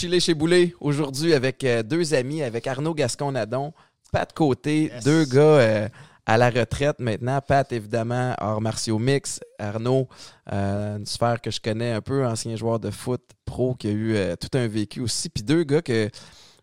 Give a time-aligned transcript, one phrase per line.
[0.00, 3.74] chiller chez Boulet aujourd'hui avec euh, deux amis, avec Arnaud Gascon-Nadon,
[4.10, 5.04] Pat Côté, Yes.
[5.04, 5.88] deux gars euh,
[6.24, 7.38] à la retraite maintenant.
[7.46, 9.40] Pat, évidemment, hors martiaux mix.
[9.58, 10.08] Arnaud,
[10.52, 13.90] euh, une sphère que je connais un peu, ancien joueur de foot pro qui a
[13.90, 15.28] eu tout un vécu aussi.
[15.28, 16.08] Puis deux gars que,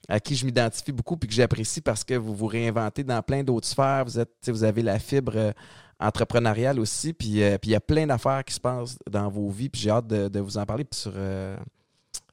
[0.09, 3.43] à qui je m'identifie beaucoup puis que j'apprécie parce que vous vous réinventez dans plein
[3.43, 4.03] d'autres sphères.
[4.05, 5.51] Vous, êtes, vous avez la fibre euh,
[5.99, 7.13] entrepreneuriale aussi.
[7.13, 9.69] Puis euh, puis il y a plein d'affaires qui se passent dans vos vies.
[9.69, 10.85] Puis j'ai hâte de, de vous en parler.
[10.85, 11.13] Puis sur.
[11.15, 11.55] euh,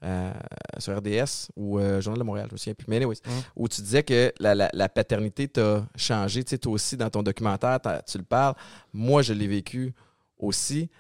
[0.05, 0.33] euh,
[0.79, 2.87] sur RDS ou euh, Journal de Montréal, je me souviens plus.
[2.89, 3.31] Mais anyways, Mm.
[3.57, 6.45] où tu disais que la, la- la paternité t'a changé.
[6.45, 8.55] Tu sais, toi aussi, dans ton documentaire, tu le parles.
[8.93, 9.95] Moi, je l'ai vécu
[10.39, 10.91] aussi.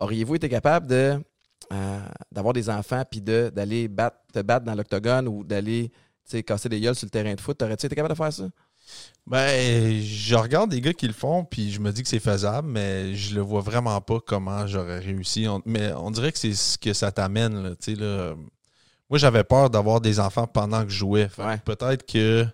[0.00, 1.20] Auriez-vous été capable de
[1.72, 1.98] euh,
[2.30, 5.88] d'avoir des enfants puis de, d'aller battre, te battre dans l'octogone ou d'aller
[6.26, 7.60] tu sais, casser des gueules sur le terrain de foot?
[7.62, 8.44] Aurais-tu été capable de faire ça?
[9.26, 12.68] Ben, je regarde des gars qui le font, puis je me dis que c'est faisable,
[12.68, 15.46] mais je le vois vraiment pas comment j'aurais réussi.
[15.48, 17.62] On- mais on dirait que c'est ce que ça t'amène.
[17.62, 18.34] là, tu sais, là.
[19.10, 21.28] Moi, j'avais peur d'avoir des enfants pendant que je jouais.
[21.56, 21.62] Que.
[21.64, 22.46] Peut-être que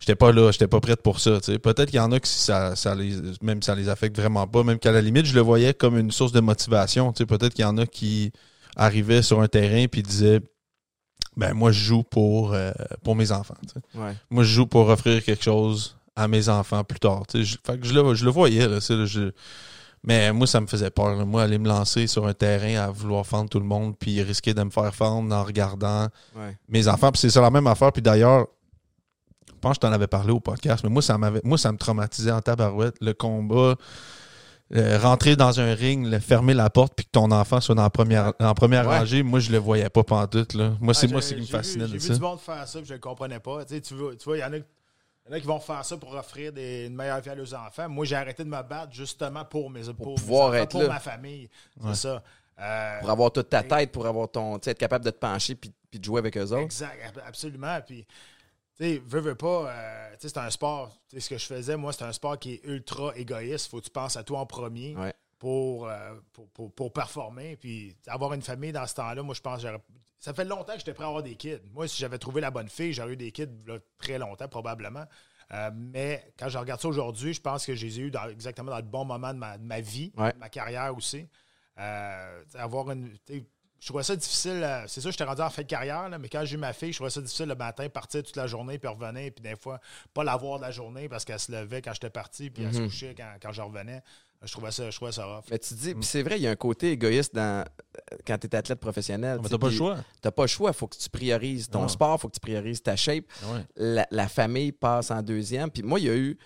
[0.00, 1.38] j'étais pas là, j'étais pas prête pour ça.
[1.62, 4.62] Peut-être qu'il y en a qui ça, ça les, même ça les affecte vraiment pas,
[4.64, 7.12] même qu'à la limite, je le voyais comme une source de motivation.
[7.12, 8.32] Peut-être qu'il y en a qui
[8.76, 10.40] arrivaient sur un terrain puis disaient
[11.36, 12.72] Ben moi je joue pour, euh,
[13.04, 13.54] pour mes enfants.
[13.94, 14.14] Ouais.
[14.30, 17.22] moi, je joue pour offrir quelque chose à mes enfants plus tard.
[17.32, 18.68] Je, fait que je, le, je le voyais.
[18.68, 19.30] Là, tu sais, là, je-
[20.06, 21.16] mais moi, ça me faisait peur.
[21.16, 21.24] là.
[21.24, 24.54] Moi, aller me lancer sur un terrain à vouloir fendre tout le monde, puis risquer
[24.54, 26.56] de me faire fendre en regardant Ouais.
[26.68, 27.10] mes enfants.
[27.10, 27.90] Puis c'est ça la même affaire.
[27.92, 28.46] Puis d'ailleurs,
[29.48, 31.72] je pense que je t'en avais parlé au podcast, mais moi, ça m'avait moi, ça
[31.72, 32.96] me traumatisait en tabarouette.
[33.00, 33.76] Le combat,
[34.74, 37.82] euh, rentrer dans un ring, le- fermer la porte, puis que ton enfant soit dans
[37.82, 38.98] la première, la première Ouais.
[38.98, 40.54] rangée, moi, je le voyais pas pantoute.
[40.54, 40.72] Là.
[40.80, 42.88] Moi, c'est moi ce qui me vu- fascinait J'ai vu du monde faire ça, puis
[42.88, 43.64] je le comprenais pas.
[43.64, 44.56] Tu sais, tu vois, tu vois, il y en a,
[45.26, 47.34] il y en a qui vont faire ça pour offrir des, une meilleure vie à
[47.34, 47.88] leurs enfants.
[47.88, 50.82] Moi, j'ai arrêté de me battre justement pour mes pour, mes pouvoir enfants, être pour
[50.82, 50.88] là.
[50.88, 51.48] ma famille.
[51.80, 51.94] C'est Ouais.
[51.94, 52.22] ça.
[52.60, 54.58] Euh, Pour avoir toute ta et- tête, pour avoir ton.
[54.58, 56.58] Tu sais, être capable de te pencher puis, puis de jouer avec eux autres.
[56.58, 57.80] Exact, ab- absolument.
[57.84, 58.04] Puis,
[58.76, 60.96] tu sais, veux, veux pas, euh, tu sais, c'est un sport.
[61.08, 63.70] Tu sais, ce que je faisais, moi, c'est un sport qui est ultra égoïste.
[63.70, 65.12] Faut que tu penses à toi en premier Ouais.
[65.40, 67.56] pour, euh, pour, pour, pour performer.
[67.56, 69.82] Puis, avoir une famille dans ce temps-là, moi, je pense que j'aurais.
[70.24, 71.58] Ça fait longtemps que j'étais prêt à avoir des kids.
[71.74, 75.04] Moi, si j'avais trouvé la bonne fille, j'aurais eu des kids là, très longtemps, probablement.
[75.52, 78.28] Euh, mais quand je regarde ça aujourd'hui, je pense que je les ai eu dans-
[78.30, 80.32] exactement dans le bon moment de ma, de ma vie, Ouais.
[80.32, 81.28] de ma carrière aussi.
[81.78, 83.14] Euh, avoir une.
[83.28, 84.62] Je trouvais ça difficile.
[84.64, 86.72] euh, C'est sûr, j'étais rendu en fin de carrière, là, mais quand j'ai eu ma
[86.72, 89.56] fille, je trouvais ça difficile le matin, partir toute la journée, puis revenir, puis des
[89.56, 89.78] fois,
[90.14, 92.72] pas la voir de la journée parce qu'elle se levait quand j'étais parti, puis elle
[92.72, 92.86] se Mhm.
[92.86, 94.02] couchait quand, quand je revenais.
[94.44, 95.44] Je trouvais ça, je trouvais ça rough.
[95.50, 97.64] Mais tu dis, puis c'est vrai, il y a un côté égoïste dans,
[98.26, 99.38] quand tu es athlète professionnel.
[99.38, 99.96] Mais tu t'as pas le choix.
[100.20, 101.88] T'as pas le choix, il faut que tu priorises ton Non.
[101.88, 103.24] sport, il faut que tu priorises ta shape.
[103.44, 103.60] Ouais.
[103.76, 105.70] La, la famille passe en deuxième.
[105.70, 106.38] Puis moi, il y a eu,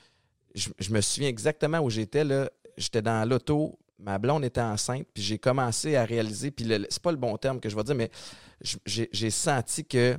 [0.54, 2.24] je, je me souviens exactement où j'étais.
[2.24, 2.50] là.
[2.76, 7.10] J'étais dans l'auto, ma blonde était enceinte, puis j'ai commencé à réaliser, puis c'est pas
[7.10, 8.10] le bon terme que je vais dire, mais
[8.86, 10.16] j'ai senti que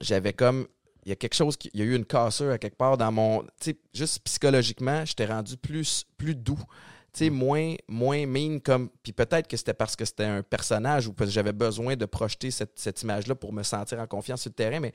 [0.00, 0.66] j'avais comme.
[1.04, 2.98] Il y a quelque chose, qui, il y a eu une cassure à quelque part
[2.98, 3.42] dans mon.
[3.42, 6.58] Tu sais, juste psychologiquement, j'étais rendu plus, plus doux.
[7.14, 8.90] Sais, moins, moins mean comme.
[9.02, 12.04] Puis peut-être que c'était parce que c'était un personnage ou parce que j'avais besoin de
[12.06, 14.92] projeter cette, cette image-là pour me sentir en confiance sur le terrain, mais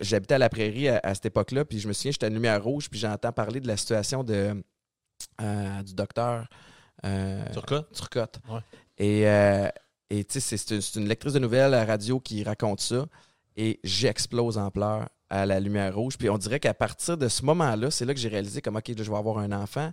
[0.00, 2.62] j'habitais à la prairie à, à cette époque-là, puis je me souviens, j'étais à lumière
[2.62, 4.62] rouge, puis j'entends parler de la situation de,
[5.40, 6.46] euh, du docteur
[7.04, 7.92] euh, Turcotte?
[7.92, 8.38] Turcotte.
[8.48, 8.60] Ouais.
[8.98, 9.68] Et, euh,
[10.10, 13.06] et tu sais, c'est- c'est une, lectrice de nouvelles à la radio qui raconte ça,
[13.56, 16.16] et j'explose en pleurs à la lumière rouge.
[16.18, 18.88] Puis on dirait qu'à partir de ce moment-là, c'est là que j'ai réalisé comme, OK,
[18.88, 19.90] là, je vais avoir un enfant.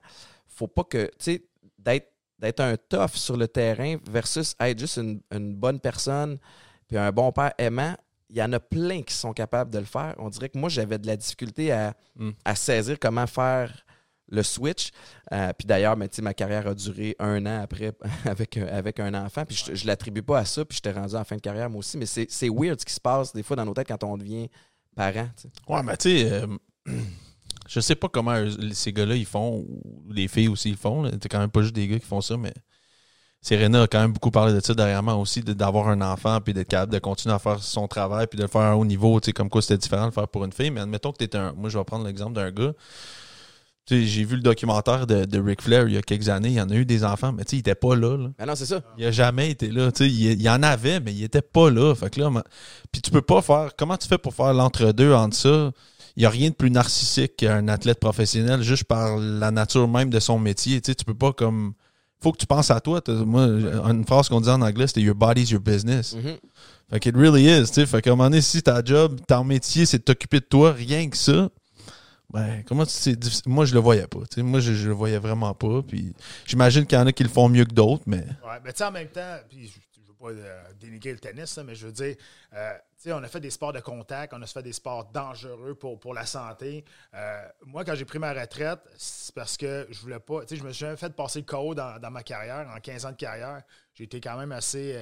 [0.55, 1.43] Faut pas que, tu sais,
[1.77, 2.07] d'être
[2.39, 6.39] d'être un tough sur le terrain versus être juste une, une bonne personne
[6.87, 7.95] puis un bon père aimant,
[8.31, 10.15] il y en a plein qui sont capables de le faire.
[10.17, 12.31] On dirait que moi, j'avais de la difficulté à, Mm.
[12.43, 13.85] à saisir comment faire
[14.27, 14.89] le switch.
[15.31, 17.91] Euh, puis d'ailleurs, ben, ma carrière a duré un an après
[18.25, 19.45] avec, un- avec un enfant.
[19.45, 20.65] Puis je, je l'attribue pas à ça.
[20.65, 21.95] Puis j'étais rendu en fin de carrière, moi aussi.
[21.97, 24.17] Mais c'est c'est weird ce qui se passe des fois dans nos têtes quand on
[24.17, 24.49] devient
[24.95, 25.29] parent.
[25.67, 26.47] Ouais, mais tu sais, euh,
[27.73, 29.81] je sais pas comment eux- ces gars-là ils font, ou
[30.11, 31.03] les filles aussi ils font.
[31.03, 31.11] là.
[31.21, 32.53] C'est quand même pas juste des gars qui font ça, mais
[33.41, 36.39] Serena a quand même beaucoup parlé de ça derrière moi aussi, de- d'avoir un enfant,
[36.41, 38.85] puis d'être capable de continuer à faire son travail, puis de le faire à haut
[38.85, 40.69] niveau, tu sais, comme quoi c'était différent de le faire pour une fille.
[40.69, 41.53] Mais admettons que tu es un.
[41.53, 42.73] Moi, je vais prendre l'exemple d'un gars.
[43.87, 46.49] Tu sais, j'ai vu le documentaire de, de Ric Flair il y a quelques années.
[46.49, 48.15] Il y en a eu des enfants, mais tu sais, il était pas là.
[48.15, 48.29] là.
[48.37, 48.79] Mais non, c'est ça.
[48.95, 49.91] Il a jamais été là.
[49.91, 51.95] Tu sais, il, il y en avait, mais il était pas là.
[51.95, 52.43] Fait que là, ma-
[52.91, 53.71] puis tu peux pas faire.
[53.75, 55.71] Comment tu fais pour faire l'entre-deux entre ça?
[56.17, 60.09] Il n'y a rien de plus narcissique qu'un athlète professionnel juste par la nature même
[60.09, 60.81] de son métier.
[60.81, 61.73] Tu sais, tu peux pas comme
[62.21, 63.01] faut que tu penses à toi.
[63.07, 66.13] Moi, une phrase qu'on dit en anglais, c'était Your body's your business.
[66.15, 66.37] Mhm.
[66.91, 67.85] Fait que it really is, tu sais.
[67.85, 70.73] Fait qu'à un moment donné, si ta job, ton métier, c'est de t'occuper de toi,
[70.73, 71.49] rien que ça,
[72.31, 73.43] ben, comment tu c'est difficile.
[73.47, 74.43] Moi, je le voyais pas, tu sais.
[74.43, 75.81] Moi, je, je le voyais vraiment pas.
[75.81, 76.13] Puis
[76.45, 78.17] j'imagine qu'il y en a qui le font mieux que d'autres, mais.
[78.17, 79.71] Ouais, mais tu sais, en même temps, puis
[80.21, 82.15] pas euh, dénigrer le tennis, mais je veux dire,
[82.53, 82.73] euh,
[83.07, 86.13] on a fait des sports de contact, on a fait des sports dangereux pour, pour
[86.13, 86.85] la santé.
[87.13, 90.71] Euh, moi, quand j'ai pris ma retraite, c'est parce que je voulais pas, je me
[90.71, 93.63] suis jamais fait passer le KO dans, dans ma carrière, en 15 ans de carrière.
[93.93, 94.97] J'ai été quand même assez,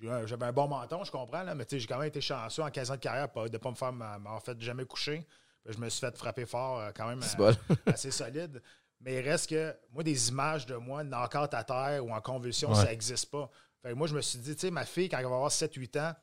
[0.00, 2.90] j'avais un bon menton, je comprends, là, mais j'ai quand même été chanceux en 15
[2.90, 5.26] ans de carrière pas- de ne pas me faire, m'en fait jamais coucher.
[5.68, 7.20] Je me suis fait frapper fort quand même.
[7.36, 7.56] Bon.
[7.86, 8.62] assez solide.
[9.00, 12.70] Mais il reste que, moi, des images de moi knock-out à terre ou en convulsion,
[12.70, 12.76] Ouais.
[12.76, 13.50] ça n'existe pas.
[13.82, 15.50] Fait que moi, je me suis dit, tu sais, ma fille, quand elle va avoir
[15.50, 16.14] 7-8 ans,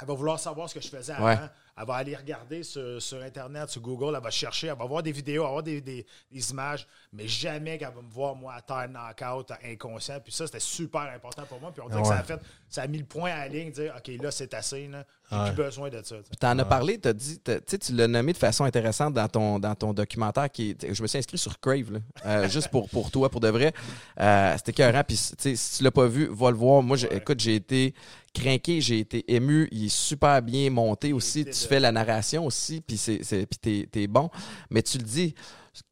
[0.00, 1.26] elle va vouloir savoir ce que je faisais avant.
[1.26, 1.38] Ouais.
[1.78, 5.02] Elle va aller regarder sur, sur Internet, sur Google, elle va chercher, elle va voir
[5.02, 8.34] des vidéos, elle va voir des, des- des images, mais jamais qu'elle va me voir,
[8.34, 10.18] moi, à terre, knock-out, inconscient.
[10.20, 11.72] Puis ça, c'était super important pour moi.
[11.72, 12.40] Puis on dirait que ça a, fait,
[12.70, 15.04] ça a mis le point à la ligne, dire, OK, là, c'est assez, là.
[15.30, 15.44] J'ai Ouais.
[15.52, 16.16] plus besoin de ça.
[16.40, 19.26] tu en as parlé, t'as dit, tu sais, tu l'as nommé de façon intéressante dans
[19.28, 22.88] ton, dans ton documentaire qui je me suis inscrit sur Crave, là, euh, juste pour,
[22.88, 23.72] pour toi, pour de vrai.
[24.20, 26.80] Euh, C'était écœurant, puis si tu l'as pas vu, va le voir.
[26.80, 27.92] Moi, écoute, j'ai été
[28.40, 32.80] craqué, j'ai été ému, il est super bien monté aussi, tu fais la narration aussi,
[32.80, 34.30] puis c'est, c'est- puis t'es, t'es bon.
[34.70, 35.34] Mais tu le dis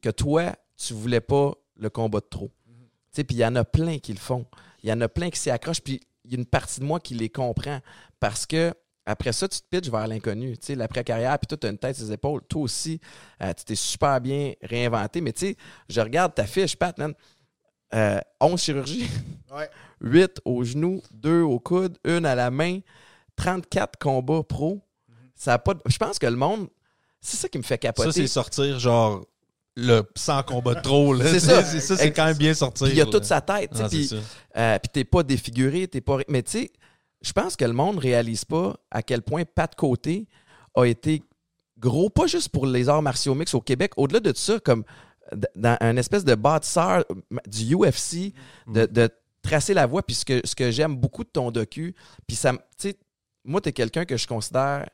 [0.01, 2.51] que toi, tu voulais pas le combat de trop.
[3.11, 4.45] Sais, Puis il y en a plein qui le font.
[4.83, 6.85] Il y en a plein qui s'y accrochent, puis il y a une partie de
[6.85, 7.79] moi qui les comprend
[8.19, 8.73] parce que
[9.07, 10.57] après ça, tu te pitches vers l'inconnu.
[10.57, 12.41] Tu sais, l'après-carrière, puis toi, tu as une tête sur les épaules.
[12.49, 12.99] Toi aussi,
[13.43, 15.21] euh, tu t'es super bien réinventé.
[15.21, 15.55] Mais tu sais,
[15.87, 17.13] je regarde ta fiche, Pat, man.
[17.93, 19.07] Euh, 11 chirurgies,
[19.55, 19.69] Ouais.
[20.01, 22.79] 8 au genou, 2 au coude, 1 à la main,
[23.35, 24.81] 34 combats pro.
[25.35, 26.67] Ça a pas de- Je pense que le monde,
[27.21, 28.09] c'est ça qui me fait capoter.
[28.09, 29.25] Ça, c'est sortir, genre,
[29.75, 31.25] le 100 combats de trop, là.
[31.27, 31.63] C'est ça.
[31.63, 32.87] C'est ça, c'est quand même bien sortir.
[32.87, 33.11] Puis il y a là.
[33.11, 33.71] toute sa tête.
[33.71, 34.09] tu sais, Ah, puis.
[34.57, 36.17] Euh, puis t'es pas défiguré, t'es pas.
[36.29, 36.71] Mais tu sais,
[37.21, 40.27] je pense que le monde réalise pas à quel point Pat Côté
[40.75, 41.23] a été
[41.77, 44.83] gros, pas juste pour les arts martiaux mix au Québec, au-delà de ça, comme
[45.55, 47.03] dans un espèce de bâtisseur
[47.47, 48.33] du UFC,
[48.67, 49.09] de, de
[49.41, 50.03] tracer la voie.
[50.03, 51.95] Puis ce que, ce que j'aime beaucoup de ton docu,
[52.27, 52.97] puis ça, tu sais,
[53.43, 54.89] moi, t'es quelqu'un que je considère.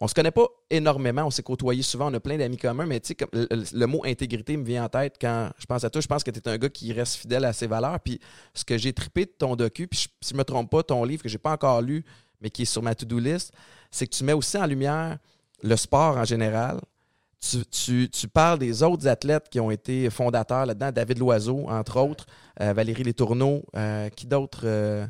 [0.00, 2.98] On se connaît pas énormément, on s'est côtoyé souvent, on a plein d'amis communs, mais
[2.98, 6.00] tu sais, le, le- mot intégrité me vient en tête quand je pense à toi.
[6.00, 8.00] Je pense que tu es un gars qui reste fidèle à ses valeurs.
[8.00, 8.18] Puis
[8.54, 11.04] ce que j'ai trippé de ton docu, puis je- si je me trompe pas, ton
[11.04, 12.04] livre que j'ai pas encore lu,
[12.40, 13.52] mais qui est sur ma to-do list,
[13.92, 15.16] c'est que tu mets aussi en lumière
[15.62, 16.80] le sport en général.
[17.50, 22.00] Tu, tu- tu parles des autres athlètes qui ont été fondateurs là-dedans, David Loiseau, entre
[22.00, 22.24] autres,
[22.60, 25.06] euh, Valérie Letourneau, euh, qui d'autres euh,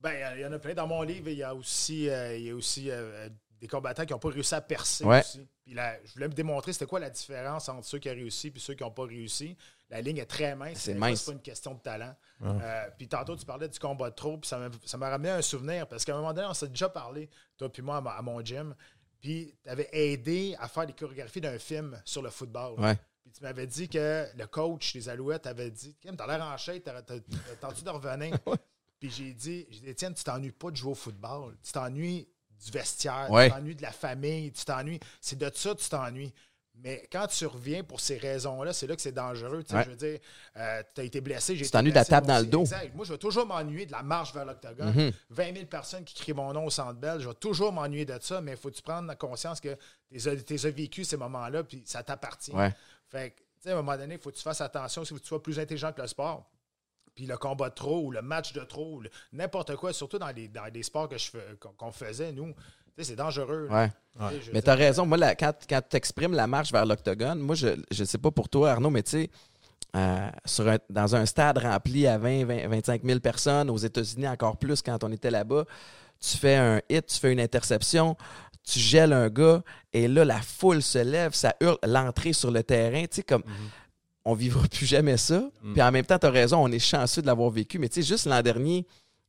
[0.00, 0.74] Ben, il y en a plein.
[0.74, 3.28] Dans mon livre, il y a aussi, euh, il y a aussi euh,
[3.60, 5.20] des combattants qui n'ont pas réussi à percer Ouais.
[5.20, 5.46] aussi.
[5.64, 8.52] Puis là, je voulais me démontrer c'était quoi la différence entre ceux qui ont réussi
[8.54, 9.56] et ceux qui n'ont pas réussi.
[9.90, 10.78] La ligne est très mince.
[10.78, 11.24] C'est mince.
[11.24, 12.14] pas une question de talent.
[12.44, 15.30] Euh, puis tantôt, tu parlais du combat de trop, puis ça m'a- ça m'a ramené
[15.30, 17.28] un souvenir parce qu'à un moment donné, on s'est déjà parlé,
[17.58, 18.74] toi puis moi, à mon gym.
[19.20, 22.78] Puis tu avais aidé à faire des chorégraphies d'un film sur le football.
[22.80, 22.96] Ouais.
[23.22, 26.56] Puis tu m'avais dit que le coach des Alouettes avait dit Kim, t'as l'air en
[26.56, 28.38] shape, t'as t'as- t'as tenté de revenir.
[29.00, 31.56] Puis j'ai dit, dit, Étienne, tu t'ennuies pas de jouer au football.
[31.62, 32.28] Tu t'ennuies
[32.64, 33.48] du vestiaire, Ouais.
[33.48, 35.00] tu t'ennuies de la famille, tu t'ennuies.
[35.20, 36.32] C'est de ça que tu t'ennuies.
[36.78, 39.64] Mais quand tu reviens pour ces raisons-là, c'est là que c'est dangereux.
[39.72, 39.84] Ouais.
[39.84, 40.18] Je veux dire,
[40.94, 41.54] tu as été blessé.
[41.54, 42.60] j'ai Tu été t'ennuies de la moi dans le dos.
[42.62, 42.94] Exact.
[42.94, 44.92] Moi, je vais toujours m'ennuyer de la marche vers l'octogone.
[44.94, 45.12] Mhm.
[45.30, 47.20] 20 000 personnes qui crient mon nom au centre belle.
[47.20, 49.76] Je vais toujours m'ennuyer de ça, mais il faut que tu prennes conscience que
[50.10, 52.52] tu as, vécu ces moments-là, puis ça t'appartient.
[52.52, 52.74] Ouais.
[53.08, 55.06] Fait que, tu sais, à un moment donné, il faut que tu fasses attention, il
[55.06, 56.48] faut que tu sois plus intelligent que le sport.
[57.14, 59.02] Puis le combat de trop ou le match de trop,
[59.32, 62.54] n'importe quoi, surtout dans les, dans les sports que je fais- qu'on faisait, nous,
[62.98, 63.68] sais, c'est dangereux.
[63.70, 63.90] Ouais.
[64.18, 65.06] Veux Mais dire, tu as raison.
[65.06, 68.30] Moi, la- quand, quand tu exprimes la marche vers l'octogone, moi, je ne sais pas
[68.30, 69.30] pour toi, Arnaud, mais tu sais,
[69.94, 74.28] euh, sur un- dans un stade rempli à 20, 20, 25 000 personnes, aux États-Unis
[74.28, 75.64] encore plus quand on était là-bas,
[76.20, 78.16] tu fais un hit, tu fais une interception,
[78.64, 79.62] tu gèles un gars,
[79.92, 83.42] et là, la foule se lève, ça hurle, l'entrée sur le terrain, tu sais, comme.
[84.28, 85.48] On vivra plus jamais ça.
[85.72, 87.78] Puis en même temps, tu as raison, on est chanceux de l'avoir vécu.
[87.78, 88.84] Mais tu sais, juste l'an dernier,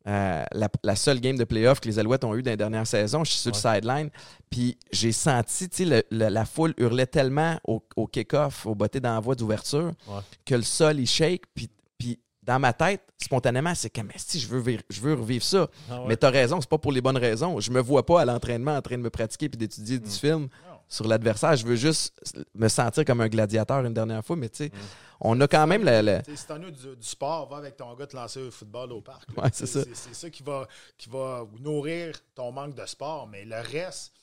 [0.07, 2.87] euh, la, la seule game de playoff que les Alouettes ont eu dans la dernière
[2.87, 4.09] saison, je suis sur le sideline,
[4.49, 9.35] puis j'ai senti, tu sais, la foule hurlait tellement au, au kick-off, au botté d'envoi
[9.35, 10.19] d'ouverture, Ouais.
[10.45, 14.47] que le sol, il shake, puis, puis dans ma tête, spontanément, c'est comme, si je
[14.47, 15.67] veux, vir- je veux revivre ça.
[15.91, 16.07] Ah ouais.
[16.07, 17.59] Mais t'as raison, c'est pas pour les bonnes raisons.
[17.59, 20.43] Je me vois pas à l'entraînement en train de me pratiquer puis d'étudier du film
[20.43, 20.77] Non.
[20.87, 21.55] sur l'adversaire.
[21.57, 22.13] Je veux juste
[22.55, 24.71] me sentir comme un gladiateur une dernière fois, mais tu sais,
[25.19, 26.01] on a quand même le...
[26.01, 28.51] le- Tu sais, Si t'ennuies du, du sport, va avec ton gars te lancer au
[28.51, 29.27] football au parc.
[29.37, 29.81] Ouais, c'est ça.
[29.93, 33.27] C'est ça qui va, qui va nourrir ton manque de sport.
[33.27, 34.13] Mais le reste,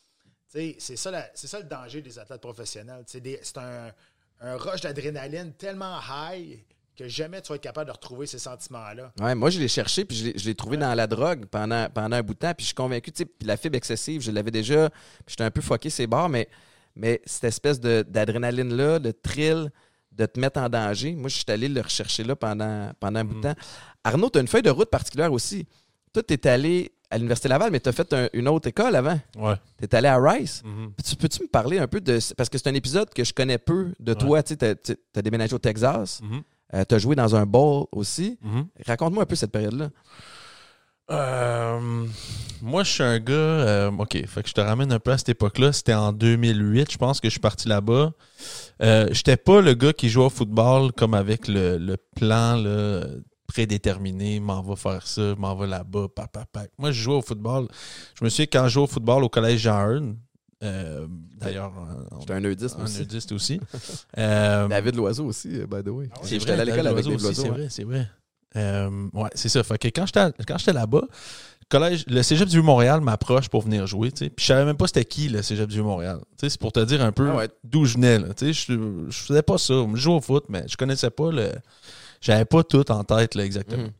[0.48, 3.02] c'est ça, la- c'est ça le danger des athlètes professionnels.
[3.06, 3.90] C'est c'est un,
[4.40, 6.60] un rush d'adrénaline tellement high
[6.96, 9.12] que jamais tu vas être capable de retrouver ces sentiments-là.
[9.20, 12.22] Ouais, moi, je l'ai cherché, puis je l'ai- trouvé dans la drogue pendant, pendant un
[12.22, 14.52] bout de temps, puis je suis convaincu, tu sais, puis la fibre excessive, je l'avais
[14.52, 16.48] déjà, puis j'étais un peu foqué ces barres, mais,
[16.94, 19.72] mais cette espèce de- d'adrénaline-là, le thrill
[20.16, 23.25] de te mettre en danger, moi, je suis allé le rechercher là pendant, pendant un
[23.25, 23.54] bout de temps.
[24.04, 25.66] Arnaud, tu as une feuille de route particulière aussi.
[26.12, 28.94] Toi, tu es allé à l'Université Laval, mais tu as fait un- une autre école
[28.97, 29.18] avant.
[29.37, 29.54] Ouais.
[29.78, 30.62] Tu es allé à Rice.
[30.64, 30.92] Mhm.
[30.97, 32.18] Puis tu peux-tu me parler un peu de.
[32.37, 34.42] Parce que c'est un épisode que je connais peu de toi.
[34.42, 36.21] Tu as, déménagé au Texas.
[36.23, 36.42] Mhm.
[36.88, 38.38] tu as joué dans un bowl aussi.
[38.42, 38.66] Mhm.
[38.87, 39.90] Raconte-moi un peu cette période-là.
[41.11, 42.06] Euh,
[42.62, 43.32] moi, je suis un gars.
[43.34, 45.73] euh, ok, fait que je te ramène un peu à cette époque-là.
[45.73, 48.12] C'était en 2008, je pense que je suis parti là-bas.
[48.82, 53.04] Euh, J'étais pas le gars qui jouait au football comme avec le, le plan là,
[53.46, 54.40] prédéterminé.
[54.40, 56.66] M'en va faire ça, m'en va là-bas, papa, papa.
[56.78, 57.68] Moi, je jouais au football.
[58.18, 60.14] Je me souviens quand je jouais au football au collège Jean
[60.62, 61.06] euh,
[61.38, 61.73] D'ailleurs,
[62.20, 63.06] J'étais un nudiste un aussi.
[63.34, 63.61] aussi.
[64.18, 66.08] Euh, David Loiseau aussi, by the way.
[66.12, 67.42] Ah ouais, C'est- à l'école avec Loiseau Loiseau.
[67.42, 68.08] C'est vrai, c'est vrai.
[68.56, 69.62] Euh, ouais, c'est ça.
[69.62, 74.12] Fait que quand j'étais là-bas, le collège, le Cégep du Vieux-Montréal m'approche pour venir jouer.
[74.12, 74.30] tu sais.
[74.30, 77.02] Puis je savais même pas c'était qui le Cégep du sais, C'est pour te dire
[77.02, 77.49] un peu Ah ouais.
[77.64, 78.18] d'où je venais.
[78.18, 78.28] Là.
[78.34, 79.75] Tu sais, Je, je faisais pas ça.
[79.94, 81.50] Je jouais au foot, mais je connaissais pas le.
[82.20, 83.84] J'avais pas tout en tête là, exactement.
[83.84, 83.90] Mhm.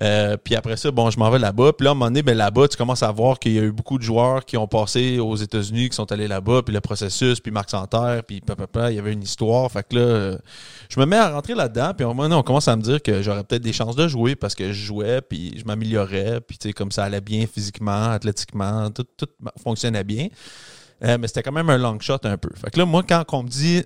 [0.00, 1.72] Euh, puis après ça, bon, je m'en vais là-bas.
[1.72, 3.62] Puis là, à un moment donné, ben, là-bas, tu commences à voir qu'il y a
[3.62, 6.80] eu beaucoup de joueurs qui ont passé aux États-Unis, qui sont allés là-bas, puis le
[6.80, 9.70] processus, puis Marc Santerre, puis papa, il y avait une histoire.
[9.70, 10.38] Fait que là, euh,
[10.88, 12.82] je me mets à rentrer là-dedans, puis à un moment donné, on commence à me
[12.82, 16.40] dire que j'aurais peut-être des chances de jouer parce que je jouais, puis je m'améliorais,
[16.40, 19.28] puis tu sais, comme ça allait bien physiquement, athlétiquement, tout, tout
[19.62, 20.28] fonctionnait bien.
[21.04, 22.50] Euh, mais c'était quand même un long shot un peu.
[22.56, 23.84] Fait que là, moi, quand on me dit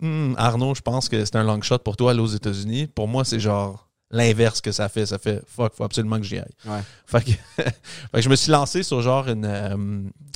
[0.00, 3.06] Hmm, Arnaud, je pense que c'est un long shot pour toi aller aux États-Unis, pour
[3.06, 5.06] moi, c'est genre l'inverse que ça fait.
[5.06, 6.44] Ça fait fuck, faut absolument que j'y aille.
[6.66, 6.80] Ouais.
[7.06, 7.30] Fait que,
[7.62, 7.72] fait
[8.12, 9.76] que je me suis lancé sur genre une, euh,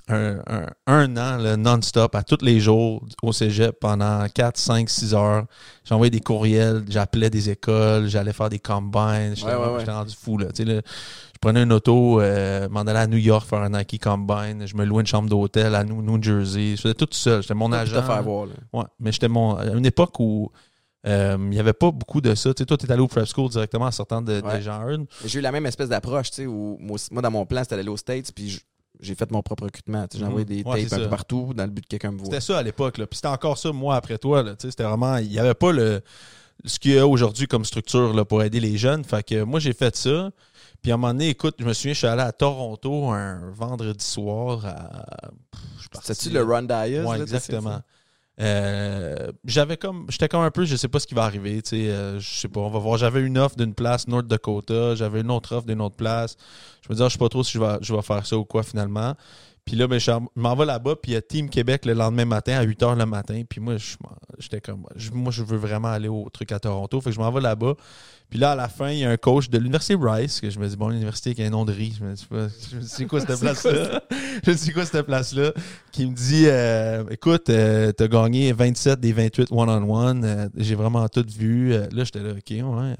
[0.08, 5.14] un, un- un an non-stop à tous les jours au cégep pendant 4, 5, 6
[5.14, 5.44] heures.
[5.84, 9.34] J'envoyais des courriels, j'appelais des écoles, j'allais faire des combines.
[9.36, 10.38] J'étais Ouais, ouais, rendu fou.
[10.38, 10.46] Là.
[10.52, 13.70] Tu sais, là, je prenais une auto, euh, m'en allais à New York faire un
[13.70, 14.66] Nike Combine.
[14.66, 16.74] Je me louais une chambre d'hôtel à New, New Jersey.
[16.76, 17.42] Je faisais tout seul.
[17.42, 18.00] J'étais mon agent.
[18.02, 18.46] faire voir.
[18.72, 19.56] Ouais, mais j'étais mon.
[19.56, 20.50] À une époque où
[21.06, 22.54] euh, il n'y avait pas beaucoup de ça.
[22.54, 24.62] Tu sais, toi, tu es allé au prep school directement en sortant de, Ouais.
[24.64, 25.06] Hearn.
[25.24, 27.88] J'ai eu la même espèce d'approche, tu sais, où moi, dans mon plan, c'était d'aller
[27.88, 28.60] aux States, puis
[29.00, 30.06] j'ai fait mon propre recrutement.
[30.12, 30.26] J'ai Mhm.
[30.28, 32.26] envoyé des Ouais, tapes un peu partout dans le but que quelqu'un me voit.
[32.26, 32.94] C'était ça à l'époque.
[32.94, 34.44] Puis c'était encore ça, moi, après toi.
[34.58, 35.16] C'était vraiment.
[35.16, 36.00] Il n'y avait pas le
[36.64, 39.02] ce qu'il y a aujourd'hui comme structure là, pour aider les jeunes.
[39.02, 40.30] Fait que moi, j'ai fait ça.
[40.80, 43.50] Puis à un moment donné, écoute, je me souviens, je suis allé à Toronto un
[43.50, 45.04] vendredi soir à.
[46.02, 47.04] C'était-tu le Run Dias?
[47.04, 47.80] Ouais, là, exactement.
[48.40, 51.76] Euh, j'avais comme j'étais comme un peu je sais pas ce qui va arriver tu
[51.76, 52.96] sais euh, je sais pas on va voir.
[52.96, 56.36] J'avais une offre d'une place North Dakota j'avais une autre offre d'une autre place.
[56.82, 58.36] Je me disais ah, je sais pas trop si je vais, je vais faire ça
[58.38, 59.14] ou quoi finalement
[59.64, 62.24] puis là ben, je m'en vais là-bas puis il y a Team Québec le lendemain
[62.24, 63.42] matin à 8h le matin.
[63.48, 63.76] Puis moi
[64.38, 67.00] j'étais comme moi je veux vraiment aller au truc à Toronto.
[67.00, 67.74] Fait que je m'en vais là-bas.
[68.28, 70.58] Puis là à la fin il y a un coach de l'université Rice que je
[70.58, 72.26] me dis bon l'université qui a un nom de riz je me dis
[72.88, 74.02] c'est quoi cette place là
[74.44, 75.52] je me dis c'est quoi cette place là
[75.92, 81.06] qui me dit euh, écoute, euh, t'as gagné 27 des 28 one-on-one, euh, j'ai vraiment
[81.08, 81.70] tout vu.
[81.70, 82.94] Là, j'étais là, OK, ouais.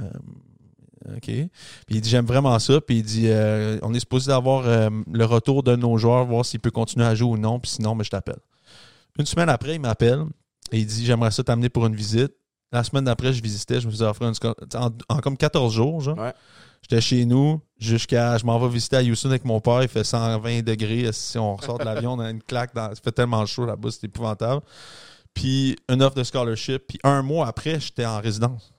[1.08, 1.26] OK.
[1.26, 1.48] Puis
[1.90, 2.80] il dit j'aime vraiment ça.
[2.80, 6.44] Puis il dit euh, on est supposé d'avoir euh, le retour de nos joueurs, voir
[6.44, 7.58] s'il peut continuer à jouer ou non.
[7.58, 8.40] Puis sinon, ben, je t'appelle.
[9.18, 10.24] Une semaine après, il m'appelle
[10.70, 12.32] et il dit j'aimerais ça t'amener pour une visite.
[12.72, 14.34] La semaine d'après, je visitais, je me faisais offrir une
[14.74, 16.18] en, en comme 14 jours, genre.
[16.18, 16.32] Ouais.
[16.82, 18.38] J'étais chez nous jusqu'à.
[18.38, 19.82] Je m'en vais visiter à Houston avec mon père.
[19.82, 21.10] Il fait 120 degrés.
[21.12, 22.74] Si on ressort de l'avion, on a une claque.
[22.74, 24.62] Dans, ça fait tellement chaud là-bas, c'est épouvantable.
[25.32, 26.82] Puis une offre de scholarship.
[26.88, 28.72] Puis un mois après, j'étais en résidence.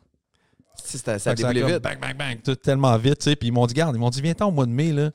[0.84, 1.82] Ça ça a déboulé vite.
[1.82, 2.42] Bang, bang, bang.
[2.44, 3.24] Tout tellement vite.
[3.24, 4.92] Puis ils m'ont dit, garde, ils m'ont dit, viens-t'en au mois de mai.
[4.92, 5.12] Là.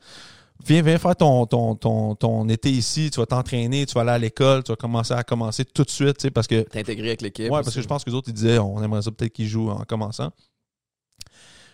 [0.66, 3.10] Viens, viens faire ton, ton, ton, ton été ici.
[3.10, 3.86] Tu vas t'entraîner.
[3.86, 4.64] Tu vas aller à l'école.
[4.64, 6.18] Tu vas commencer à commencer tout de suite.
[6.18, 7.44] tu sais, Parce que T'es intégré avec l'équipe.
[7.50, 9.48] Ouais, parce que je pense que les autres, ils disaient, on aimerait ça peut-être qu'ils
[9.48, 10.30] jouent en commençant.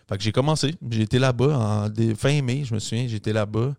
[0.09, 0.75] Fait que j'ai commencé.
[0.91, 3.75] J'ai été là-bas en fin mai, je me souviens, j'étais là-bas.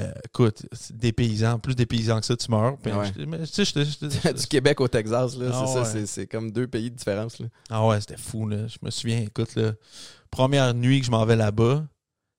[0.00, 0.62] Euh, écoute,
[0.92, 2.76] des paysans, plus des paysans que ça, tu meurs.
[2.78, 3.06] Puis, Ouais.
[3.06, 3.38] j'étais- mais,
[4.34, 5.84] du Québec au Texas, là, Ah c'est ça, ouais.
[5.86, 7.38] c'est- c'est comme deux pays de différence.
[7.38, 7.46] Là.
[7.70, 8.66] Ah ouais, c'était fou, là.
[8.66, 9.72] Je me souviens, écoute, là,
[10.30, 11.84] première nuit que je m'en vais là-bas,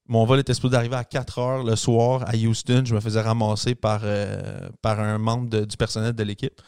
[0.07, 2.83] mon vol était supposé d'arriver à 4 heures le soir à Houston.
[2.85, 6.61] Je me faisais ramasser par, euh, par un membre de- du personnel de l'équipe.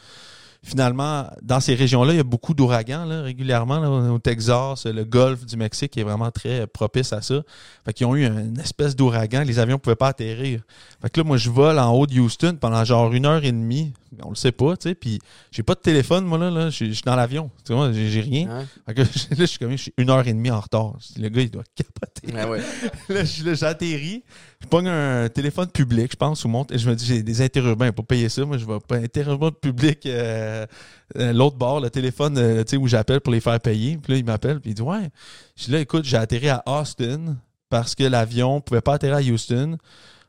[0.63, 3.79] Finalement, dans ces régions-là, il y a beaucoup d'ouragans là, régulièrement.
[3.79, 7.41] là, au Texas, le golfe du Mexique est vraiment très propice à ça.
[7.85, 9.43] Fait qu'ils ont eu une espèce d'ouragan.
[9.43, 10.61] Les avions ne pouvaient pas atterrir.
[11.01, 13.51] Fait que là, moi, je vole en haut de Houston pendant genre une heure et
[13.51, 13.93] demie.
[14.23, 14.95] On le sait pas, tu sais.
[14.95, 15.19] Puis
[15.51, 16.49] j'ai pas de téléphone, moi, là.
[16.49, 16.69] là.
[16.69, 17.51] Je suis dans l'avion.
[17.65, 18.49] Tu vois, j'ai rien.
[18.49, 18.65] Hein?
[18.85, 20.95] Fait que là, je suis comme, je suis une heure et demie en retard.
[21.17, 22.33] Le gars, il doit capoter.
[22.33, 22.61] Ouais.
[23.09, 23.23] Là,
[23.53, 24.23] j'atterris.
[24.61, 26.71] Je pogne un téléphone public, je pense, ou monte.
[26.71, 28.43] Et je me dis, j'ai des interurbains pour payer ça.
[28.45, 30.56] Moi, je vais pas interurbain public, euh,
[31.15, 33.97] l'autre bord, le téléphone, euh, tu sais, où j'appelle pour les faire payer.
[33.97, 35.09] Puis là, il m'appelle, puis il dit, ouais.
[35.55, 37.35] Je dis, là, écoute, j'ai atterri à Austin
[37.69, 39.77] parce que l'avion pouvait pas atterrir à Houston.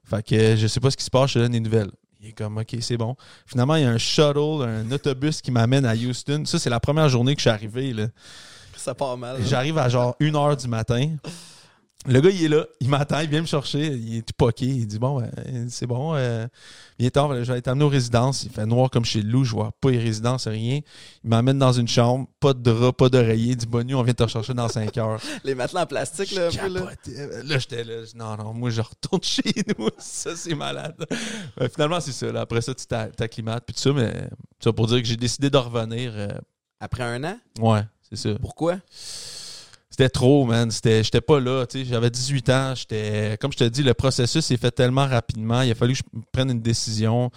[0.05, 1.91] Fait que euh, je sais pas ce qui se passe, je te donne des nouvelles.
[2.21, 3.15] Il est comme, OK, c'est bon.
[3.47, 6.43] Finalement, il y a un shuttle, un autobus qui m'amène à Houston.
[6.47, 8.07] Ça, c'est la première journée que je suis arrivé, là.
[8.77, 9.37] Ça part mal.
[9.37, 9.45] hein?
[9.45, 11.11] J'arrive à genre 1h du matin.
[12.07, 14.64] Le gars, il est là, il m'attend, il vient me chercher, il est tout poqué.
[14.67, 16.47] Il dit Bon, ben, c'est bon, euh,
[16.99, 18.45] viens tard, je vais être amené aux résidences.
[18.45, 20.81] Il fait noir comme chez le loup, je vois pas les résidences, rien.
[21.25, 23.50] Il m'amène dans une chambre, pas de drap, pas d'oreiller.
[23.50, 25.21] Il dit Bonne nuit, on vient te rechercher dans 5 heures.
[25.45, 26.81] Les matelas en plastique, là, un peu, là.
[26.83, 27.43] Capotais.
[27.43, 29.43] Là, j'étais là, non, non, moi, je retourne chez
[29.76, 29.88] nous.
[29.99, 31.05] Ça, c'est malade.
[31.61, 32.31] Euh, finalement, c'est ça.
[32.31, 32.43] là.
[32.43, 34.14] Après ça, tu t'a- t'acclimates, puis tout ça, mais
[34.62, 36.12] ça pour dire que j'ai décidé de revenir.
[36.14, 36.28] euh,
[36.81, 37.38] Après un an?
[37.61, 38.31] ouais, c'est ça.
[38.40, 38.76] Pourquoi?
[39.99, 40.71] C'était trop, man.
[40.71, 41.67] J'étais pas là.
[41.67, 41.85] tu sais.
[41.85, 42.75] J'avais 18 ans.
[42.76, 45.62] J'étais, comme je te dis, le processus s'est fait tellement rapidement.
[45.62, 47.31] Il a fallu que je prenne une décision.
[47.31, 47.37] Tu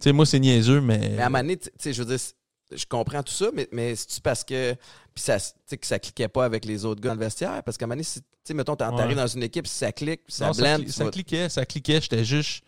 [0.00, 0.98] sais, moi, c'est niaiseux, mais.
[0.98, 2.22] Mais à un moment donné, tu sais, je veux dire,
[2.76, 4.74] je comprends tout ça, mais, mais c'est-tu parce que.
[5.14, 7.62] Puis ça, que ça cliquait pas avec les autres gars dans le vestiaire?
[7.64, 9.14] Parce qu'à un moment donné, si, tu sais, mettons, t'arrives Ouais.
[9.14, 12.00] dans une équipe, si ça clique, ça Non, cli- ça cliquait, ça cliquait.
[12.02, 12.62] J'étais juste.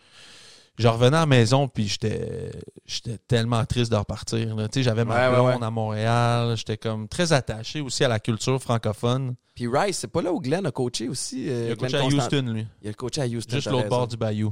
[0.77, 2.51] Je revenais à la maison, puis j'étais,
[2.85, 4.55] j'étais tellement triste de repartir.
[4.55, 4.67] là.
[4.67, 5.65] Tu sais, j'avais ma Ouais, ouais, blonde ouais.
[5.67, 6.57] à Montréal.
[6.57, 9.35] J'étais comme très attaché aussi à la culture francophone.
[9.55, 11.45] Puis Rice, c'est pas là où Glenn a coaché aussi?
[11.49, 12.67] euh, Il a coaché à Constant- Houston, lui.
[12.81, 13.55] Il a coaché à Houston.
[13.55, 14.51] Juste l'autre bord du bayou.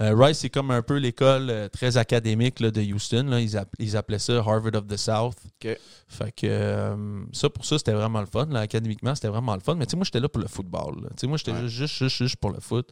[0.00, 3.24] Euh, Rice, c'est comme un peu l'école euh, très académique là, de Houston.
[3.28, 3.40] là.
[3.40, 5.34] Ils, app- ils appelaient ça Harvard of the South.
[6.06, 8.46] Fait que ça, pour ça, c'était vraiment le fun.
[8.50, 8.60] là.
[8.60, 9.74] Académiquement, c'était vraiment le fun.
[9.74, 11.02] Mais tu sais, moi, j'étais là pour le football.
[11.02, 11.08] là.
[11.10, 12.88] Tu sais, moi, j'étais juste, juste, juste pour le foot.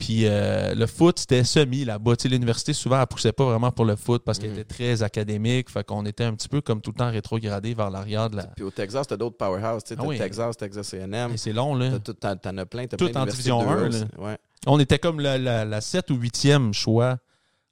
[0.00, 2.14] Puis euh, le foot, c'était semi là-bas.
[2.24, 4.58] L'université, souvent, elle poussait pas vraiment pour le foot parce qu'elle Mhm.
[4.60, 5.68] était très académique.
[5.70, 8.44] Fait qu'on était un petit peu comme tout le temps rétrogradé vers l'arrière de la.
[8.46, 9.82] Puis au Texas, t'as d'autres powerhouses.
[9.90, 10.16] Ah t'as oui.
[10.18, 11.36] Texas, Texas A&M.
[11.36, 11.98] C'est long, là.
[11.98, 12.86] T'en t'en as plein.
[12.86, 14.06] T'as Tout plein en division de 1, deux, là.
[14.18, 14.38] Ouais.
[14.66, 17.18] On était comme la, la, la 7 ou 8e choix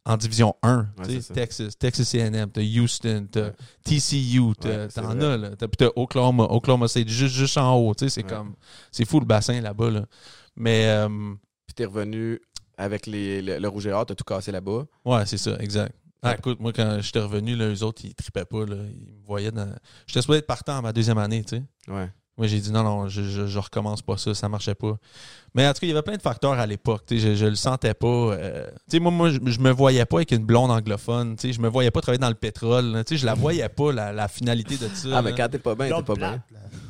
[0.05, 0.77] en division 1.
[0.81, 1.35] Ouais, tu sais, c'est ça.
[1.35, 3.53] Texas, Texas A&M, t'as Houston, t'as Ouais.
[3.85, 4.55] TCU, Ouais,
[4.91, 5.25] c'est t'en vrai.
[5.25, 5.49] as, là.
[5.57, 8.23] T'as, puis t'as Oklahoma, Oklahoma State, juste, juste en haut, c'est Ouais.
[8.23, 8.55] comme...
[8.93, 10.05] C'est fou le bassin là-bas, là.
[10.57, 11.09] Mais, euh,
[11.69, 12.41] Puis t'es revenu
[12.79, 14.87] avec les, le, le rouge et or, t'as tout cassé là-bas.
[15.05, 15.95] ouais, c'est ça, exact.
[16.23, 18.75] Ah, écoute, moi, quand j'étais revenu, là, eux autres, ils tripaient pas, là.
[18.91, 19.73] Ils me voyaient dans...
[20.07, 21.63] J'étais supposé être partant à ma deuxième année, tu sais.
[21.93, 22.09] Ouais.
[22.37, 24.97] Moi, j'ai dit non, non, je, je, je recommence pas ça, ça marchait pas.
[25.55, 27.03] Mais en tout cas, il y avait plein de facteurs à l'époque.
[27.07, 28.07] tu sais, Je, je le sentais pas.
[28.07, 31.35] euh, tu sais, moi, moi je, je me voyais pas avec une blonde anglophone.
[31.37, 32.87] tu sais, Je me voyais pas travailler dans le pétrole.
[32.93, 35.09] là, tu sais, Je la voyais pas, la, la finalité de ça.
[35.15, 35.37] Ah, mais là.
[35.37, 36.43] quand t'es pas bien, t'es pas bien.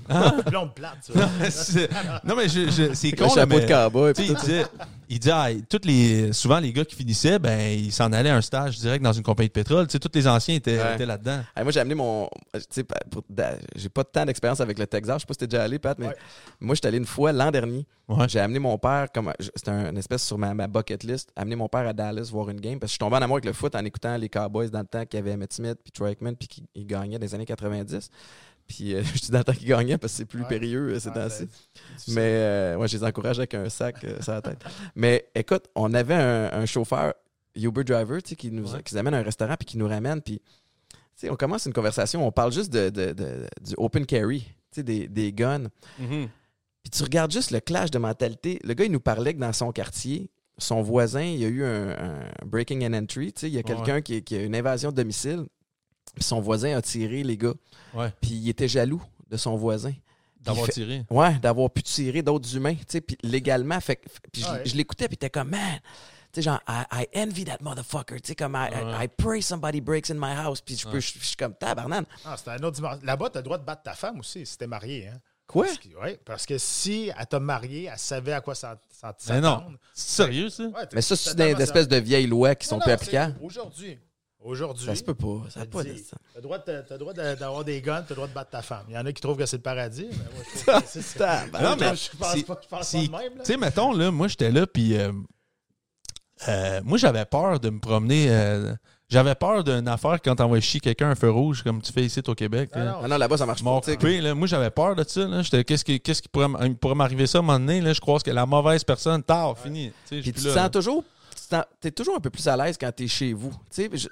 [0.09, 0.37] Plate.
[0.37, 0.43] là.
[0.51, 1.51] Blonde plate, ça.
[1.51, 1.89] C'est-
[2.25, 3.25] non, mais je, je- c'est con.
[3.25, 4.13] le chapeau mais- de cowboy.
[4.19, 4.65] il disait,
[5.09, 8.37] il disait ah, toutes les, souvent les gars qui finissaient, ben, ils s'en allaient à
[8.37, 9.87] un stage direct dans une compagnie de pétrole.
[9.87, 10.95] Tous les anciens étaient, Ouais.
[10.95, 11.41] étaient là-dedans.
[11.57, 12.29] Hey, moi, j'ai amené mon.
[13.11, 13.25] Pour-
[13.77, 15.17] j'ai pas tant d'expérience avec le Texas.
[15.17, 16.17] Je sais pas si t'es déjà allé, Pat, mais Ouais.
[16.61, 17.87] moi, j'étais allé une fois l'an dernier.
[18.09, 18.27] Ouais.
[18.29, 21.57] J'ai amené mon père, comme c'était un- une espèce sur ma, ma bucket list, amener
[21.57, 23.45] mon père à Dallas voir une game parce que je suis tombé en amour avec
[23.45, 25.93] le foot en écoutant les Cowboys dans le temps qu'il y avait Emmett Smith puis
[25.93, 28.09] Troy Aikman puis qu'ils gagnaient des années 90.
[28.69, 30.49] Puis euh, je dis dans le temps qu'ils gagnaient parce que c'est plus Ouais.
[30.49, 31.49] périlleux euh, ces temps-ci.
[31.97, 34.63] c'est- Mais euh, ouais, je les encourage avec un sac euh, sur la tête.
[34.95, 37.15] Mais écoute, on avait un, un chauffeur,
[37.57, 38.83] Uber driver, tu sais, qui nous, Ouais.
[38.83, 40.21] qui nous amène à un restaurant puis qui nous ramène.
[40.23, 44.07] Puis, tu sais, on commence une conversation, on parle juste de, de- de- du open
[44.07, 45.69] carry, tu sais, des, des guns.
[45.99, 48.61] Puis tu regardes juste le clash de mentalité.
[48.65, 51.65] Le gars, il nous parlait que dans son quartier, son voisin, il y a eu
[51.65, 53.33] un, un breaking and entry.
[53.33, 55.47] Tu sais, il y a quelqu'un qui, qui a une invasion de domicile.
[56.19, 57.55] Puis son voisin a tiré les gars.
[57.95, 58.13] Ouais.
[58.21, 59.93] Puis il était jaloux de son voisin.
[60.41, 61.05] D'avoir fait- tiré.
[61.11, 64.01] Ouais, d'avoir pu tirer d'autres humains, tu sais, puis légalement, fait,
[64.33, 64.63] puis je, Ouais.
[64.65, 65.61] je l'écoutais, puis t'es comme, man,
[66.33, 69.05] tu sais, genre, I, I envy that motherfucker, tu sais, comme, I, I- Ouais.
[69.05, 72.07] I pray somebody breaks in my house, puis je suis comme, tabarnane.
[72.25, 73.01] Ah, c'est un autre dimension.
[73.03, 75.09] Là-bas, tu as le droit de battre ta femme aussi si t'es marié.
[75.09, 75.19] Hein?
[75.49, 75.65] Quoi?
[75.67, 78.69] Parce que, ouais, parce que si elle t'a marié, elle savait à quoi s'en-
[79.29, 79.57] Mais non.
[79.57, 79.79] s'attendre.
[79.93, 80.63] C'est sérieux, ça?
[80.65, 83.37] Ouais, Mais ça, c'est des espèces de vieilles lois qui sont Non, plus applicables.
[83.43, 83.99] Aujourd'hui.
[84.45, 84.87] Aujourd'hui.
[84.87, 86.17] Ça se peut pas, ça a pas dit, ça.
[86.33, 88.85] T'as le droit, le droit d'avoir des guns, t'as le droit de battre ta femme.
[88.89, 90.87] Il y en a qui trouvent que c'est le paradis, mais moi, je trouve que
[90.89, 91.19] c'est.
[91.63, 93.39] Non, mais je pense pas, je pense c'est- pas de même.
[93.39, 93.45] là.
[93.45, 95.11] Tu sais, mettons, là, moi, j'étais là, puis euh,
[96.49, 98.27] euh, moi, j'avais peur de me promener.
[98.31, 98.75] euh,
[99.09, 102.21] j'avais peur d'une affaire quand t'envoies chier quelqu'un un feu rouge, comme tu fais ici
[102.27, 102.71] au Québec.
[102.75, 102.85] Ah là.
[102.93, 102.99] non.
[103.05, 103.81] Ah non, là-bas, ça marche pas.
[103.81, 104.35] coupé, là.
[104.35, 105.27] Moi, j'avais peur de ça.
[105.65, 107.81] Qu'est-ce qui, pourrait, m- il pourrait m'arriver ça à un moment donné?
[107.81, 107.93] Là?
[107.95, 109.91] Je crois que la mauvaise personne, tard, fini.
[110.09, 110.69] Puis tu te là, sens là.
[110.71, 111.05] toujours.
[111.49, 113.53] Tu es toujours un peu plus à l'aise quand tu es chez vous.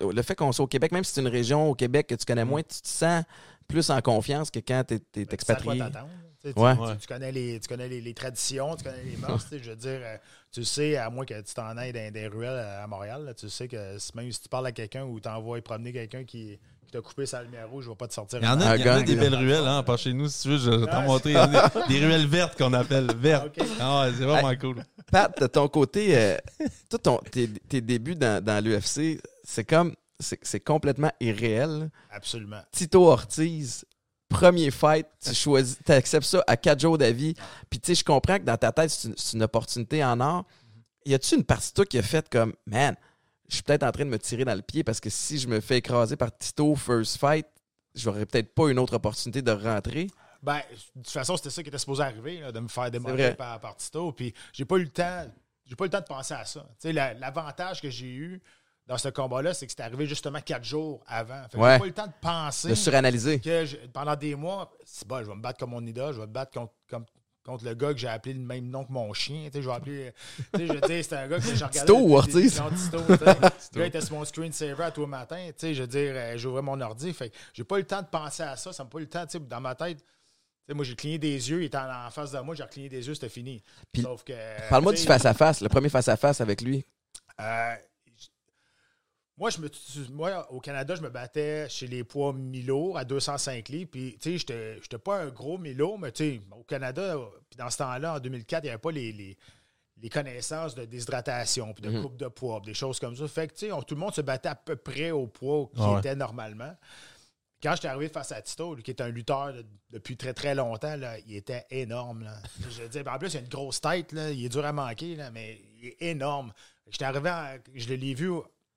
[0.01, 2.25] Le fait qu'on soit au Québec, même si c'est une région au Québec que tu
[2.25, 2.49] connais Mm.
[2.49, 3.25] moins, tu te sens
[3.69, 5.79] plus en confiance que quand tu es, Ben, tu quoi expatrié.
[5.79, 6.09] t'attendre,
[6.41, 6.75] tu Tu, tu- Ouais.
[6.77, 6.97] tu- Ouais.
[6.99, 9.43] tu connais, les, tu connais les, les traditions, tu connais les mœurs.
[9.43, 10.17] tu sais, je veux dire, euh,
[10.53, 13.49] tu sais, à moins que tu t'en ailles dans des ruelles à Montréal, là, tu
[13.51, 16.93] sais que même si tu parles à quelqu'un ou tu envoies promener quelqu'un qui, qui
[16.93, 18.39] t'a coupé sa lumière rouge, je vais pas te sortir.
[18.41, 20.13] Il y en Un a, il y en a des belles ruelles, hein, par chez
[20.13, 21.07] nous, si tu veux, je vais t'en Ouais.
[21.07, 21.33] montrer.
[21.35, 23.59] Des, des ruelles vertes qu'on appelle vertes.
[23.81, 24.83] Ah ouais, c'est vraiment cool.
[25.11, 26.37] Pat, de ton côté, euh,
[26.89, 29.95] toi, ton- tes, tes débuts dans, dans l'UFC, c'est comme.
[30.19, 31.91] C'est complètement irréel.
[32.11, 32.61] Absolument.
[32.73, 33.85] Tito Ortiz,
[34.31, 37.35] premier fight, tu choisis, tu acceptes ça à 4 jours d'avis.
[37.69, 40.19] Puis tu sais, je comprends que dans ta tête, c'est une, c'est une opportunité en
[40.21, 40.45] or.
[41.05, 42.97] Y a-tu une partie de toi qui a fait comme, man,
[43.49, 45.49] je suis peut-être en train de me tirer dans le pied parce que si je
[45.49, 47.47] me fais écraser par Tito first fight,
[47.95, 50.09] j'aurais peut-être pas une autre opportunité de rentrer.
[50.43, 50.61] Ben,
[50.95, 53.59] de toute façon, c'était ça qui était supposé arriver, là, de me faire démolir par,
[53.61, 54.13] par Tito.
[54.13, 55.27] Puis j'ai pas eu le temps.
[55.65, 56.61] J'ai pas eu le temps de penser à ça.
[56.61, 58.41] Tu sais, la- l'avantage que j'ai eu
[58.87, 61.43] dans ce combat-là, c'est que c'est arrivé justement quatre jours avant.
[61.51, 61.73] Fait que Ouais.
[61.73, 63.41] j'ai pas eu le temps de penser De suranalyser.
[63.41, 66.21] que je- pendant des mois, c'est bon, je vais me battre comme mon idole, je
[66.21, 67.05] vais me battre contre, comme-
[67.47, 69.45] contre le gars que j'ai appelé le même nom que mon chien.
[69.47, 70.13] Tu sais, je vais appeler.
[70.55, 71.81] Tu sais, c'était un gars que je regardais.
[71.81, 72.61] Tito tu sais.
[73.75, 75.47] Le gars était sur mon screensaver à tous les matins.
[75.49, 77.13] Tu sais, je veux dire, euh, j'ouvrais mon ordi.
[77.13, 78.73] Fait j'ai pas eu le temps de penser à ça.
[78.73, 79.25] Ça m'a pas eu le temps.
[79.27, 80.05] Tu sais, dans ma tête, tu
[80.69, 81.63] sais, moi, j'ai cligné des yeux.
[81.63, 82.55] Il était en, en face de moi.
[82.55, 83.15] J'ai cligné des yeux.
[83.15, 83.63] C'était fini.
[83.93, 84.33] Puis, Sauf que.
[84.69, 86.85] Parle-moi du face-à-face, le premier face-à-face avec lui.
[87.41, 87.75] euh,
[89.39, 89.69] moi, je me,
[90.13, 93.91] moi, au Canada, je me battais chez les poids mi-lourds à 205 livres.
[93.91, 97.17] Puis, tu sais, j'étais- j'étais pas un gros mi-lourd, mais tu sais, au Canada,
[97.51, 99.37] puis dans ce temps-là, en 2004, il n'y avait pas les, les,
[99.99, 102.03] les connaissances de déshydratation, puis de Mhm.
[102.03, 103.27] coupe de poids, puis des choses comme ça.
[103.29, 105.81] Fait que, tu sais, tout le monde se battait à peu près au poids qui
[105.83, 105.99] Ah ouais.
[106.01, 106.75] était normalement.
[107.63, 110.55] Quand j'étais arrivé face à Tito, lui, qui est un lutteur de- depuis très très
[110.55, 112.25] longtemps, là, il était énorme.
[112.25, 112.37] Là.
[112.71, 114.73] Je veux dire, en plus, il a une grosse tête, là, il est dur à
[114.73, 116.53] manquer, là, mais il est énorme.
[116.89, 118.31] J'étais arrivé, en- je l'ai vu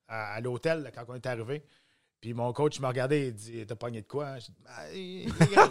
[0.09, 1.63] à, à l'hôtel quand on est arrivé.
[2.21, 4.37] Puis mon coach m'a regardé et dit T'as pogné de quoi?
[4.39, 5.67] J'ai dit Ah.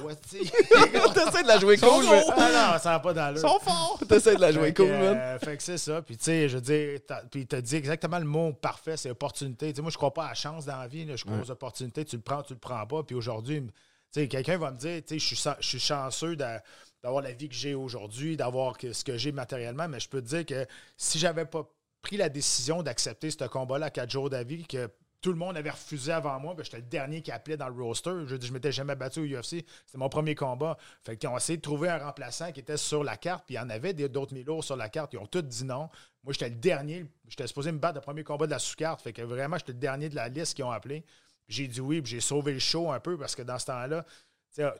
[1.15, 2.23] T'essaies de la jouer cool, mais.
[2.37, 3.41] Ah non, ça va pas dans le.
[3.41, 4.01] forts!
[4.09, 5.17] T'essaies de la jouer cool, man.
[5.19, 6.01] euh, fait que c'est ça.
[6.03, 9.71] Puis, tu sais, je veux dire, puis t'as dit exactement le mot parfait, c'est opportunité.
[9.73, 11.05] Tu sais, moi, je crois pas à la chance dans la vie.
[11.05, 11.17] là.
[11.17, 11.43] Je crois Ouais.
[11.43, 12.05] aux opportunités.
[12.05, 13.03] Tu le prends, tu le prends pas.
[13.03, 13.71] Puis aujourd'hui, tu
[14.13, 16.63] sais, quelqu'un va me dire, tu sais, je suis chanceux d'a-
[17.03, 20.21] d'avoir la vie que j'ai aujourd'hui, d'avoir que- ce que j'ai matériellement, mais je peux
[20.23, 21.69] te dire que si j'avais pas
[22.03, 25.71] pris la décision d'accepter ce combat-là à quatre jours d'avis, que tout le monde avait
[25.71, 28.13] refusé avant moi, j'étais le dernier qui appelait dans le roster.
[28.27, 29.65] Je dire, je m'étais jamais battu au UFC.
[29.85, 30.77] C'était mon premier combat.
[31.03, 33.59] Fait qu'ils ont essayé de trouver un remplaçant qui était sur la carte, puis il
[33.59, 35.13] y en avait d'autres milours sur la carte.
[35.15, 35.89] Ils ont tous dit non.
[36.23, 37.07] Moi, j'étais le dernier.
[37.27, 39.03] J'étais supposé me battre le premier combat de la sous-carte.
[39.03, 41.05] Fait que vraiment, j'étais le dernier de la liste qui ont appelé.
[41.49, 44.05] J'ai dit oui, puis j'ai sauvé le show un peu parce que dans ce temps-là,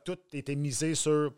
[0.05, 1.33] tout était misé sur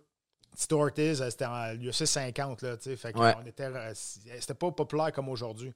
[0.56, 1.20] Tito Ortiz.
[1.22, 2.62] euh, C'était en UFC 50.
[2.62, 2.96] Là, tu sais.
[2.96, 3.34] fait que Ouais.
[3.42, 5.72] on était, euh, c'était pas populaire comme aujourd'hui.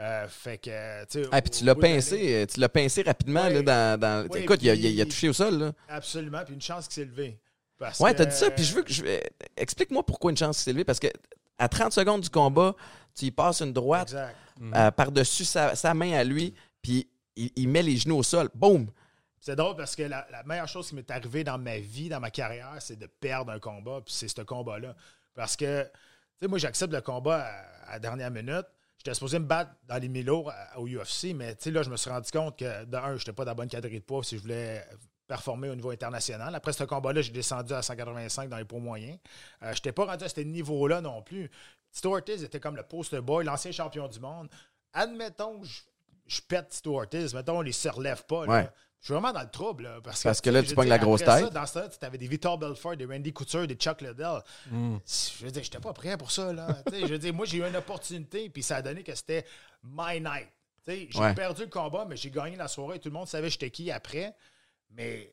[0.00, 3.96] Euh, fait que, tu sais, Ah, puis tu l'as pincé, tu l'as pincé rapidement là,
[3.96, 5.58] dans, Écoute, il, a, il a- il a puis- touché au sol.
[5.58, 5.72] Là.
[5.88, 7.38] Absolument, puis une chance qu'il s'est levé.
[7.78, 9.02] Parce Ouais, t'as dit ça, puis je veux que je
[9.56, 11.08] explique-moi pourquoi une chance s'est levée parce que
[11.58, 12.74] à 30 secondes du combat,
[13.14, 14.14] tu y passes une droite
[14.74, 18.48] euh, par-dessus sa, sa main à lui, puis il, il met les genoux au sol.
[18.54, 18.86] Boum!
[19.40, 22.30] C'est drôle parce que la, meilleure chose qui m'est arrivée dans ma vie, dans ma
[22.30, 24.94] carrière, c'est de perdre un combat, puis c'est ce combat-là.
[25.34, 25.90] Parce que, tu
[26.40, 27.46] sais, moi, j'accepte le combat
[27.86, 28.66] à, la dernière minute.
[28.98, 31.96] J'étais supposé me battre dans les Milo au UFC, mais tu sais, là, je me
[31.96, 34.24] suis rendu compte que, de un, je n'étais pas dans la bonne catégorie de poids
[34.24, 34.84] si je voulais
[35.28, 36.52] performer au niveau international.
[36.54, 39.18] Après ce combat-là, j'ai descendu à 185 dans les poids moyens.
[39.62, 41.48] Euh, je n'étais pas rendu à ce niveau-là non plus.
[41.92, 44.48] Tito Ortiz était comme le poster boy, l'ancien champion du monde.
[44.92, 45.66] Admettons que
[46.26, 48.46] je, pète Tito Ortiz, mettons, on les se relève pas.
[49.00, 49.84] Je suis vraiment dans le trouble.
[49.84, 51.54] là, parce, Parce que là, tu pognes la grosse après ça, tête.
[51.54, 54.40] dans ce temps-là, tu avais des Victor Belfort, des Randy Couture, des Chuck Liddell.
[54.70, 54.96] Mm.
[55.06, 56.52] Je veux dire, j'étais pas prêt pour ça.
[56.52, 56.66] Là.
[56.92, 59.44] Je veux dire, moi, j'ai eu une opportunité, puis ça a donné que c'était
[59.84, 60.48] my night.
[60.84, 61.34] Tu sais, J'ai Ouais.
[61.34, 62.98] perdu le combat, mais j'ai gagné la soirée.
[62.98, 64.34] Tout le monde savait j'étais qui après.
[64.90, 65.32] Mais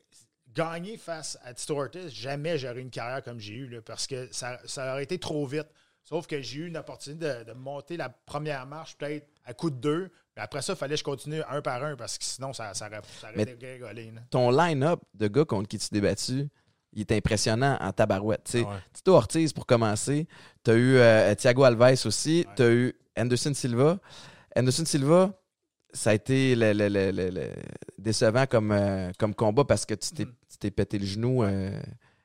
[0.54, 4.06] gagner face à Tito Ortiz, jamais j'aurais eu une carrière comme j'ai eu, là, parce
[4.06, 5.66] que ça, ça aurait été trop vite.
[6.04, 9.70] Sauf que j'ai eu une opportunité de, de monter la première marche, peut-être à coup
[9.70, 10.10] de deux.
[10.36, 12.74] Mais après ça, il fallait que je continue un par un, parce que sinon, ça,
[12.74, 14.20] ça aurait, ça aurait Mais- dégringolé, là.
[14.30, 16.48] Ton line-up de gars contre qui tu t'es battu,
[16.92, 18.44] il est impressionnant en tabarouette.
[18.44, 18.64] tu sais.
[18.66, 18.78] Ah ouais.
[18.92, 20.26] Tito Ortiz pour commencer.
[20.64, 22.44] Tu as eu euh, Thiago Alves aussi.
[22.46, 22.54] Ouais.
[22.56, 23.98] Tu as eu Anderson Silva.
[24.54, 25.32] Anderson Silva,
[25.92, 27.52] ça a été le- le- le- le- le-
[27.98, 31.42] décevant comme, euh, comme combat parce que tu t'es tu t'es pété le genou.
[31.44, 31.70] euh.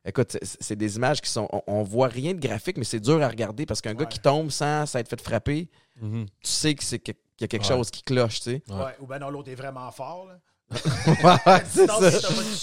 [0.05, 1.47] Écoute, c'est- c'est des images qui sont.
[1.51, 4.19] On, on voit rien de graphique, mais c'est dur à regarder parce qu'un gars qui
[4.19, 5.69] tombe sans s'être fait frapper,
[6.01, 6.25] Mhm.
[6.25, 7.11] tu sais que c'est que-
[7.47, 7.77] qu'il y a quelque Ouais.
[7.77, 8.63] chose qui cloche, tu sais.
[8.69, 8.75] Ouais.
[8.75, 10.27] Ouais, ou bien non, l'autre est vraiment fort.
[10.27, 10.37] Là.
[11.65, 11.87] c'est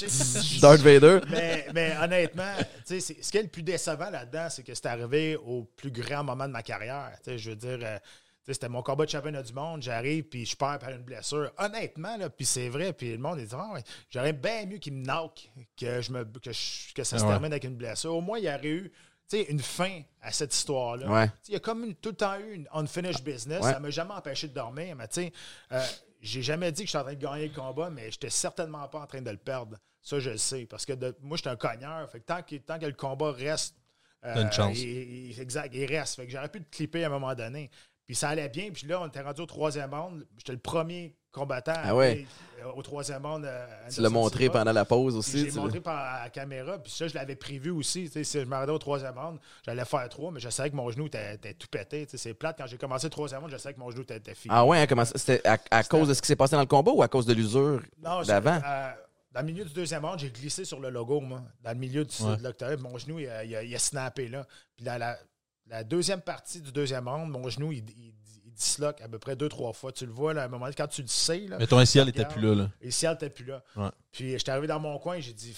[0.09, 0.77] ça.
[0.77, 1.21] Vader.
[1.31, 4.75] mais, mais honnêtement, tu sais, c'est- ce qui est le plus décevant là-dedans, c'est que
[4.75, 7.13] c'est arrivé au plus grand moment de ma carrière.
[7.23, 9.83] Tu sais, je veux dire, euh, tu sais, c'était mon combat de championnat du monde.
[9.83, 11.51] J'arrive, puis je perds par une blessure.
[11.59, 14.79] Honnêtement, là, puis c'est vrai, puis le monde est dit, Ah ouais, j'aurais bien mieux
[14.79, 18.15] qu'il me knock que, je me, que, je- que ça se termine avec une blessure.
[18.17, 18.93] Au moins, il y aurait eu
[19.37, 21.09] sais, une fin à cette histoire-là.
[21.11, 21.31] Ouais.
[21.49, 23.63] Il y a comme une- tout le temps eu une unfinished business.
[23.63, 23.73] Ouais.
[23.73, 24.95] Ça m'a jamais empêché de dormir.
[24.97, 25.33] Mais tu sais,
[25.73, 25.83] euh,
[26.21, 29.01] j'ai jamais dit que j'étais en train de gagner le combat, mais j'étais certainement pas
[29.01, 29.77] en train de le perdre.
[30.03, 30.65] Ça, je le sais.
[30.67, 32.11] Parce que de- moi, j'étais un cogneur.
[32.11, 33.75] Fait que tant que, tant que le combat reste.
[34.25, 34.77] euh, une chance.
[34.77, 36.17] il- il- exact, il reste.
[36.17, 37.71] Fait que j'aurais pu te clipper à un moment donné.
[38.05, 38.71] Puis ça allait bien.
[38.73, 40.27] Puis là, on était rendu au troisième round.
[40.37, 42.27] J'étais le premier combattant à Ah ouais.
[42.61, 43.45] euh, au troisième round.
[43.45, 44.59] euh, Tu l'as montré Silva.
[44.61, 45.51] pendant la pause aussi.
[45.51, 48.05] J'ai montré par la caméra, puis ça, je l'avais prévu aussi.
[48.05, 50.71] Tu sais, Si je me rendais au troisième round, j'allais faire trois, mais je savais
[50.71, 52.05] que mon genou était, était tout pété.
[52.07, 52.57] Tu sais, C'est plate.
[52.59, 54.53] Quand j'ai commencé le troisième round, je savais que mon genou était, était fini.
[54.57, 56.93] Ah ouais, hein, C'était à, à cause de ce qui s'est passé dans le combat
[56.93, 57.81] ou à cause de l'usure
[58.27, 58.61] d'avant?
[58.65, 58.91] euh,
[59.33, 61.43] dans le milieu du deuxième round, j'ai glissé sur le logo, moi.
[61.63, 62.37] Dans le milieu du, Ouais.
[62.39, 64.47] de l'octave, mon genou, il a, il a- il a snappé là.
[64.75, 65.17] Puis dans la,
[65.69, 68.15] la deuxième partie du deuxième round, mon genou, il, il, il
[68.59, 69.93] disloque à peu près deux, trois fois.
[69.93, 72.05] Tu le vois, là, à un moment, quand tu le sais, là, Mais ton SCL
[72.07, 72.55] n'était plus là.
[72.55, 72.71] là.
[72.81, 73.63] Et ciel n'était plus là.
[73.77, 73.91] Ouais.
[74.13, 75.57] Puis j'étais arrivé dans mon coin, j'ai dit,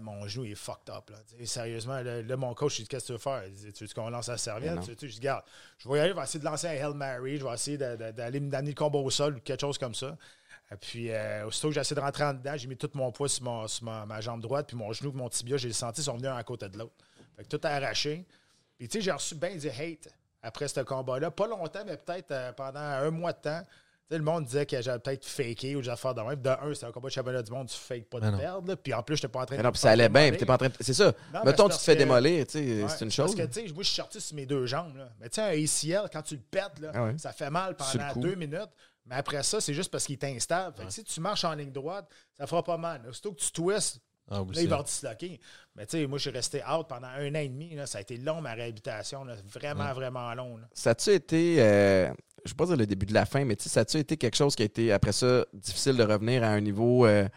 [0.00, 1.10] mon genou il est fucked up.
[1.10, 1.16] Là.
[1.38, 3.44] Tu sérieusement, là, là, mon coach, il dit, qu'est-ce que tu veux faire?
[3.46, 4.80] Il dit, tu veux qu'on lance la serviette?
[4.80, 5.44] Tu sais, je dis, garde,
[5.78, 7.76] je vais y aller, je vais essayer de lancer un Hail Mary, je vais essayer
[7.78, 10.16] d'aller me d'amener le combat au sol ou quelque chose comme ça.
[10.70, 13.12] Et puis, euh, aussitôt que j'ai essayé de rentrer en dedans, j'ai mis tout mon
[13.12, 15.70] poids sur, mon- sur ma, ma jambe droite, puis mon genou et mon tibia, j'ai
[15.72, 16.94] senti, ils sont venus un à côté de l'autre.
[17.36, 18.24] Fait que tout a arraché.
[18.78, 20.08] Puis, tu sais, j'ai reçu bien du hate
[20.42, 21.30] après ce combat-là.
[21.30, 23.62] Pas longtemps, mais peut-être euh, pendant un mois de temps.
[24.10, 26.42] Le monde disait que j'avais peut-être faké ou des affaires de même.
[26.42, 28.36] De un, c'est un combat de championnat du monde, tu fakes pas de non.
[28.36, 28.68] perdre.
[28.68, 28.76] là.
[28.76, 29.66] Puis en plus, j'étais pas en train Mais de.
[29.66, 30.30] non, puis ça allait bien, démolir.
[30.32, 31.14] puis t'es pas en train de- C'est ça.
[31.46, 33.34] Mettons, tu te fais que- démolir, tu sais, Ouais, c'est une chose.
[33.34, 34.96] Parce que, tu sais, moi, je suis sorti sur mes deux jambes.
[34.98, 35.08] Là.
[35.18, 37.14] Mais tu sais, un ACL, quand tu le pètes, là, Ah ouais.
[37.16, 38.68] ça fait mal pendant deux minutes.
[39.06, 40.76] Mais après ça, c'est juste parce qu'il est instable.
[40.76, 43.00] Fait que si tu marches en ligne droite, ça fera pas mal.
[43.08, 43.98] Aussitôt que tu twists,
[44.30, 45.40] Ah, là, il va disloquer.
[45.76, 47.74] Mais tu sais, moi, je suis resté out pendant un an et demi.
[47.74, 47.86] Là.
[47.86, 49.24] Ça a été long, ma réhabilitation.
[49.24, 49.34] là.
[49.52, 50.56] Vraiment, vraiment long.
[50.56, 50.68] là.
[50.72, 53.56] Ça a-tu été, euh, je ne vais pas dire le début de la fin, mais
[53.56, 56.42] tu sais, ça a-tu été quelque chose qui a été, après ça, difficile de revenir
[56.44, 57.28] à un niveau euh,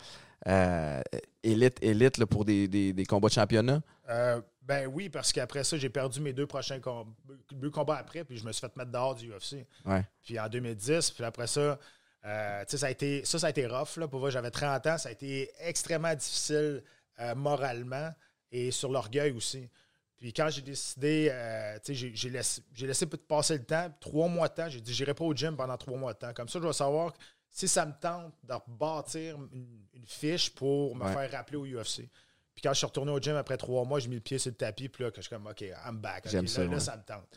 [0.47, 1.01] euh,
[1.43, 3.81] élite, élite là, pour des, des- des combats de championnat?
[4.09, 7.11] Euh, ben oui, parce qu'après ça, j'ai perdu mes deux prochains combats,
[7.51, 9.65] deux combats après, puis je me suis fait mettre dehors du UFC.
[9.85, 10.03] Ouais.
[10.23, 11.77] Puis en 2010, puis après ça,
[12.25, 13.97] euh, ça a été, ça, ça a été rough.
[13.97, 16.83] Là, pour vrai, j'avais 30 ans, ça a été extrêmement difficile
[17.19, 18.11] euh, moralement
[18.51, 19.69] et sur l'orgueil aussi.
[20.17, 24.69] Puis quand j'ai décidé, euh, j'ai- laissé, laissé passer le temps, trois mois de temps,
[24.69, 26.33] j'ai dit, j'irai pas au gym pendant trois mois de temps.
[26.33, 27.13] Comme ça, je vais savoir
[27.51, 31.13] si ça me tente de bâtir une, une fiche pour me Ouais.
[31.13, 32.09] faire rappeler au UFC.
[32.53, 34.49] Puis quand je suis retourné au gym après trois mois, j'ai mis le pied sur
[34.51, 36.25] le tapis, puis là, que je suis comme, OK, I'm back.
[36.25, 36.79] OK, J'aime là, ça, là, ouais.
[36.79, 37.27] ça me tente.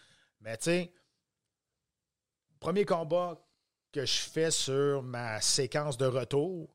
[0.41, 0.93] Mais tu sais,
[2.61, 3.37] premier combat
[3.93, 6.69] que je fais sur ma séquence de retour,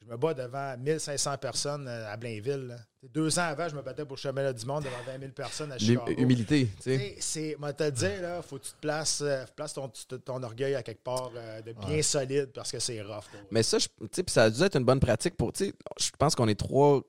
[0.00, 2.66] je me bats devant 1500 personnes à Blainville.
[2.68, 2.76] là.
[3.12, 5.70] Deux ans avant, je me battais pour le championnat du monde devant 20 000 personnes
[5.72, 6.10] à Chicago.
[6.16, 7.16] Humilité, tu sais.
[7.20, 9.88] C'est, moi, te dire, là, faut que tu te places, euh, places ton,
[10.24, 13.24] ton orgueil à quelque part euh, de bien solide parce que c'est rough.
[13.50, 13.86] Mais ça, je-
[14.26, 15.52] ça a dû être une bonne pratique pour.
[15.52, 17.02] tu sais, Je pense qu'on est trois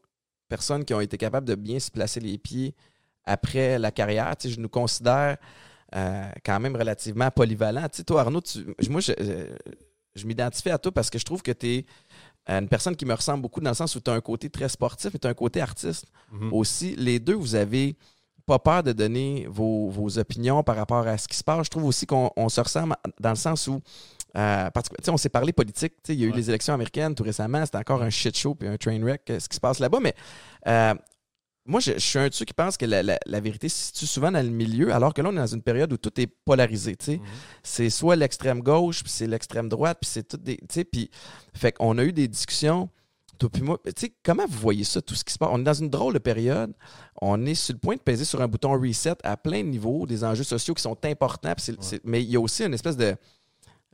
[0.47, 2.75] personnes qui ont été capables de bien se placer les pieds
[3.23, 4.35] après la carrière.
[4.37, 5.37] Tu sais, Je nous considère
[5.95, 7.83] euh, quand même relativement polyvalent.
[7.89, 9.55] Tu sais, toi, Arnaud, tu- moi, je, euh,
[10.15, 11.85] je m'identifie à toi parce que je trouve que tu es
[12.47, 14.69] une personne qui me ressemble beaucoup dans le sens où tu as un côté très
[14.69, 16.53] sportif et tu as un côté artiste Mhm.
[16.53, 16.95] aussi.
[16.95, 17.95] Les deux, vous avez
[18.47, 21.65] pas peur de donner vos, vos opinions par rapport à ce qui se passe.
[21.65, 23.79] Je trouve aussi qu'on on se ressemble dans le sens où,
[24.35, 25.93] euh, parce que, tu sais, on s'est parlé politique.
[25.97, 26.37] tu sais, Il y a eu Ouais.
[26.37, 27.63] les élections américaines tout récemment.
[27.65, 29.99] C'était encore un shit show puis un train wreck, euh, ce qui se passe là-bas.
[30.01, 30.15] Mais
[30.65, 30.95] euh,
[31.69, 33.77] moi, je, je suis un de ceux qui pense que la, la- la vérité se
[33.87, 36.19] situe souvent dans le milieu, alors que là, on est dans une période où tout
[36.19, 36.97] est polarisé.
[37.07, 37.19] Mhm.
[37.63, 40.57] C'est soit l'extrême gauche, puis c'est l'extrême droite, puis c'est tout des.
[40.91, 41.09] Puis.
[41.53, 42.89] Fait qu'on a eu des discussions.
[43.37, 45.47] Toi puis moi, tu sais, comment vous voyez ça, tout ce qui se passe?
[45.53, 46.73] On est dans une drôle de période.
[47.21, 50.05] On est sur le point de peser sur un bouton reset à plein de niveaux,
[50.05, 51.53] des enjeux sociaux qui sont importants.
[51.57, 53.15] c'est- mais il y a aussi une espèce de.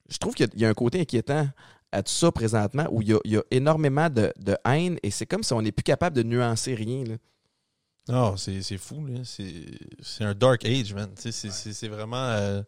[0.10, 1.48] Je trouve qu'il y a- il y, a un côté inquiétant
[1.92, 4.98] à tout ça présentement où il y a, il y a énormément de, de haine
[5.04, 7.04] et c'est comme si on n'est plus capable de nuancer rien.
[7.04, 7.16] là.
[8.08, 9.24] Non, c'est c'est fou, là.
[9.24, 9.66] C'est
[10.02, 11.12] c'est un dark age, man.
[11.16, 12.18] Tu sais, C'est c'est- c'est vraiment.
[12.30, 12.62] euh,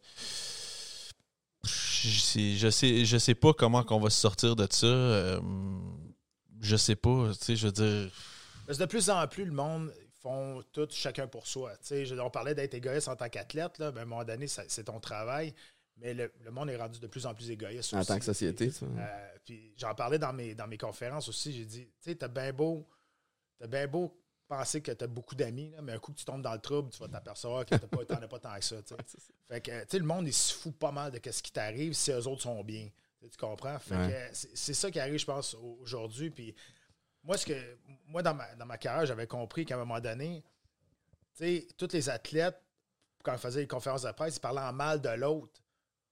[1.63, 4.86] je sais- je sais, pas comment qu'on va se sortir de ça.
[4.88, 5.39] euh,
[6.62, 7.32] je sais pas.
[7.38, 8.12] Tu sais, je veux dire.
[8.65, 11.71] Parce que de plus en plus, le monde font tout chacun pour soi.
[11.78, 14.23] Tu sais, je- on parlait d'être égoïste en tant qu'athlète, là, ben, à un moment
[14.26, 15.54] donné, ça- c'est ton travail.
[16.00, 18.26] Mais le, le monde est rendu de plus en plus égoïste En aussi, tant que
[18.26, 18.86] société, ça.
[18.86, 21.54] Euh, puis j'en parlais dans mes, dans mes conférences aussi.
[21.54, 22.88] J'ai dit, tu sais, t'as bien beau,
[23.60, 24.15] t'as bien beau
[24.47, 26.99] penser que t'as beaucoup d'amis, mais un coup que tu tombes dans le trouble, tu
[26.99, 28.81] vas t'apercevoir que t'as pas, t'en as pas tant que ça.
[28.81, 29.17] tu sais.
[29.47, 31.93] Fait que, tu sais, le monde, il se fout pas mal de ce qui t'arrive
[31.93, 32.89] si eux autres sont bien.
[33.21, 33.77] Tu tu comprends?
[33.79, 34.29] Fait Ouais.
[34.31, 36.29] que c'est ça qui arrive, je pense, au- aujourd'hui.
[36.29, 36.55] Puis
[37.23, 40.43] moi, ce que, moi dans, ma, dans ma carrière, j'avais compris qu'à un moment donné,
[41.36, 42.60] tu tous les athlètes,
[43.23, 45.62] quand ils faisaient les conférences de presse, ils parlaient en mal de l'autre.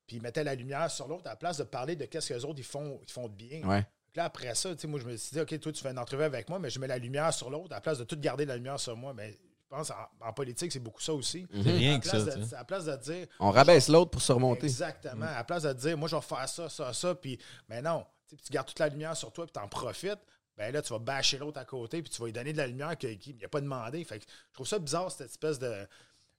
[0.07, 2.33] Puis ils mettaient la lumière sur l'autre à la place de parler de qu'est-ce que
[2.35, 3.63] les autres ils font, ils font de bien.
[3.67, 3.85] Ouais.
[4.15, 5.91] Puis Là, après ça, tu sais, moi, je me suis dit, OK, toi, tu fais
[5.91, 8.05] une entrevue avec moi, mais je mets la lumière sur l'autre à la place de
[8.05, 9.13] tout garder la lumière sur moi.
[9.13, 11.45] Mais je pense en, en politique, c'est beaucoup ça aussi.
[11.51, 12.35] Rien à, que place ça.
[12.37, 14.67] de, à place dire, On rabaisse l'autre pour se remonter.
[14.67, 15.25] Exactement.
[15.25, 18.05] À la place de dire, moi, je vais faire ça, ça, ça, puis, mais non,
[18.25, 20.19] puis tu gardes toute la lumière sur toi, puis tu en profites.
[20.55, 22.67] Ben là, tu vas bâcher l'autre à côté, puis tu vas lui donner de la
[22.67, 24.01] lumière qu'il n'a pas demandé.
[24.05, 25.85] Fait que je trouve ça bizarre, cette espèce de,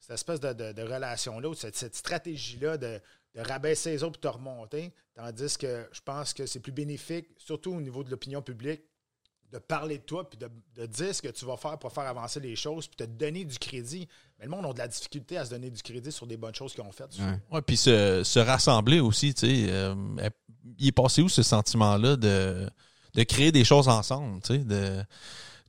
[0.00, 2.98] cette espèce de, de- de relation-là, ou cette, cette stratégie-là de,
[3.36, 4.92] de rabaisser les autres pour te remonter.
[5.14, 8.82] Tandis que je pense que c'est plus bénéfique, surtout au niveau de l'opinion publique,
[9.52, 12.40] de parler de toi, puis de, dire ce que tu vas faire pour faire avancer
[12.40, 14.08] les choses, puis te donner du crédit.
[14.38, 16.54] Mais le monde a de la difficulté à se donner du crédit sur des bonnes
[16.54, 17.16] choses qu'ils ont faites.
[17.50, 19.66] Ouais, puis se, se rassembler aussi, tu sais.
[19.68, 19.94] euh,
[20.78, 22.68] il est passé où ce sentiment-là de,
[23.14, 25.04] de créer des choses ensemble, tu sais,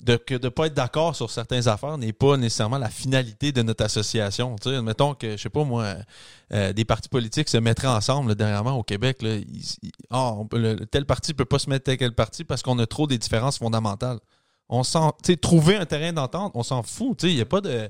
[0.04, 3.62] de que de pas être d'accord sur certaines affaires n'est pas nécessairement la finalité de
[3.64, 4.56] notre association.
[4.62, 5.96] Tu sais, mettons que, je sais pas moi,
[6.54, 9.22] euh, des partis politiques se mettraient ensemble là, dernièrement au Québec.
[9.22, 9.38] Là,
[10.12, 13.08] ah, le- tel parti peut pas se mettre tel quel parti parce qu'on a trop
[13.08, 14.20] des différences fondamentales.
[14.70, 17.18] On s'en, trouver un terrain d'entente, on s'en fout.
[17.18, 17.90] Tu sais, il y a pas de.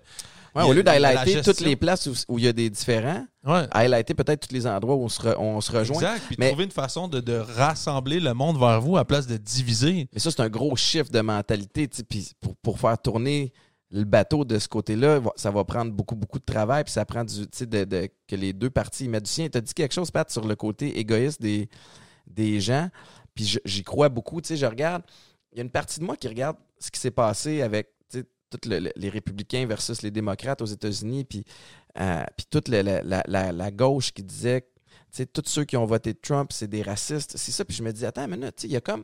[0.58, 3.68] Ouais, au lieu d'highlighter toutes les places où, il y a des différents, Ouais.
[3.72, 5.96] highlighter peut-être tous les endroits où on se, re- on se rejoint.
[5.98, 6.22] Exact.
[6.28, 9.38] Puis Mais- trouver une façon de, de rassembler le monde vers vous à place de
[9.38, 10.08] diviser.
[10.14, 11.88] Mais ça, c'est un gros chiffre de mentalité.
[12.10, 13.54] Puis pour, pour faire tourner
[13.90, 16.84] le bateau de ce côté-là, ça va prendre beaucoup, beaucoup de travail.
[16.84, 19.48] Puis ça prend du, de, de- que les deux parties mettent du sien.
[19.48, 21.70] Tu as dit quelque chose, Pat, sur le côté égoïste des,
[22.26, 22.90] des gens.
[23.34, 24.42] Puis j'y crois beaucoup.
[24.42, 25.04] Tu sais, je regarde,
[25.54, 27.90] il y a une partie de moi qui regarde ce qui s'est passé avec
[28.50, 31.26] tous le- le- les républicains versus les démocrates aux États-Unis.
[31.26, 31.44] Puis,
[32.00, 35.78] euh, puis toute la, la- la- la gauche qui disait, tu sais, tous ceux qui
[35.78, 37.34] ont voté Trump, c'est des racistes.
[37.38, 37.66] C'est ça.
[37.66, 39.04] Puis je me dis, attends sais, il y a comme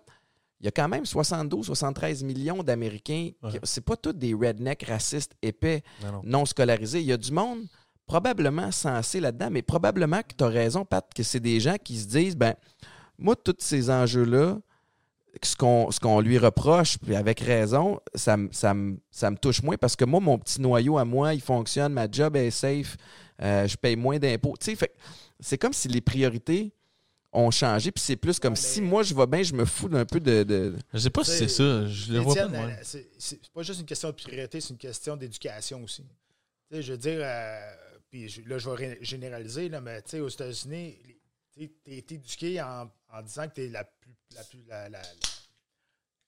[0.59, 3.31] il y a quand même 72, 73 millions d'Américains.
[3.43, 3.59] Ouais.
[3.63, 6.21] C'est pas tous des rednecks racistes épais, Non, non.
[6.23, 7.01] non scolarisés.
[7.01, 7.65] Il y a du monde
[8.05, 11.97] probablement sensé là-dedans, mais probablement que tu as raison, Pat, que c'est des gens qui
[11.99, 12.53] se disent, ben,
[13.17, 14.57] moi, tous ces enjeux-là,
[15.41, 18.73] ce qu'on ce qu'on lui reproche, puis avec raison, ça, me- ça,
[19.11, 22.09] ça me touche moins parce que moi, mon petit noyau à moi, il fonctionne, ma
[22.09, 22.97] job est safe,
[23.41, 24.55] euh, je paye moins d'impôts.
[24.59, 24.93] Tu sais, fait que
[25.39, 26.71] c'est comme si les priorités
[27.35, 29.89] ont changé, puis c'est plus comme Ouais, si moi, je vais bien, je me fous
[29.89, 31.87] d'un peu de- de, Je sais pas si c'est ça.
[31.87, 34.77] Je le vois pas euh, c'est c'est pas juste une question de priorité, c'est une
[34.77, 36.03] question d'éducation aussi.
[36.69, 37.59] Tu sais, je veux dire, euh,
[38.11, 40.95] puis là, je vais généraliser, là, mais tu sais, aux États-Unis,
[41.55, 45.01] tu es éduqué en, en disant que tu es la plus, la, plus, la, la-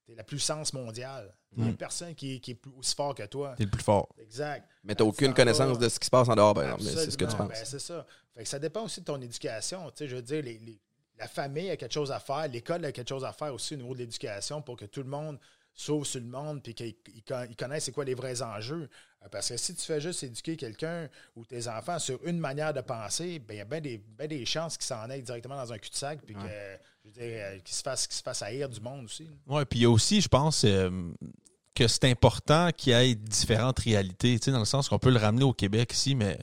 [0.06, 1.34] t'es la puissance mondiale.
[1.58, 1.78] Il n'y a Mm.
[1.78, 3.56] personne qui, est- qui est plus, aussi fort que toi.
[3.58, 4.10] T'es le plus fort.
[4.20, 4.70] Exact.
[4.84, 6.56] Mais tu n'as aucune connaissance de ce qui se passe en dehors.
[6.56, 7.50] Mais C'est ce que tu penses.
[7.50, 8.06] Ben, c'est ça.
[8.34, 9.90] Fait que ça dépend aussi de ton éducation.
[9.92, 10.80] Tu sais, je veux dire, les- les-
[11.18, 13.78] la famille a quelque chose à faire, l'école a quelque chose à faire aussi au
[13.78, 15.40] niveau de l'éducation pour que tout le monde
[15.76, 18.90] sauve sur le monde puis qu'ils ils con- ils connaissent c'est quoi les vrais enjeux.
[19.24, 22.74] Euh, Parce que si tu fais juste éduquer quelqu'un ou tes enfants sur une manière
[22.74, 25.58] de penser, ben, il y a bien des, ben des chances qu'ils s'en aillent directement
[25.58, 26.44] dans un cul-de-sac puis dire,
[27.20, 29.28] euh, qu'ils se fassent, haïr du monde aussi.
[29.48, 30.90] Ouais, puis il y a aussi, je pense, euh,
[31.76, 35.12] que c'est important qu'il y ait différentes réalités, tu sais, dans le sens qu'on peut
[35.12, 36.40] le ramener au Québec ici, mais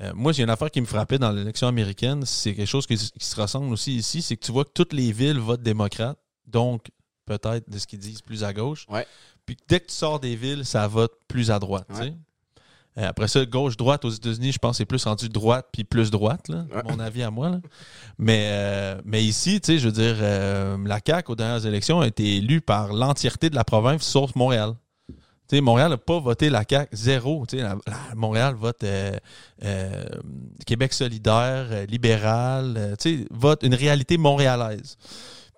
[0.00, 2.96] euh, moi, j'ai une affaire qui me frappait dans l'élection américaine, c'est quelque chose qui,
[2.96, 6.18] qui se ressemble aussi ici, c'est que tu vois que toutes les villes votent démocrate,
[6.46, 6.88] donc
[7.28, 8.86] peut-être de ce qu'ils disent plus à gauche.
[8.88, 9.06] Ouais.
[9.46, 11.86] Puis dès que tu sors des villes, ça vote plus à droite.
[11.94, 12.14] Ouais.
[12.98, 16.10] Euh, après ça, gauche-droite aux États-Unis, je pense que c'est plus rendu droite puis plus
[16.10, 16.82] droite, là, Ouais.
[16.88, 17.48] mon avis à moi.
[17.50, 17.60] là.
[18.18, 22.36] Mais, euh, mais ici, je veux dire, euh, la CAQ aux dernières élections a été
[22.36, 24.74] élue par l'entièreté de la province sauf Montréal.
[25.50, 27.46] Montréal n'a pas voté la CAQ, zéro.
[27.52, 29.12] La- la- Montréal vote euh,
[29.64, 30.04] euh,
[30.66, 32.94] Québec solidaire, euh, libéral,
[33.30, 34.98] vote une réalité montréalaise.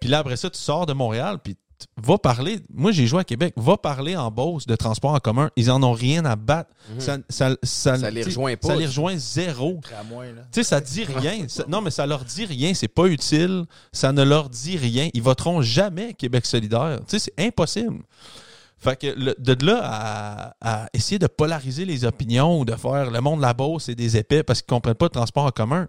[0.00, 1.56] Puis là, après ça, tu sors de Montréal, puis
[1.96, 2.60] vas parler.
[2.72, 3.54] Moi, j'ai joué à Québec.
[3.56, 5.50] Va parler en Beauce de transport en commun.
[5.56, 6.70] Ils en ont rien à battre.
[6.98, 8.68] Ça, ça, ça, Ça les rejoint pas.
[8.68, 9.80] Ça les rejoint zéro.
[10.52, 11.46] Tu sais, ça dit rien.
[11.48, 12.74] Ça- non, mais ça leur dit rien.
[12.74, 13.64] C'est pas utile.
[13.92, 15.08] Ça ne leur dit rien.
[15.14, 17.00] Ils voteront jamais Québec solidaire.
[17.08, 18.02] Tu sais, c'est impossible.
[18.76, 23.10] Fait que le- de là à, à essayer de polariser les opinions ou de faire
[23.10, 25.50] le monde de la Beauce c'est des épais parce qu'ils comprennent pas le transport en
[25.50, 25.86] commun,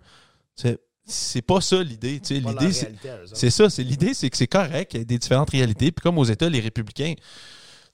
[0.56, 0.78] c'est
[1.12, 2.20] c'est pas ça l'idée.
[2.20, 2.40] tu sais.
[2.40, 2.86] L'idée, c'est
[3.36, 5.92] c'est ça, c'est l'idée, c'est que c'est correct, qu'il y ait des différentes réalités.
[5.92, 7.14] Puis comme aux États, les républicains,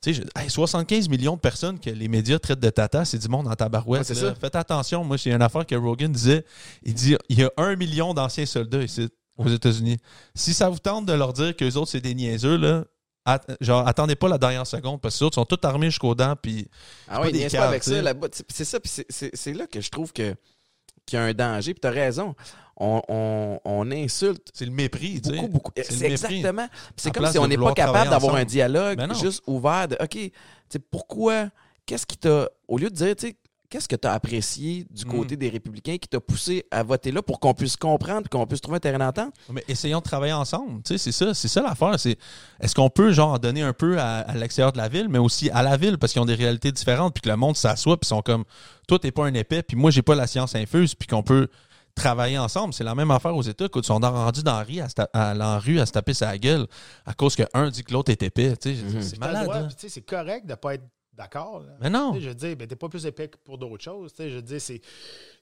[0.01, 3.17] tu sais, je- hey, 75 millions de personnes que les médias traitent de tata, c'est
[3.17, 4.03] du monde en tabarouette.
[4.05, 4.35] C'est ça.
[4.35, 6.45] Faites attention, moi, j'ai une affaire que Rogan disait,
[6.83, 9.97] il dit, il y a un million d'anciens soldats ici, aux États-Unis.
[10.35, 12.85] Si ça vous tente de leur dire qu'eux autres, c'est des niaiseux, là,
[13.25, 16.15] at- genre, attendez pas la dernière seconde, parce que les autres sont tous armés jusqu'aux
[16.15, 16.67] dents, puis
[17.07, 18.27] Ah oui, niaise pas avec ça là-bas.
[18.49, 20.35] C'est ça, puis c'est- c'est c'est là que je trouve que
[21.05, 21.73] qu'il y a un danger.
[21.73, 22.35] Puis tu as raison.
[22.79, 25.35] On, on- on insulte c'est le mépris, tu sais.
[25.35, 25.71] beaucoup, beaucoup.
[25.75, 26.67] C'est exactement.
[26.95, 30.17] C'est comme si on n'est pas capable d'avoir un dialogue Ben juste ouvert de OK,
[30.91, 31.49] pourquoi,
[31.85, 32.49] qu'est-ce qui t'a.
[32.67, 33.35] Au lieu de dire, tu sais,
[33.69, 35.09] qu'est-ce que tu as apprécié du Mm.
[35.09, 38.61] côté des républicains qui t'a poussé à voter là pour qu'on puisse comprendre, qu'on puisse
[38.61, 39.33] trouver un terrain d'entente?
[39.51, 40.81] Mais essayons de travailler ensemble.
[40.83, 41.99] Tu sais, c'est ça, c'est ça l'affaire.
[41.99, 42.17] C'est
[42.61, 45.19] est-ce qu'on peut genre en donner un peu à, à l'extérieur de la ville, mais
[45.19, 47.97] aussi à la ville parce qu'ils ont des réalités différentes, puis que le monde s'assoit,
[47.99, 48.43] puis ils sont comme
[48.87, 51.47] toi t'es pas un épais, puis moi j'ai pas la science infuse, puis qu'on peut
[51.97, 52.73] travailler ensemble.
[52.73, 53.67] C'est la même affaire aux États.
[53.67, 56.13] Quand ils sont rendus dans la rue à, se à la rue à se taper
[56.13, 56.67] sa gueule
[57.05, 58.53] à cause que un dit que l'autre est épais.
[58.65, 59.01] Mhm.
[59.01, 59.69] C'est malade.
[59.75, 60.83] c'est correct de ne pas être
[61.17, 61.63] d'accord.
[61.81, 62.17] Mais non.
[62.19, 64.13] Je veux dire, ben, t'es pas plus épais que pour d'autres choses.
[64.13, 64.81] tu sais, Je veux dire, c'est.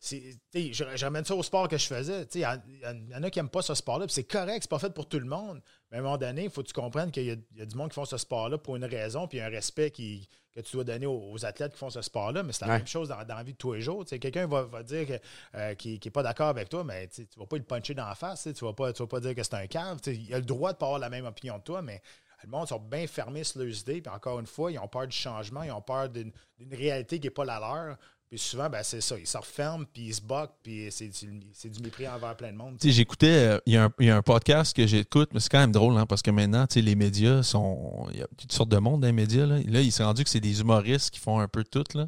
[0.02, 2.26] Je, je ramène ça au sport que je faisais.
[2.36, 4.06] Il y, en- il y en a qui n'aiment pas ce sport-là.
[4.10, 5.62] C'est correct, c'est pas fait pour tout le monde.
[5.92, 7.62] Mais à un moment donné, il faut que tu comprennes qu'il y, a- il y
[7.62, 9.50] a du monde qui font ce sport-là pour une raison, puis il y a un
[9.50, 12.44] respect qui, que tu dois donner aux, aux athlètes qui font ce sport-là.
[12.44, 12.78] Mais c'est la Ouais.
[12.80, 14.06] même chose dans, dans la vie de tous les jours.
[14.06, 15.20] Quelqu'un va, va dire
[15.56, 18.08] euh, qu'il n'est pas d'accord avec toi, mais tu ne vas pas le puncher dans
[18.08, 18.44] la face.
[18.44, 20.00] tu ne vas, vas pas dire que c'est un cave.
[20.08, 22.02] Il a le droit de pas avoir la même opinion que toi, mais
[22.44, 24.02] le monde sont bien fermés sur leurs idées.
[24.02, 26.32] Puis encore une fois, ils ont peur du changement, ils ont peur d'une
[26.72, 27.98] réalité qui n'est pas la leur.
[28.28, 29.20] Puis souvent, ben, c'est ça.
[29.20, 32.58] Ils se referment, puis ils se boquent, puis c'est du, du mépris envers plein de
[32.58, 32.78] monde.
[32.84, 35.50] J'écoutais, euh, il y, a un- il y a un podcast que j'écoute, mais c'est
[35.50, 38.08] quand même drôle, hein, parce que maintenant, les médias sont.
[38.12, 39.46] Il y a toutes sortes de monde dans les médias.
[39.46, 41.84] Là, là il s'est rendu que c'est des humoristes qui font un peu tout.
[41.94, 42.08] Là.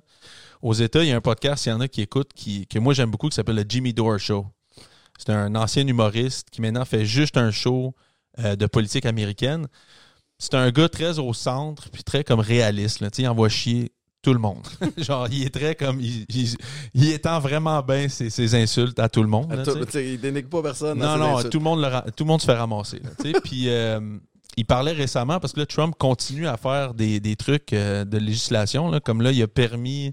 [0.63, 2.79] Aux États, il y a un podcast, il y en a qui écoutent, qui, que
[2.79, 4.47] moi j'aime beaucoup, qui s'appelle le Jimmy Dore Show.
[5.19, 7.93] C'est un ancien humoriste qui maintenant fait juste un show
[8.39, 9.67] euh, de politique américaine.
[10.39, 12.99] C'est un gars très au centre, puis très comme réaliste.
[12.99, 13.09] Là.
[13.17, 14.65] Il envoie chier tout le monde.
[14.97, 15.99] Genre, il est très comme.
[15.99, 16.55] Il, il,
[16.93, 19.51] il étend vraiment bien ses, ses insultes à tout le monde.
[19.51, 19.63] là,
[20.01, 20.99] il dénigre pas personne.
[20.99, 22.99] Non, non, tout le, monde le tout le monde se fait ramasser.
[22.99, 23.09] là.
[23.43, 23.99] Puis euh,
[24.57, 28.17] il parlait récemment, parce que là, Trump continue à faire des, des trucs euh, de
[28.17, 30.11] législation, là, comme là, il a permis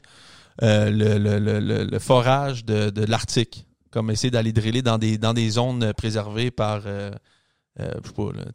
[0.63, 4.99] euh, le, le- le- le- le forage de, de l'Arctique, comme essayer d'aller driller dans
[4.99, 6.83] des, dans des zones préservées par
[7.81, 7.93] euh,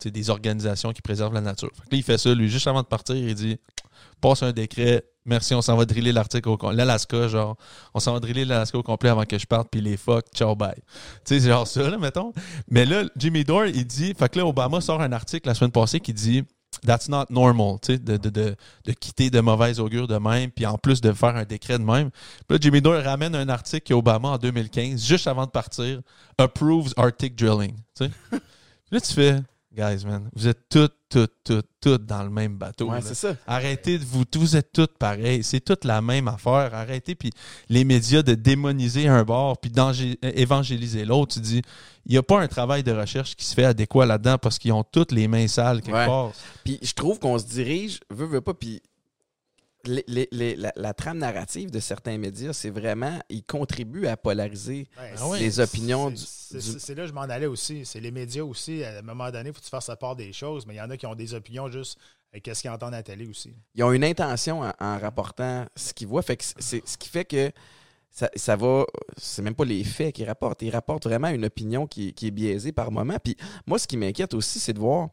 [0.05, 1.69] des organisations qui préservent la nature.
[1.73, 3.57] Fait que là, il fait ça, lui, juste avant de partir, il dit
[4.21, 7.57] passe un décret, merci, on s'en va driller l'Arctique au com- l'Alaska, genre,
[7.93, 10.55] on s'en va driller l'Alaska au complet avant que je parte, puis les fuck, ciao,
[10.55, 10.73] bye.
[10.75, 10.81] Tu
[11.25, 12.33] sais, c'est genre ça, là, mettons.
[12.69, 15.71] Mais là, Jimmy Dore, il dit, fait que là, Obama sort un article la semaine
[15.71, 16.43] passée qui dit
[16.85, 18.55] That's not normal, tu sais, de, de, de,
[18.85, 21.83] de quitter de mauvaise augure de même, puis en plus de faire un décret de
[21.83, 22.09] même.
[22.11, 25.99] Puis là, Jimmy Dore ramène un article qu'Obama, en 2015, juste avant de partir,
[26.37, 28.11] approves Arctic drilling, tu sais.
[28.91, 29.35] Là, tu fais,
[29.75, 32.89] guys, man, vous êtes toutes, toutes, toutes, toutes dans le même bateau.
[32.89, 33.35] Ouais, c'est ça.
[33.47, 35.43] Arrêtez de vous, vous êtes toutes pareilles.
[35.43, 36.73] C'est toute la même affaire.
[36.73, 37.31] Arrêtez, puis
[37.67, 41.33] les médias de démoniser un bord, puis d'évangéliser l'autre.
[41.35, 41.61] Tu dis,
[42.05, 44.71] il n'y a pas un travail de recherche qui se fait adéquat là-dedans parce qu'ils
[44.73, 46.05] ont toutes les mains sales quelque Ouais.
[46.05, 46.31] part.
[46.63, 48.81] Puis je trouve qu'on se dirige, veut, veut pas, puis
[49.85, 54.17] les- les- les- la, la trame narrative de certains médias, c'est vraiment, ils contribuent à
[54.17, 56.17] polariser Ah les c'est- opinions du...
[56.17, 57.85] c'est- du- là que je m'en allais aussi.
[57.85, 58.83] C'est les médias aussi.
[58.83, 60.77] À un moment donné, il faut que tu fasses la part des choses, mais il
[60.77, 61.97] y en a qui ont des opinions juste
[62.33, 63.55] avec ce qu'ils entendent à la télé aussi.
[63.75, 66.21] Ils ont une intention en, en rapportant ce qu'ils voient.
[66.21, 67.51] Fait que c'est ce qui fait que
[68.11, 68.85] ça, ça va.
[69.17, 70.61] C'est même pas les faits qu'ils rapportent.
[70.61, 73.17] Ils rapportent vraiment une opinion qui, qui est biaisée par moment.
[73.23, 75.09] Puis moi, ce qui m'inquiète aussi, c'est de voir.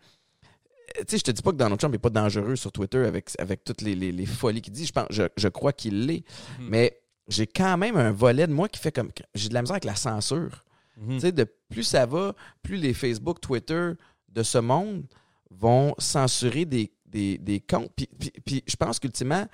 [0.98, 3.30] Tu sais, je te dis pas que Donald Trump n'est pas dangereux sur Twitter avec,
[3.38, 4.86] avec toutes les, les- les folies qu'il dit.
[4.86, 6.24] Je, pense, je, je crois qu'il l'est.
[6.58, 6.68] Mhm.
[6.68, 9.10] Mais j'ai quand même un volet de moi qui fait comme.
[9.34, 10.64] J'ai de la misère avec la censure.
[10.96, 11.14] Mhm.
[11.14, 13.90] Tu sais, de plus ça va, plus les Facebook, Twitter
[14.28, 15.04] de ce monde
[15.50, 17.90] vont censurer des, des, des comptes.
[17.96, 19.46] Puis, puis- puis je pense qu'ultimement,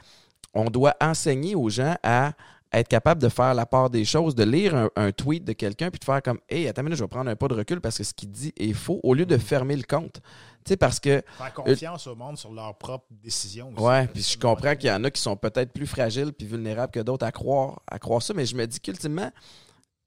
[0.54, 2.32] on doit enseigner aux gens à
[2.72, 5.90] être capable de faire la part des choses, de lire un, un tweet de quelqu'un,
[5.90, 7.80] puis de faire comme Hey, attends une minute, je vais prendre un pas de recul
[7.80, 10.20] parce que ce qu'il dit est faux, au lieu de fermer le compte.
[10.64, 13.82] Tu sais, parce que Faire confiance au monde sur leurs propres décisions aussi.
[13.84, 16.92] Ouais, puis je comprends qu'il y en a qui sont peut-être plus fragiles puis vulnérables
[16.92, 19.30] que d'autres à croire, à croire ça, mais je me dis qu'ultimement,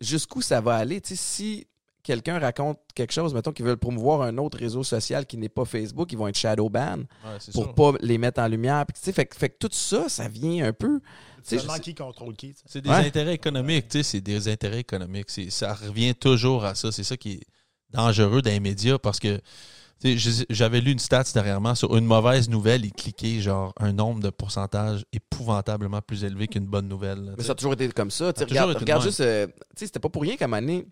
[0.02, 1.02] jusqu'où ça va aller?
[1.02, 1.68] Tu sais, si
[2.04, 5.66] quelqu'un raconte quelque chose, mettons qu'ils veulent promouvoir un autre réseau social qui n'est pas
[5.66, 7.74] Facebook, ils vont être shadow ban Ouais, pour sûr.
[7.74, 8.86] pas les mettre en lumière.
[8.86, 11.02] Puis, tu sais, fait que tout ça, ça vient un peu.
[11.52, 12.56] Je- qui contrôle qui.
[12.66, 12.96] C'est des Ouais.
[13.08, 15.30] intérêts économiques, tu sais, c'est des intérêts économiques.
[15.30, 16.92] C'est- Ça revient toujours à ça.
[16.92, 17.44] C'est ça qui est
[17.92, 19.38] dangereux dans les médias parce que
[20.02, 23.74] tu sais, je- j'avais lu une stat dernièrement sur une mauvaise nouvelle, il cliquait genre
[23.80, 27.20] un nombre de pourcentage épouvantablement plus élevé qu'une bonne nouvelle.
[27.24, 28.34] là, Mais ça a toujours été comme ça.
[28.38, 29.22] Regarde juste.
[29.22, 30.86] euh, tu sais, c'était pas pour rien qu'à un moment donné,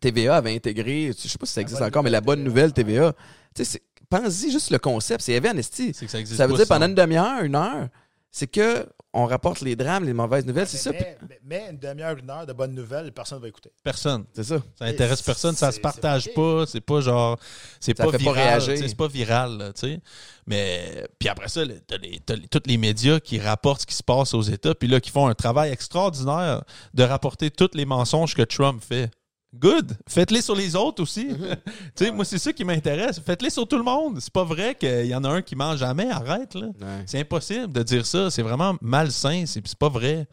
[0.00, 2.72] TVA avait intégré, je sais pas si ça existe encore, mais la bonne TVA, nouvelle
[2.72, 3.12] TVA.
[3.54, 5.22] Tu sais, c'est- pense-y juste le concept.
[5.22, 5.92] C'est Evan Esti.
[5.94, 7.88] C'est que ça existe Ça veut pas, dire pendant une demi-heure, une heure,
[8.30, 10.92] c'est que on rapporte les drames, les mauvaises nouvelles, c'est ça.
[10.92, 13.72] Mais, mais- mais une demi-heure, une heure de bonnes nouvelles, personne ne va écouter.
[13.82, 14.24] Personne.
[14.32, 14.58] C'est ça.
[14.78, 17.36] Ça intéresse personne, ça se partage c'est- pas, c'est pas genre
[17.80, 20.00] c'est Ça pas fait pas viral, c'est pas viral, là, tu sais.
[20.46, 23.86] Mais puis après ça, le- t'as les, t'as les- tous les médias qui rapportent ce
[23.86, 26.62] qui se passe aux États, puis là qui font un travail extraordinaire
[26.94, 29.10] de rapporter tous les mensonges que Trump fait.
[29.52, 31.28] Good, faites-les sur les autres aussi.
[31.96, 33.20] Tu sais, moi c'est ça qui m'intéresse.
[33.20, 34.18] Faites-les sur tout le monde.
[34.20, 36.08] C'est pas vrai qu'il y en a un qui mange jamais.
[36.08, 36.68] Arrête là.
[36.68, 37.02] Ouais.
[37.06, 38.30] C'est impossible de dire ça.
[38.30, 39.44] C'est vraiment malsain.
[39.46, 40.28] C'est c'est pas vrai.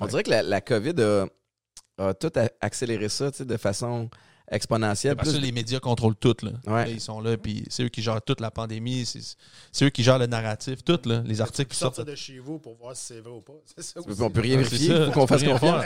[0.00, 1.26] On dirait que la, la COVID a,
[1.98, 4.08] a tout accéléré ça tu sais, de façon
[4.50, 5.16] exponentielle.
[5.16, 6.36] Parce que les médias contrôlent tout.
[6.42, 6.50] Là.
[6.66, 6.84] Ouais.
[6.86, 9.04] Là, ils sont là, puis c'est eux qui gèrent toute la pandémie.
[9.06, 9.20] C'est
[9.72, 10.98] c'est eux qui gèrent le narratif, tout.
[11.04, 11.22] Là.
[11.24, 12.08] Les articles qui sortir sortent.
[12.08, 13.52] de chez vous pour voir si c'est vrai ou pas.
[14.20, 15.84] On peut rien vérifier, il faut qu'on tu fasse confiance.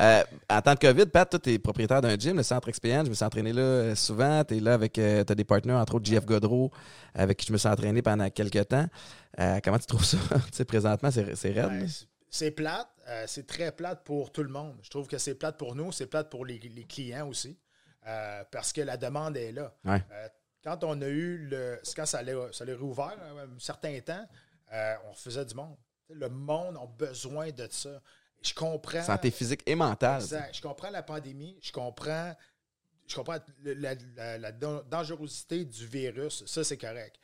[0.00, 3.06] Euh, en temps de COVID, Pat, toi, t'es propriétaire d'un gym, le Centre Expérience.
[3.06, 4.44] Je me suis entraîné là euh, souvent.
[4.44, 6.70] T'es là avec, euh, t'as des partenaires, entre autres JF Godreau,
[7.14, 8.86] avec qui je me suis entraîné pendant quelques temps.
[9.40, 10.18] Euh, comment tu trouves ça?
[10.30, 11.66] tu sais, présentement, c'est c'est raide.
[11.66, 11.88] Ouais, là?
[11.88, 12.88] c'est- c'est plate.
[13.08, 14.74] euh, c'est très plate pour tout le monde.
[14.82, 17.56] Je trouve que c'est plate pour nous, c'est plate pour les, les clients aussi.
[18.06, 19.74] Euh, parce que la demande est là.
[19.84, 20.02] Ouais.
[20.12, 20.28] Euh,
[20.62, 21.80] quand on a eu le.
[21.94, 24.26] Quand ça l'a ça l'a réouvert, euh, un certain temps,
[25.06, 25.76] on refaisait du monde.
[26.10, 28.00] Le monde a besoin de ça.
[28.42, 29.02] Je comprends.
[29.02, 30.20] Santé physique et mentale.
[30.20, 30.54] Exact.
[30.54, 32.34] Je comprends la pandémie, je comprends,
[33.06, 36.44] je comprends la, la- la dan- dangerosité du virus.
[36.46, 37.16] Ça, c'est correct.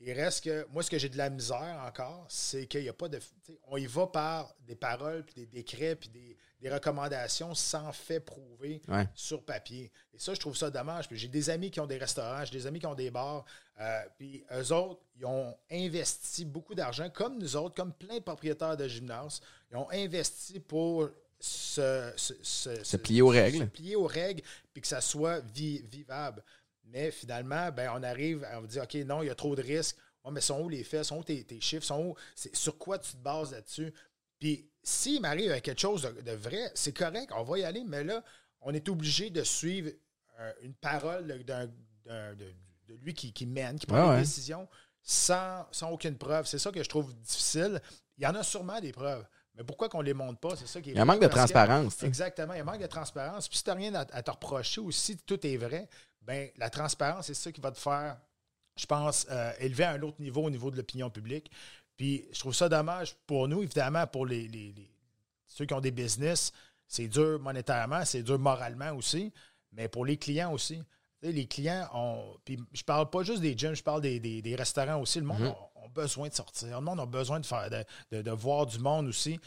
[0.00, 2.92] Il reste que, moi, ce que j'ai de la misère encore, c'est qu'il n'y a
[2.92, 3.18] pas de.
[3.68, 8.20] On y va par des paroles, puis des décrets, puis des, des recommandations sans fait
[8.20, 9.06] prouvé Ouais.
[9.14, 9.90] sur papier.
[10.14, 11.06] Et ça, je trouve ça dommage.
[11.08, 13.44] Puis j'ai des amis qui ont des restaurants, j'ai des amis qui ont des bars.
[13.78, 18.22] euh, puis eux autres, ils ont investi beaucoup d'argent, comme nous autres, comme plein de
[18.22, 19.42] propriétaires de gymnases.
[19.70, 23.58] Ils ont investi pour se, se, se- Se plier aux règles.
[23.58, 24.42] se plier aux règles,
[24.72, 26.42] puis que ça soit vi- vivable.
[26.86, 29.96] Mais finalement, ben, on arrive à dire OK, non, il y a trop de risques.
[30.24, 31.04] Ouais, mais sont où les faits?
[31.04, 31.84] Sont où tes, tes chiffres?
[31.84, 33.92] Sont où, c'est- sur quoi tu te bases là-dessus?
[34.46, 37.82] Puis s'il m'arrive à quelque chose de, de vrai, c'est correct, on va y aller,
[37.84, 38.22] mais là,
[38.60, 39.90] on est obligé de suivre
[40.38, 41.66] euh, une parole de,
[42.06, 44.68] de lui qui, qui mène, qui prend Ouais, des décisions
[45.02, 46.46] sans, sans aucune preuve.
[46.46, 47.80] C'est ça que je trouve difficile.
[48.18, 49.26] Il y en a sûrement des preuves.
[49.56, 50.54] Mais pourquoi qu'on ne les montre pas?
[50.54, 52.02] C'est ça qui est Il y a un manque de transparence.
[52.04, 52.52] Exactement.
[52.52, 53.48] Il y a un manque de transparence.
[53.48, 55.88] Puis si tu n'as rien à, à te reprocher ou si tout est vrai,
[56.22, 58.20] ben la transparence, c'est ça qui va te faire,
[58.76, 61.50] je pense, euh, élever à un autre niveau au niveau de l'opinion publique.
[61.96, 64.90] Puis je trouve ça dommage pour nous, évidemment, pour les, les- les-
[65.46, 66.52] ceux qui ont des business,
[66.86, 69.32] c'est dur monétairement, c'est dur moralement aussi,
[69.72, 70.78] mais pour les clients aussi.
[71.20, 72.36] Tu sais, les clients ont.
[72.44, 75.18] Puis je parle pas juste des gyms, je parle des, des- des restaurants aussi.
[75.20, 75.46] Le monde Mhm.
[75.46, 76.78] a, a besoin de sortir.
[76.78, 79.40] Le monde a besoin de faire de, de- de voir du monde aussi.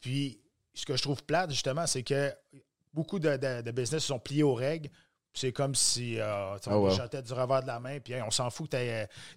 [0.00, 0.40] Puis
[0.74, 2.32] ce que je trouve plate, justement, c'est que
[2.94, 4.88] beaucoup de, de- de business sont pliés aux règles.
[5.38, 8.48] C'est comme si euh, on jetait du revers de la main, puis hey, on s'en
[8.50, 8.76] fout que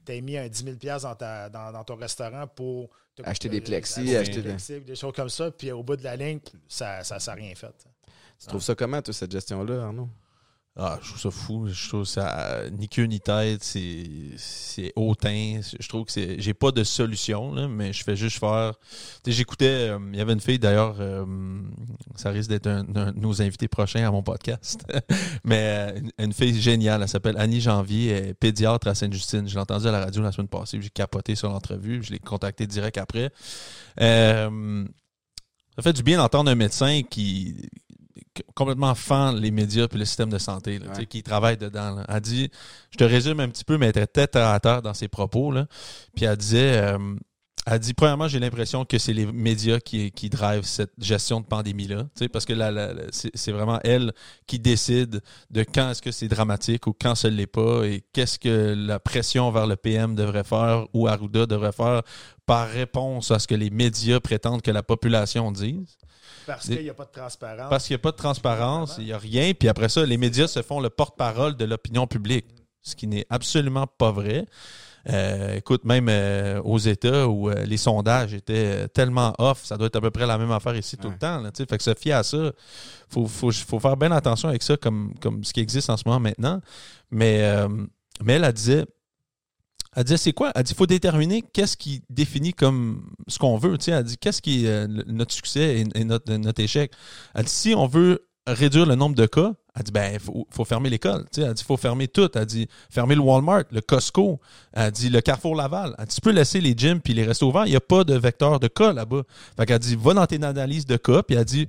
[0.06, 3.50] tu aies mis un 10 000 dans, ta- dans, dans ton restaurant pour te- Acheter
[3.50, 6.16] des plexis, acheter des, des- plexis, des choses comme ça, puis au bout de la
[6.16, 7.74] ligne, ça n'a ça, a rien fait.
[8.40, 10.08] Tu trouves ça comment, toi, cette gestion-là, Arnaud?
[10.82, 11.68] Ah, je trouve ça fou.
[11.68, 13.62] Je trouve ça euh, ni queue ni tête.
[13.64, 15.60] C'est, hautain.
[15.78, 16.40] Je trouve que c'est.
[16.40, 18.76] J'ai pas de solution, là, mais je fais juste faire.
[19.28, 19.90] J'écoutais.
[19.90, 20.96] euh, Il y avait une fille d'ailleurs.
[21.02, 21.26] euh,
[22.16, 24.82] ça risque d'être un, de nos invités prochains à mon podcast.
[25.44, 27.02] mais une, fille géniale.
[27.02, 28.12] Elle s'appelle Annie Janvier.
[28.12, 29.50] Elle est pédiatre à Sainte-Justine.
[29.50, 30.82] Je l'ai entendue à la radio la semaine passée.
[30.82, 32.02] J'ai capoté sur l'entrevue.
[32.04, 33.32] Je l'ai contacté direct après.
[33.98, 34.50] Ça
[35.84, 37.70] fait du bien d'entendre un médecin qui-
[38.56, 41.06] complètement fend les médias puis le système de santé, là, Ouais.
[41.06, 41.96] qui travaille dedans.
[41.96, 42.06] là.
[42.10, 42.50] Elle dit,
[42.92, 45.52] je te résume un petit peu, mais elle était tête à terre dans ses propos.
[45.52, 45.68] Là.
[46.16, 46.98] Puis elle disait, euh,
[47.66, 51.46] elle dit, premièrement, j'ai l'impression que c'est les médias qui, qui drivent cette gestion de
[51.46, 54.12] pandémie-là, parce que la- la- la- c'est c'est vraiment elle
[54.48, 58.40] qui décide de quand est-ce que c'est dramatique ou quand ce l'est pas et qu'est-ce
[58.40, 62.02] que la pression vers le PM devrait faire ou Arruda devrait faire
[62.48, 65.98] par réponse à ce que les médias prétendent que la population dise.
[66.56, 67.70] Parce qu'il n'y a pas de transparence.
[67.70, 69.54] Parce qu'il n'y a pas de transparence, il n'y a rien.
[69.54, 72.46] Puis après ça, les médias se font le porte-parole de l'opinion publique,
[72.82, 74.46] ce qui n'est absolument pas vrai.
[75.10, 79.88] Euh, écoute, même euh, aux États où euh, les sondages étaient tellement off, ça doit
[79.88, 81.40] être à peu près la même affaire ici tout le temps.
[81.40, 82.52] Là, fait que se fier à ça, il
[83.08, 86.04] faut, faut, faut faire bien attention avec ça, comme, comme ce qui existe en ce
[86.06, 86.62] moment maintenant.
[87.12, 87.42] Mais,
[88.24, 88.86] mais elle, elle disait,
[89.96, 90.52] elle disait, c'est quoi?
[90.56, 93.78] Elle dit, il faut déterminer qu'est-ce qui définit comme ce qu'on veut.
[93.88, 96.92] Elle dit, qu'est-ce qui est euh, notre succès et, notre, notre échec?
[97.34, 100.48] Elle dit, si on veut réduire le nombre de cas, elle dit, ben, il faut,
[100.52, 101.26] faut fermer l'école.
[101.38, 102.30] Elle dit, il faut fermer tout.
[102.36, 104.40] Elle dit, fermer le Walmart, le Costco.
[104.74, 105.96] Elle dit, le Carrefour Laval.
[105.98, 107.66] Elle dit, tu peux laisser les gyms puis les restos ouverts.
[107.66, 109.24] Il n'y a pas de vecteur de cas là-bas.
[109.58, 111.68] Fait qu'elle dit, va dans tes analyses de cas, puis elle dit,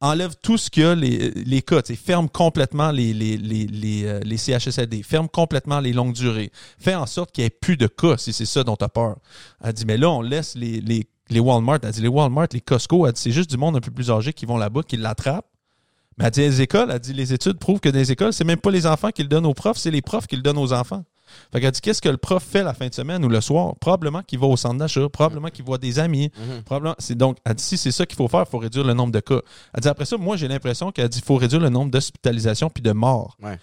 [0.00, 1.82] enlève tout ce qu'il y a, les, les cas.
[1.82, 5.02] Ferme complètement les, les, euh, CHSLD.
[5.02, 6.50] Ferme complètement les longues durées.
[6.78, 8.88] Fais en sorte qu'il n'y ait plus de cas si c'est ça dont tu as
[8.88, 9.16] peur.
[9.62, 11.80] Elle dit, mais là, on laisse les Walmart.
[11.82, 14.10] Elle dit, les Walmart, les Costco, elle dit, c'est juste du monde un peu plus
[14.10, 15.46] âgé qui vont là-bas, qui l'attrapent.
[16.18, 18.44] Mais elle dit, les écoles, elle dit, les études prouvent que dans les écoles, c'est
[18.44, 20.58] même pas les enfants qui le donnent aux profs, c'est les profs qui le donnent
[20.58, 21.04] aux enfants.
[21.52, 23.74] Fait qu'elle dit, qu'est-ce que le prof fait la fin de semaine ou le soir?
[23.80, 26.30] Probablement qu'il va au centre d'achat, probablement qu'il voit des amis.
[26.64, 28.94] Probablement, c'est donc, elle dit, si c'est ça qu'il faut faire, il faut réduire le
[28.94, 29.40] nombre de cas.
[29.74, 32.70] Elle dit, après ça, moi, j'ai l'impression qu'elle dit, il faut réduire le nombre d'hospitalisations
[32.70, 33.36] puis de morts.
[33.42, 33.58] Ouais.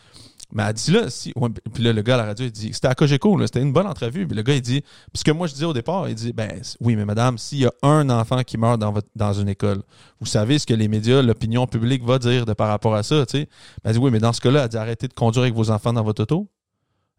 [0.54, 1.34] Mais elle dit là, si.
[1.36, 3.74] ouais, puis là, le gars à la radio, il dit C'était à Cogeco, c'était une
[3.74, 4.26] bonne entrevue.
[4.26, 6.32] Puis le gars, il dit Puis ce que moi, je disais au départ, il dit
[6.32, 9.50] Ben oui, mais madame, s'il y a un enfant qui meurt dans, votre, dans une
[9.50, 9.82] école,
[10.22, 13.26] vous savez ce que les médias, l'opinion publique va dire de par rapport à ça,
[13.26, 13.50] tu sais?
[13.84, 15.92] Elle dit Oui, mais dans ce cas-là, elle dit Arrêtez de conduire avec vos enfants
[15.92, 16.48] dans votre auto.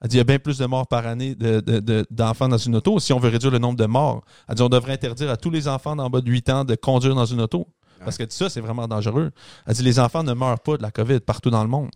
[0.02, 2.48] Elle dit il y a bien plus de morts par année de- de- de- d'enfants
[2.48, 2.98] dans une auto.
[3.00, 5.50] Si on veut réduire le nombre de morts, elle dit on devrait interdire à tous
[5.50, 7.66] les enfants d'en bas de 8 ans de conduire dans une auto.
[8.04, 9.32] Parce que ça, c'est vraiment dangereux.
[9.66, 11.90] Elle dit les enfants ne meurent pas de la COVID partout dans le monde.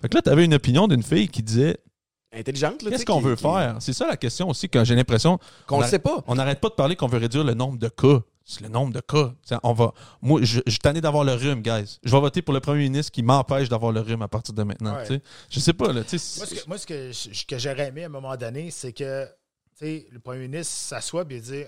[0.00, 1.78] Fait que là, tu avais une opinion d'une fille qui disait
[2.32, 3.76] Intelligente, qu'est-ce qu'on veut qui- faire?
[3.80, 6.22] C'est ça la question aussi, quand j'ai l'impression Qu'on a- sait pas.
[6.28, 8.20] on n'arrête pas de parler qu'on veut réduire le nombre de cas.
[8.50, 9.34] C'est le nombre de cas.
[9.62, 9.92] On va,
[10.22, 11.98] moi, je, je suis tanné d'avoir le rhume, guys.
[12.02, 14.62] Je vais voter pour le premier ministre qui m'empêche d'avoir le rhume à partir de
[14.62, 14.96] maintenant.
[14.96, 15.20] Ouais.
[15.50, 16.00] Je sais pas, là.
[16.00, 19.28] Moi, ce que, moi, ce que, j'aurais aimé à un moment donné, c'est que
[19.82, 21.64] le premier ministre s'assoit et dit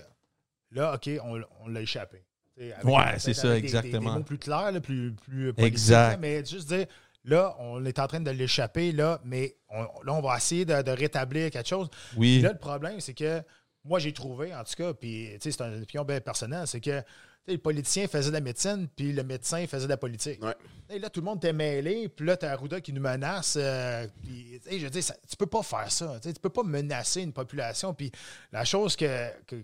[0.71, 2.25] là, OK, on, on l'a échappé.
[2.57, 4.13] Avec- Ouais, c'est ça, avec des- des- exactement.
[4.13, 6.19] Des, mots plus clairs, là, plus, plus Exact.
[6.19, 6.87] mais juste dire
[7.23, 10.81] là, on est en train de l'échapper, là, mais on, là, on va essayer de,
[10.81, 11.89] de rétablir quelque chose.
[12.11, 12.41] Puis oui.
[12.41, 13.43] là, le problème, c'est que
[13.83, 17.01] moi, j'ai trouvé, en tout cas, puis c'est une opinion bien personnelle, c'est que
[17.47, 20.43] le politicien faisait de la médecine, puis le médecin faisait de la politique.
[20.43, 20.53] Ouais.
[20.89, 23.55] Et là, tout le monde était mêlé, puis là, t'as Arruda qui nous menace.
[23.59, 26.19] euh, puis, je dire, ça- tu peux pas faire ça.
[26.21, 27.93] Tu tu peux pas menacer une population.
[27.95, 28.11] Puis
[28.51, 29.55] la chose que, que,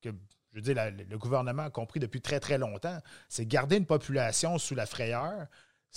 [0.00, 0.08] que,
[0.52, 2.98] je veux dire, la- le gouvernement a compris depuis très, très longtemps,
[3.28, 5.46] c'est garder une population sous la frayeur,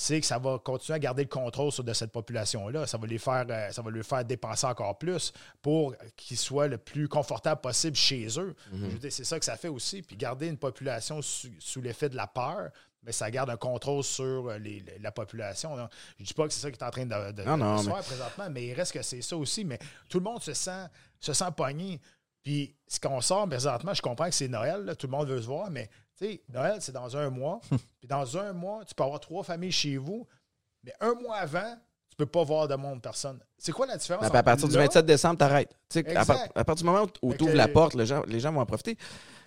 [0.02, 2.88] c'est que ça va continuer à garder le contrôle sur de cette population-là.
[2.88, 6.68] Ça va les faire, euh, ça va lui faire dépenser encore plus pour qu'ils soient
[6.70, 8.56] le plus confortable possible chez eux.
[8.72, 10.02] Dire, c'est ça que ça fait aussi.
[10.02, 12.70] Puis garder une population sous, sous l'effet de la peur,
[13.04, 15.76] mais ça garde un contrôle sur euh, les- la population.
[15.76, 15.89] là.
[16.18, 17.78] Je dis pas que c'est ça qui est en train de, de- Non, de non,
[17.80, 19.66] se mais- faire présentement, mais il reste que c'est ça aussi.
[19.66, 20.86] Mais tout le monde se sent,
[21.20, 22.00] se sent pogné.
[22.41, 25.41] Puis ce qu'on sort présentement, je comprends que c'est Noël, là, tout le monde veut
[25.41, 25.89] se voir, mais
[26.26, 27.59] sais, Noël, c'est dans un mois.
[27.99, 30.28] Puis dans un mois, tu peux avoir trois familles chez vous,
[30.84, 31.76] mais un mois avant,
[32.09, 33.39] tu peux pas voir de monde, personne.
[33.57, 34.30] C'est quoi la différence?
[34.32, 35.76] Ben, à partir entre du là- 27 décembre, t'arrêtes.
[36.15, 38.61] À, à partir du moment où tu ouvres la porte, les gens, les gens vont
[38.61, 38.97] en profiter.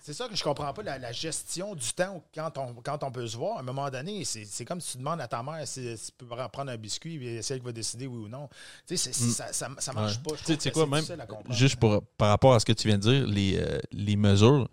[0.05, 3.11] C'est ça que je comprends pas, la, la gestion du temps quand on, quand on
[3.11, 3.55] peut se voir.
[3.55, 6.17] À un moment donné, c'est comme si tu demandes à ta mère si, si tu
[6.17, 8.49] peux prendre un biscuit et c'est elle qui va décider oui ou non.
[8.85, 10.23] Tu sais, ça, ça, ça marche Ouais.
[10.35, 10.35] pas.
[10.45, 11.55] Tu sais- quoi, même, difficile à comprendre.
[11.55, 14.67] juste pour, par rapport à ce que tu viens de dire, les, euh, les mesures,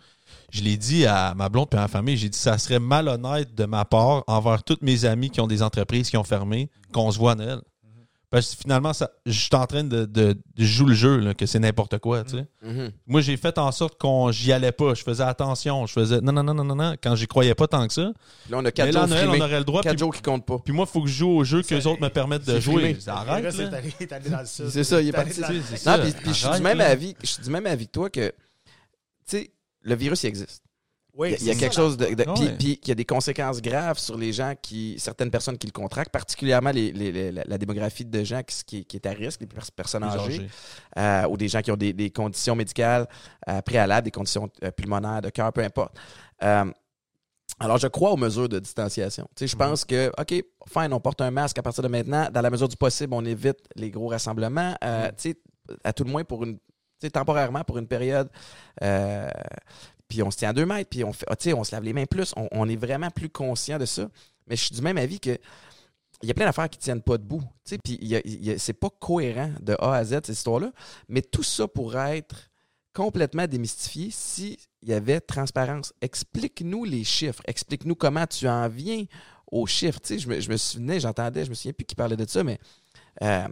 [0.50, 3.54] je l'ai dit à ma blonde et à ma famille, j'ai dit ça serait malhonnête
[3.54, 7.10] de ma part envers toutes mes amis qui ont des entreprises qui ont fermé, qu'on
[7.10, 7.60] se voit à Noël.
[8.32, 11.34] Parce que finalement, ça, je suis en train de, de, de jouer le jeu, là,
[11.34, 12.22] que c'est n'importe quoi.
[12.22, 12.46] tu sais.
[12.62, 12.92] Mhm.
[13.08, 14.94] Moi, j'ai fait en sorte qu'on j'y allais pas.
[14.94, 15.84] Je faisais attention.
[15.86, 18.12] Je faisais non, non, non, non, non, non, quand j'y croyais pas tant que ça.
[18.44, 19.82] Puis là, on a Mais quatre là, à jours Noël, on aurait le droit.
[19.82, 20.60] Quatre Puis, jours qui comptent pas.
[20.64, 22.60] puis moi, il faut que je joue au jeu que les autres me permettent de
[22.60, 22.96] jouer.
[23.08, 24.44] Arrête, là.
[24.44, 25.32] C'est ça, il est parti.
[25.32, 25.98] C'est- ça.
[25.98, 26.86] puis, puis je suis du Arrête, même là.
[26.86, 28.32] avis, je suis du même avis que toi que, tu
[29.26, 29.50] sais,
[29.82, 30.62] le virus, il existe.
[31.12, 32.14] Oui, Il y a, il y a c'est quelque ça, chose de.
[32.14, 32.56] de- Ah puis, ouais.
[32.56, 34.94] qu'il y a des conséquences graves sur les gens qui.
[34.98, 38.62] certaines personnes qui le contractent, particulièrement les, les- les- la, la démographie de gens qui,
[38.64, 40.46] qui- qui est à risque, les pers- personnes Les âgées,
[40.96, 43.08] euh, ou des gens qui ont des, des conditions médicales
[43.48, 45.96] euh, préalables, des conditions euh, pulmonaires, de cœur, peu importe.
[46.44, 46.70] Euh,
[47.58, 49.28] alors, je crois aux mesures de distanciation.
[49.34, 50.28] Tu sais, je pense que, OK,
[50.72, 52.28] fine, on porte un masque à partir de maintenant.
[52.32, 54.76] Dans la mesure du possible, on évite les gros rassemblements.
[54.84, 55.36] Euh, Tu sais,
[55.82, 56.58] à tout le moins pour une.
[57.08, 58.28] Temporairement, pour une période.
[58.82, 59.30] Euh,
[60.08, 61.92] puis on se tient à deux mètres, puis on, fait, ah, on se lave les
[61.92, 62.34] mains plus.
[62.36, 64.10] On, est vraiment plus conscient de ça.
[64.48, 65.38] Mais je suis du même avis que.
[66.22, 67.42] Il y a plein d'affaires qui ne tiennent pas debout.
[67.82, 68.14] Puis
[68.58, 70.70] c'est pas cohérent de A à Z, cette histoire-là.
[71.08, 72.50] Mais tout ça pourrait être
[72.92, 75.94] complètement démystifié s'il y avait transparence.
[76.02, 77.42] Explique-nous les chiffres.
[77.46, 79.04] Explique-nous comment tu en viens
[79.50, 80.00] aux chiffres.
[80.06, 82.58] Je, me, je souvenais, j'entendais, je me souviens plus qui parlait de ça, mais
[83.22, 83.48] euh,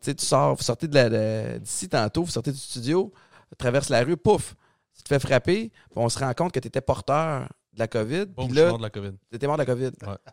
[0.00, 3.12] tu sais, tu sors, vous sortez de la- de- d'ici tantôt, vous sortez du studio,
[3.58, 4.54] traverse la rue, pouf,
[4.96, 7.88] tu te fais frapper, puis on se rend compte que tu étais porteur de la
[7.88, 9.12] COVID, Boum, puis je suis là, mort de la COVID.
[9.30, 9.84] tu étais mort de la COVID.
[10.06, 10.14] Ouais.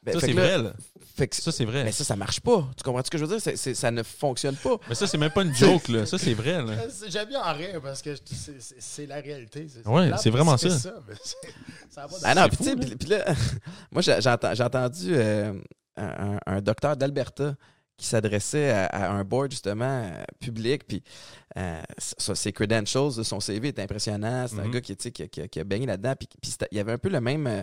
[0.00, 0.72] Ben, Ça, c'est là- vrai, là.
[1.16, 1.82] fait que- Ça, c'est vrai.
[1.84, 2.66] mais ça, ça marche pas.
[2.76, 3.42] Tu comprends ce que je veux dire?
[3.42, 4.76] C'est- c'est- ça ne fonctionne pas.
[4.88, 5.52] Mais ça, c'est même pas une
[5.82, 6.06] joke, là.
[6.06, 6.76] Ça, c'est vrai, là.
[7.08, 9.66] J'aime bien en rire parce que c'est- c'est c'est la réalité.
[9.84, 10.68] Plate, c'est vraiment ça.
[11.06, 11.14] mais
[11.90, 13.24] ça a pas Ah non, puis tu sais, puis- puis là,
[13.90, 15.52] moi, j'ai j'ai enten- j'ai entendu euh,
[15.96, 17.54] un docteur d'Alberta
[17.98, 21.02] qui s'adressait à, à un board, justement, euh, public, puis
[21.56, 24.46] euh, ses credentials, son CV est impressionnant.
[24.48, 24.70] C'est un Mhm.
[24.70, 26.92] gars qui, qui, a- qui a- qui a baigné là-dedans, puis, puis il y avait
[26.92, 27.62] un peu le même, euh,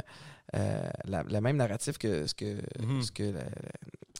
[0.55, 3.01] euh, la, la même narratif que ce que, Mhm.
[3.01, 3.43] ce que la,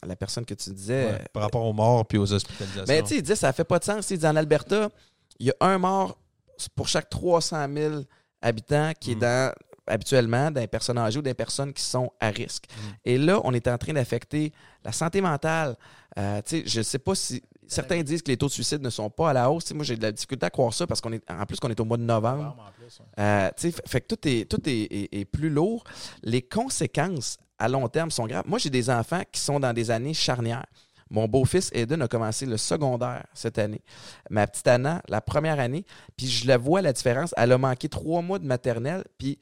[0.08, 1.06] la personne que tu disais.
[1.12, 2.86] Ouais, par rapport aux morts puis aux hospitalisations.
[2.88, 4.10] Mais tu sais, il dit ça fait pas de sens.
[4.10, 4.90] Il dit en Alberta,
[5.40, 6.18] il y a un mort
[6.76, 8.02] pour chaque 300 000
[8.42, 9.20] habitants qui est Mm.
[9.20, 9.54] dans
[9.88, 12.66] habituellement des personnes âgées ou des personnes qui sont à risque.
[12.70, 12.82] Mm.
[13.06, 14.52] Et là, on est en train d'affecter
[14.84, 15.76] la santé mentale.
[16.18, 19.32] Euh, je sais pas si certains disent que les taux de suicide ne sont pas
[19.32, 19.72] à la hausse.
[19.74, 21.80] Moi, j'ai de la difficulté à croire ça parce qu'on est en plus qu'on est
[21.80, 22.56] au mois de novembre.
[23.20, 25.84] Euh, fait- fait que tout est, tout est, est- est plus lourd.
[26.24, 28.44] Les conséquences à long terme sont graves.
[28.48, 30.66] Moi, j'ai des enfants qui sont dans des années charnières.
[31.10, 33.82] Mon beau-fils Eden a commencé le secondaire cette année.
[34.32, 35.86] Ma petite Anna, la première année,
[36.18, 37.34] puis je la vois la différence.
[37.38, 39.38] Elle a manqué trois mois de maternelle, puis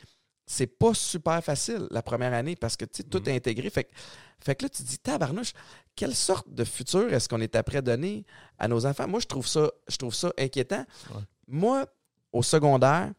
[0.45, 3.27] c'est pas super facile la première année parce que tu sais, tout Mhm.
[3.29, 3.69] est intégré.
[3.69, 3.91] Fait, que-
[4.39, 5.53] fait que là, tu te dis, tabarnouche,
[5.95, 8.25] quelle sorte de futur est-ce qu'on est après donner
[8.59, 9.07] à nos enfants?
[9.07, 10.85] Moi, je trouve ça, je trouve ça inquiétant.
[11.13, 11.21] Ouais.
[11.47, 11.85] Moi,
[12.33, 13.11] au secondaire,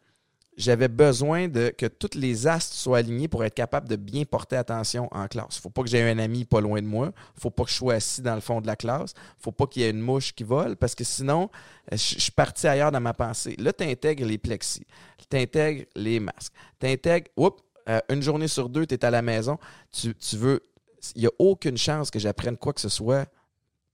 [0.57, 4.55] j'avais besoin de que tous les astres soient alignés pour être capable de bien porter
[4.55, 5.57] attention en classe.
[5.57, 7.11] faut pas que j'aie un ami pas loin de moi.
[7.37, 9.13] faut pas que je sois assis dans le fond de la classe.
[9.37, 11.49] faut pas qu'il y ait une mouche qui vole parce que sinon,
[11.91, 13.55] euh, je suis parti ailleurs dans ma pensée.
[13.59, 14.85] Là, tu intègres les plexis,
[15.29, 15.37] tu
[15.95, 16.87] les masques, tu
[17.35, 19.59] oups, euh, une journée sur deux, tu es à la maison,
[19.91, 20.61] tu, tu veux,
[21.15, 23.27] il n'y a aucune chance que j'apprenne quoi que ce soit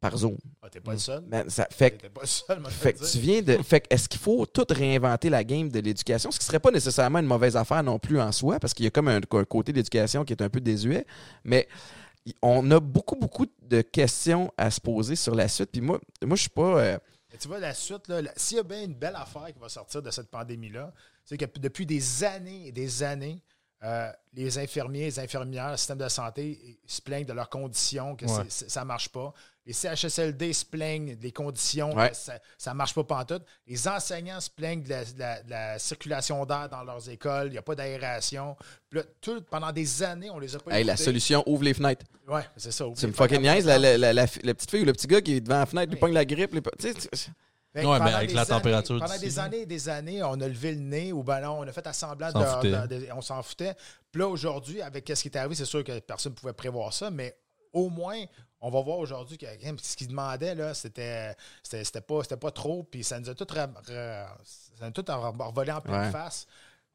[0.01, 0.37] par Zoom.
[0.61, 1.23] Ah, T'es pas le seul.
[1.29, 3.57] Man, ça, fait T'es pas le seul, moi, fait que tu viens de.
[3.63, 6.31] Fait que est-ce qu'il faut tout réinventer la game de l'éducation?
[6.31, 8.87] Ce qui serait pas nécessairement une mauvaise affaire non plus en soi, parce qu'il y
[8.87, 11.05] a comme un, un côté d'éducation qui est un peu désuet.
[11.43, 11.67] Mais
[12.41, 15.71] on a beaucoup, beaucoup de questions à se poser sur la suite.
[15.71, 16.79] Puis moi, moi je suis pas.
[16.81, 16.97] euh,
[17.39, 20.01] tu vois, la suite, là, s'il y a bien une belle affaire qui va sortir
[20.01, 20.93] de cette pandémie-là,
[21.23, 23.41] c'est que depuis des années et des années,
[23.83, 28.25] euh, les infirmiers, les infirmières, le système de santé se plaignent de leurs conditions, que
[28.25, 28.31] Ouais.
[28.43, 29.33] c'est- c'est- ça ne marche pas.
[29.65, 32.09] Les CHSLD se plaignent des conditions, Ouais.
[32.09, 32.39] que ça
[32.71, 33.43] ne marche pas pantoute.
[33.67, 37.47] Les enseignants se plaignent de la, de la- de la circulation d'air dans leurs écoles,
[37.47, 38.55] il n'y a pas d'aération.
[39.49, 42.05] Pendant des années, on les a pas hey, la solution, ouvre les fenêtres.
[42.27, 42.85] Ouais, c'est ça.
[42.97, 45.65] Tu me fucking niaises, la, petite fille ou le petit gars qui est devant la
[45.65, 45.99] fenêtre, il Oui.
[45.99, 46.53] pogne la grippe.
[46.53, 46.61] les-
[47.73, 50.39] Ouais, mais pendant avec des la années- température Pendant des années et des années, on
[50.41, 51.81] a levé le nez ou ben non, on a fait
[52.87, 53.75] de, de- On s'en foutait.
[54.11, 56.91] Puis là, aujourd'hui, avec ce qui est arrivé, c'est sûr que personne ne pouvait prévoir
[56.93, 57.35] ça, mais
[57.71, 58.21] au moins,
[58.59, 62.51] on va voir aujourd'hui que hein, ce qu'ils demandaient, là, c'était, c'était, pas, c'était pas
[62.51, 65.79] trop, puis ça nous a tout, ra- ra- ça nous a tout en- revolé en
[65.81, 66.11] pleine Ouais.
[66.11, 66.45] face.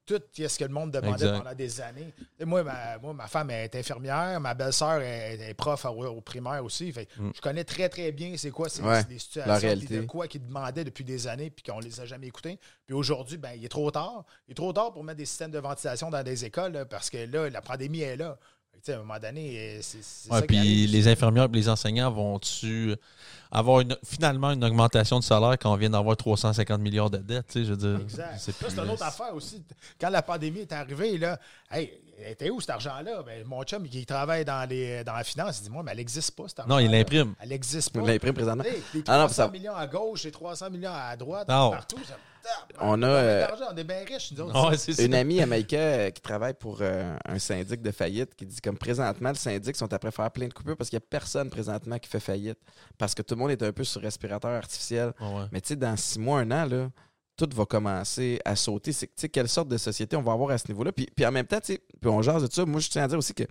[0.07, 1.39] Tout ce que le monde demandait Exact.
[1.39, 2.15] pendant des années.
[2.39, 6.21] Et moi, ma, moi, ma femme est infirmière, ma belle-sœur est, est prof au, au
[6.21, 6.93] primaire aussi.
[6.93, 7.31] Fait Mm.
[7.35, 9.97] Je connais très, très bien c'est quoi c'est, Ouais, les situations, la puis réalité.
[9.99, 12.59] de quoi qu'ils demandaient depuis des années puis qu'on les a jamais écoutés.
[12.85, 14.25] Puis aujourd'hui, ben, il est trop tard.
[14.47, 17.11] Il est trop tard pour mettre des systèmes de ventilation dans des écoles là, parce
[17.11, 18.39] que là, la pandémie est là.
[18.89, 19.99] À un moment donné, euh, c'est,
[20.31, 20.91] Ouais, ça puis arrive.
[20.91, 22.95] les infirmières et les enseignants vont-tu
[23.51, 27.47] avoir une- finalement une augmentation de salaire quand on vient d'avoir 350 milliards de dettes?
[27.49, 28.35] tu sais, Je veux dire, Exact.
[28.39, 29.63] c'est Ça, plus- c'est une autre affaire aussi.
[30.01, 31.39] Quand la pandémie est arrivée, là,
[31.71, 33.23] hey, était où cet argent-là?
[33.25, 35.99] Ben, mon chum qui travaille dans, les, dans la finance, il dit Moi, mais elle
[35.99, 37.35] n'existe pas, cet argent Non, il l'imprime.
[37.41, 38.01] Elle n'existe pas.
[38.01, 38.65] On l'imprime présentement.
[38.65, 41.71] Hey, les Ah non, 300 ça- millions à gauche, les 300 millions à droite, Non.
[41.73, 41.99] partout.
[42.07, 42.17] ça-
[42.81, 44.71] On a, euh, on est bien riches, nous autres.
[44.71, 45.03] Ouais, c'est ça.
[45.03, 48.61] Une amie à Maïka euh, qui travaille pour euh, un syndic de faillite qui dit
[48.61, 51.51] comme présentement, le syndic sont après faire plein de coupures parce qu'il n'y a personne
[51.51, 52.59] présentement qui fait faillite.
[52.99, 55.13] Parce que tout le monde est un peu sur respirateur artificiel.
[55.21, 55.45] Ouais.
[55.53, 56.91] Mais tu sais, dans six mois, un an, là,
[57.37, 58.93] tout va commencer à sauter.
[58.93, 60.93] C'est, tu sais, quelle sorte de société on va avoir à ce niveau-là?
[60.93, 62.65] Puis, puis en même temps, tu sais, puis on jase de ça.
[62.65, 63.45] Moi, je tiens à dire aussi que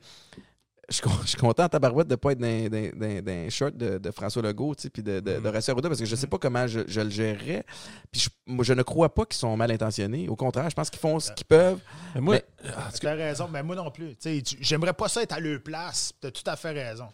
[0.90, 3.22] je, suis con- je suis content en tabarouette de ne pas être dans, dans, dans-
[3.24, 5.46] dans un short de, de François Legault, puis de, de, de Mhm.
[5.68, 7.66] Arruda, parce que je ne sais pas comment je, je le gérerais.
[8.12, 10.28] Puis je, moi, je ne crois pas qu'ils sont mal intentionnés.
[10.30, 11.80] Au contraire, je pense qu'ils font ce qu'ils peuvent.
[12.16, 14.16] Mais moi, Mais- ah, Tu as raison, mais moi non plus.
[14.16, 16.14] Tu sais, tu- J'aimerais pas ça être à leur place.
[16.22, 17.08] Tu as tout à fait raison.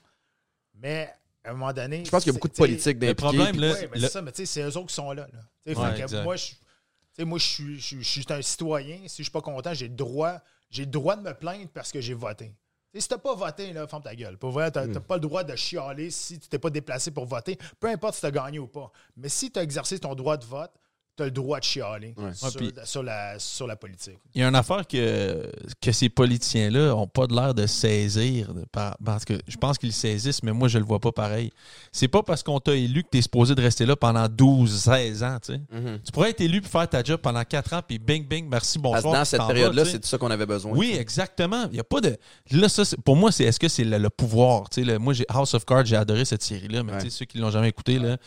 [0.76, 1.10] Mais
[1.44, 2.04] à un moment donné.
[2.06, 3.16] Je pense qu'il y a beaucoup de politique le d'impliquer.
[3.16, 5.28] problème, là, Ouais, le- c'est ça, mais tu sais, c'est eux autres qui sont là.
[5.32, 5.40] là.
[5.66, 6.24] Tu sais, Ouais, fait que exact.
[6.24, 8.98] moi, je, moi, je suis, je, suis- je suis un citoyen.
[9.08, 11.92] Si je suis pas content, j'ai le droit, j'ai le droit de me plaindre parce
[11.92, 12.52] que j'ai voté.
[12.94, 14.38] Si t'as pas voté, là, ferme ta gueule.
[14.38, 17.26] Pour vrai, t'as t'as pas le droit de chialer si tu t'es pas déplacé pour
[17.26, 18.92] voter, peu importe si tu as gagné ou pas.
[19.16, 20.72] Mais si tu as exercé ton droit de vote,
[21.18, 22.34] tu as le droit de chialer Ouais.
[22.34, 24.18] sur, Ouais, puis- sur la, sur la politique.
[24.34, 25.50] il y a une affaire que,
[25.82, 28.54] que ces politiciens-là n'ont pas de l'air de saisir.
[28.54, 31.52] de- par- parce que je pense qu'ils saisissent, mais moi, je le vois pas pareil.
[31.92, 34.74] C'est pas parce qu'on t'a élu que tu es supposé de rester là pendant 12,
[34.84, 35.38] 16 ans.
[35.44, 35.62] tu sais.
[35.72, 36.00] Mhm.
[36.06, 38.80] Tu pourrais être élu pour faire ta job pendant 4 ans, puis bing, bing, merci,
[38.80, 39.14] bonsoir.
[39.14, 40.72] dans cette période-là, c'est de ça qu'on avait besoin.
[40.72, 41.66] Oui, exactement.
[41.72, 42.18] Il y a pas de.
[42.52, 44.70] Là, ça, pour moi, c'est est-ce que c'est le, le pouvoir?
[44.70, 46.98] Tu sais, le- moi, j'ai House of Cards, j'ai adoré cette série-là, mais Ouais.
[47.00, 48.18] tu sais, ceux qui l'ont jamais écouté, là,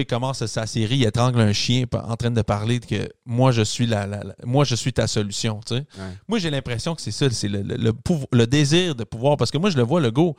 [0.00, 3.52] il commence sa série, il étrangle un chien en train de parler de que moi,
[3.52, 5.60] je suis la, la- la- moi, je suis ta solution.
[5.66, 5.80] tu sais.
[5.80, 6.12] Ouais.
[6.28, 9.36] Moi, j'ai l'impression que c'est ça, c'est le, le, le pouvo- le désir de pouvoir.
[9.36, 10.36] Parce que moi, je le vois, le go.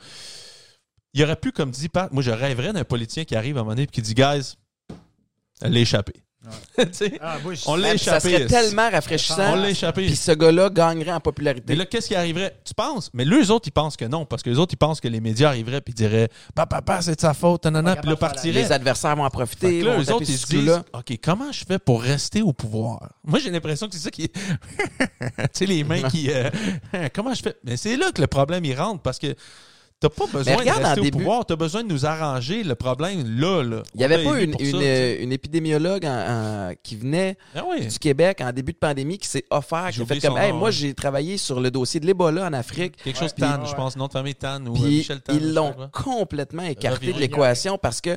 [1.14, 3.62] Il aurait pu, comme dit Pat, moi, je rêverais d'un politicien qui arrive à un
[3.62, 4.54] moment donné et qui dit, guys,
[5.62, 5.72] elle
[7.20, 9.52] Ah, On l'a ça serait tellement rafraîchissant.
[9.52, 10.06] On l'a échappé.
[10.06, 11.64] Puis ce gars-là gagnerait en popularité.
[11.68, 12.56] Mais là, qu'est-ce qui arriverait?
[12.64, 13.10] Tu penses?
[13.14, 15.20] Mais les autres, ils pensent que non, parce que les autres, ils pensent que les
[15.20, 18.62] médias arriveraient puis diraient Papa, papa, c'est de sa faute, nanana, puis là, partiraient.
[18.62, 19.82] les adversaires vont en profiter.
[19.82, 20.80] là, vont eux taper autres, ils se disent.
[20.92, 23.08] OK, comment je fais pour rester au pouvoir?
[23.24, 24.28] Moi, j'ai l'impression que c'est ça qui.
[24.30, 24.38] tu
[25.52, 26.30] sais, les mains qui.
[26.30, 26.50] euh,
[27.14, 27.56] comment je fais?
[27.64, 29.34] Mais c'est là que le problème, il rentre parce que
[30.00, 32.62] t'as pas besoin de regarde, en rester au début- pouvoir, t'as besoin de nous arranger
[32.62, 33.62] le problème là.
[33.62, 33.82] là.
[33.94, 36.08] Il n'y avait pas une, ça, euh, une épidémiologue en-
[36.70, 37.86] en- qui venait Ah oui.
[37.86, 40.52] du Québec en début de pandémie qui s'est offert, qui J'ai a fait comme Hey,
[40.52, 40.72] nom, moi ouais.
[40.72, 42.96] j'ai travaillé sur le dossier de l'Ebola en Afrique.
[43.02, 45.32] Quelque chose Ouais, Tan, je pense, nom de famille Tan ou euh, Puis Michel Tan.
[45.34, 48.16] ils l'ont complètement écarté de l'équation parce que.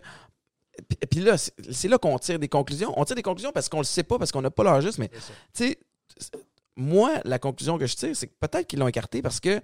[0.87, 2.93] Puis, puis là, c'est là qu'on tire des conclusions.
[2.95, 4.97] On tire des conclusions parce qu'on le sait pas, parce qu'on n'a pas leur juste,
[4.97, 5.19] mais tu
[5.65, 5.77] sais,
[6.77, 9.59] moi, la conclusion que je tire, c'est que peut-être qu'ils l'ont écarté parce que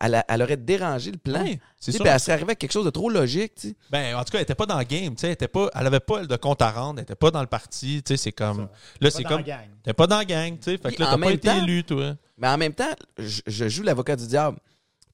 [0.00, 1.42] elle, a- elle aurait dérangé le plan.
[1.42, 2.04] Oui, c'est Tu sais, sûr.
[2.04, 3.66] puis elle serait arrivée avec quelque chose de trop logique.
[3.90, 5.70] Ben, en tout cas, elle était pas dans le game, tu sais, elle était pas,
[5.74, 8.16] elle avait pas de compte à rendre, elle était pas dans le parti, tu sais,
[8.16, 8.68] c'est comme, là,
[9.00, 9.68] Pas c'est dans comme, la gang.
[9.82, 11.62] t'es pas dans la gang, tu sais, fait que là, t'as pas même été temps-
[11.62, 12.14] élu, toi.
[12.38, 14.58] Mais en même temps, je, je joue l'avocat du diable.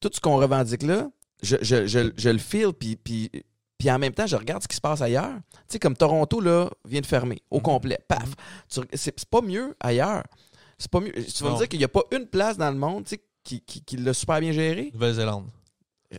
[0.00, 1.08] Tout ce qu'on revendique là,
[1.42, 3.30] je, je, je, je le feel, puis, puis,
[3.78, 5.34] puis en même temps, je regarde ce qui se passe ailleurs.
[5.52, 7.62] Tu sais, comme Toronto, là, vient de fermer au Mhm.
[7.62, 7.98] complet.
[8.08, 8.28] Paf!
[8.76, 10.22] Reg- C'est c'est pas mieux ailleurs.
[10.78, 11.12] C'est pas mieux.
[11.12, 11.54] Tu vas Non.
[11.54, 13.82] me dire qu'il n'y a pas une place dans le monde tu sais, qui, qui,
[13.82, 14.90] qui l'a super bien géré?
[14.94, 15.46] Nouvelle-Zélande.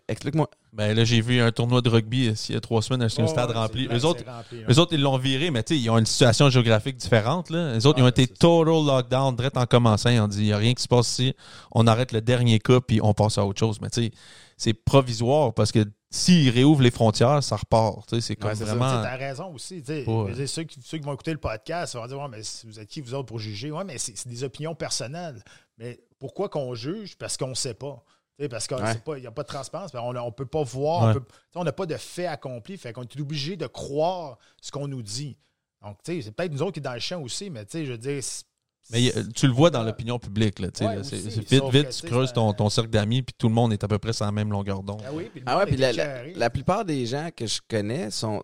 [0.08, 0.50] Explique-moi.
[0.74, 3.22] Ben là, j'ai vu un tournoi de rugby euh, il y a trois semaines, c'est
[3.22, 3.88] un stade ouais, rempli.
[3.88, 4.66] c'est- Eux autres, rempli, ouais.
[4.74, 7.78] eux autres, ils l'ont viré, mais tu sais, ils ont une situation géographique différente, là.
[7.78, 8.34] Eux autres, ils ont été ça.
[8.40, 10.10] total lockdown, direct en commençant.
[10.10, 11.36] Ils ont dit, il n'y a rien qui se passe ici.
[11.74, 13.80] On arrête le dernier cas, puis on passe à autre chose.
[13.82, 14.12] Mais tu sais,
[14.58, 18.08] c'est provisoire parce que s'ils réouvrent les frontières, ça repart.
[18.08, 18.64] Tu sais, c'est comme Ouais, ça.
[18.66, 19.04] Tu vraiment.
[19.04, 19.84] T'as raison aussi.
[19.88, 20.48] Ouais.
[20.48, 23.02] Ceux, qui, ceux qui vont écouter le podcast vont dire Ouais, mais vous êtes qui
[23.02, 23.70] vous autres pour juger?
[23.70, 25.44] Ouais, mais c'est des opinions personnelles.
[25.78, 27.16] Mais pourquoi qu'on juge?
[27.18, 28.04] Parce qu'on ne sait pas.
[28.38, 29.20] Tu sais, Parce qu'il Ouais.
[29.22, 29.92] n'y a pas de transparence.
[29.96, 31.16] On ne peut pas voir.
[31.56, 31.66] on Ouais.
[31.66, 32.78] n'a pas de fait accompli.
[32.78, 35.38] Fait qu'on est obligé de croire ce qu'on nous dit.
[35.84, 37.72] Donc, tu sais, c'est peut-être nous autres qui est dans le champ aussi, mais tu
[37.80, 38.24] sais, je veux dire.
[38.24, 38.46] c'est-
[38.92, 40.60] Mais tu le vois dans l'opinion publique.
[40.60, 42.90] Là, tu sais, Ouais, là, c'est aussi, c'est vite, vite, tu creuses ton, ton cercle
[42.90, 45.02] d'amis, puis tout le monde est à peu près sur la même longueur d'onde.
[45.06, 46.34] Ah oui, puis Ah ouais, puis la, la, écœuré.
[46.36, 48.44] la plupart des gens que je connais sont.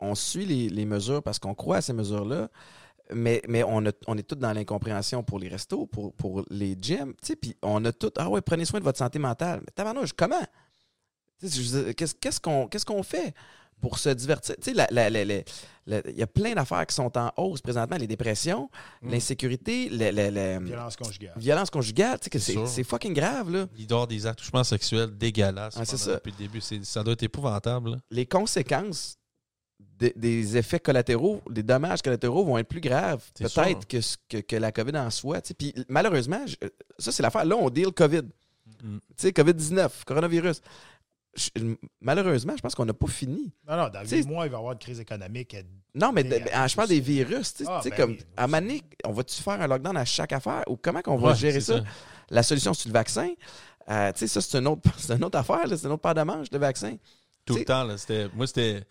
[0.00, 2.48] On suit les, les mesures parce qu'on croit à ces mesures-là,
[3.12, 6.76] mais, mais on, a- on est tous dans l'incompréhension pour les restos, pour, pour les
[6.80, 8.10] gyms, tu sais, puis on a tout.
[8.16, 9.60] Ah ouais, prenez soin de votre santé mentale.
[9.60, 10.42] Mais tabarnouche, comment?
[11.40, 13.34] Qu'est-ce qu'on qu'est-ce qu'on fait
[13.80, 14.54] pour se divertir?
[14.66, 18.70] Il y a plein d'affaires qui sont en hausse présentement, les dépressions,
[19.02, 19.10] Mm.
[19.10, 21.34] l'insécurité, la, la- la- Violence conjugale.
[21.36, 23.66] violence conjugale, tu sais, que C'est fucking grave, là.
[23.76, 26.14] Il doit des attouchements sexuels dégueulasses Ah, ça.
[26.14, 26.60] depuis le début.
[26.62, 27.90] C'est- Ça doit être épouvantable.
[27.90, 27.96] là.
[28.10, 29.18] les conséquences
[29.98, 34.38] des, des effets collatéraux, des dommages collatéraux vont être plus graves, peut-être, que, ce- que,
[34.38, 35.40] que la COVID en soi.
[35.40, 35.54] tu sais.
[35.54, 36.56] Puis malheureusement, je-
[36.98, 37.44] ça, c'est l'affaire.
[37.44, 38.22] Là, on deal COVID.
[38.82, 38.96] Mm.
[38.98, 40.60] Tu sais, COVID-19, coronavirus.
[41.36, 43.52] Je- malheureusement, je pense qu'on n'a pas fini.
[43.68, 45.56] Non, non, dans huit mois, il va y avoir une crise économique.
[45.94, 46.36] Non, mais de-
[46.68, 47.54] je parle des virus.
[47.54, 49.96] Tu sais, Ah, tu sais, ben comme, oui, à donné, on va-tu faire un lockdown
[49.96, 51.82] à chaque affaire ou comment qu'on va Ouais, gérer ça?
[52.30, 53.30] La solution, c'est le vaccin.
[53.90, 55.64] Euh, tu sais, ça, c'est une autre, c'est une autre affaire.
[55.68, 56.96] C'est une autre paire de manche, le vaccin.
[57.46, 58.28] Tout le temps, là, c'était.
[58.34, 58.84] Moi, c'était.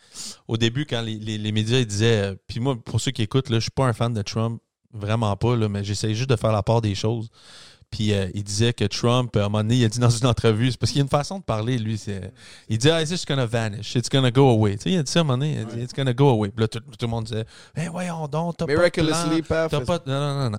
[0.47, 2.21] Au début, quand les, les- les médias ils disaient.
[2.31, 4.61] euh, Puis moi, pour ceux qui écoutent, là, je suis pas un fan de Trump,
[4.93, 7.29] vraiment pas, là, mais j'essaie juste de faire la part des choses.
[7.89, 10.25] Puis euh, il disait que Trump, à un moment donné, il a dit dans une
[10.25, 11.97] entrevue, c'est parce qu'il y a une façon de parler, lui.
[11.99, 12.31] c'est-
[12.67, 14.77] Il dit, ah, it's just gonna vanish, it's gonna go away.
[14.77, 16.13] Tu sais, il a dit ça à un moment donné, il a dit, it's gonna
[16.13, 16.49] go away.
[16.49, 17.45] Puis là, tout, tout le monde disait,
[17.77, 19.69] eh, voyons donc, t'as pas de plan, Miraculously, paf.
[19.71, 20.57] T'as pas de- Non, non, non, non.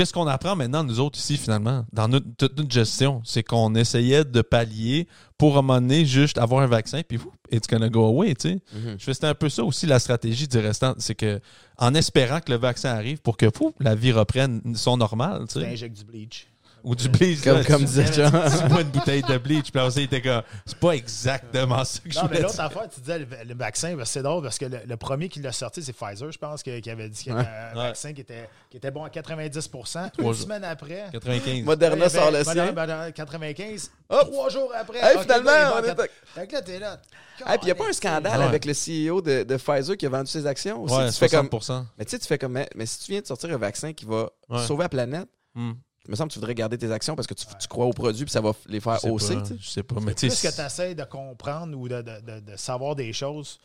[0.00, 3.20] Qu'est-ce qu'on apprend maintenant, nous autres, ici, finalement, dans notre, toute notre gestion?
[3.22, 7.18] C'est qu'on essayait de pallier pour, à un moment donné, juste avoir un vaccin, puis
[7.18, 8.54] ouf, it's gonna go away, tu sais.
[8.72, 8.96] Mhm.
[8.98, 10.94] Je fais c'était un peu ça aussi, la stratégie du restant.
[10.96, 11.38] C'est que,
[11.76, 13.44] en espérant que le vaccin arrive pour que,
[13.78, 15.66] la vie reprenne son normal, tu sais.
[15.66, 16.46] injectes du bleach.
[16.84, 17.42] Ou du bleach.
[17.42, 18.30] Comme, là, comme tu- disait Jean.
[18.30, 22.00] tu bois une bouteille de bleach, puis ça, il était comme, c'est pas exactement ça
[22.04, 22.64] que je Non, mais voulais l'autre dire.
[22.64, 25.40] affaire, tu disais le, le vaccin, ben, c'est drôle parce que le, le premier qui
[25.40, 27.82] l'a sorti, c'est Pfizer, je pense, qui, qui avait dit qu'il y avait un Ouais.
[27.88, 30.34] vaccin qui était, qui était bon à 90% Une jours.
[30.34, 31.06] semaine après.
[31.12, 31.64] 95.
[31.64, 32.66] Moderna y avait- sort le sien.
[32.66, 33.90] Moderna, 95.
[34.08, 34.30] Hop!
[34.30, 34.98] Trois jours après.
[34.98, 35.94] Hey, finalement, on est
[36.34, 37.00] Fait que là, t'es là.
[37.46, 38.44] Hey, puis il n'y a pas un scandale Ouais.
[38.44, 40.94] avec le CEO de, de Pfizer qui a vendu ses actions aussi?
[40.94, 41.84] Ouais, tu fais comme, 60%.
[41.98, 43.92] mais tu sais, tu fais comme, mais, mais si tu viens de sortir un vaccin
[43.92, 44.66] qui va Ouais.
[44.66, 45.72] sauver la planète, Hmm.
[46.06, 47.92] Il me semble que tu voudrais garder tes actions parce que tu, tu crois au
[47.92, 49.34] produit puis ça va les faire hausser.
[49.36, 49.56] pas, tu sais.
[49.60, 52.40] Je sais pas, mais tu Plus que tu essaies de comprendre ou de, de- de-
[52.52, 53.58] de savoir des choses,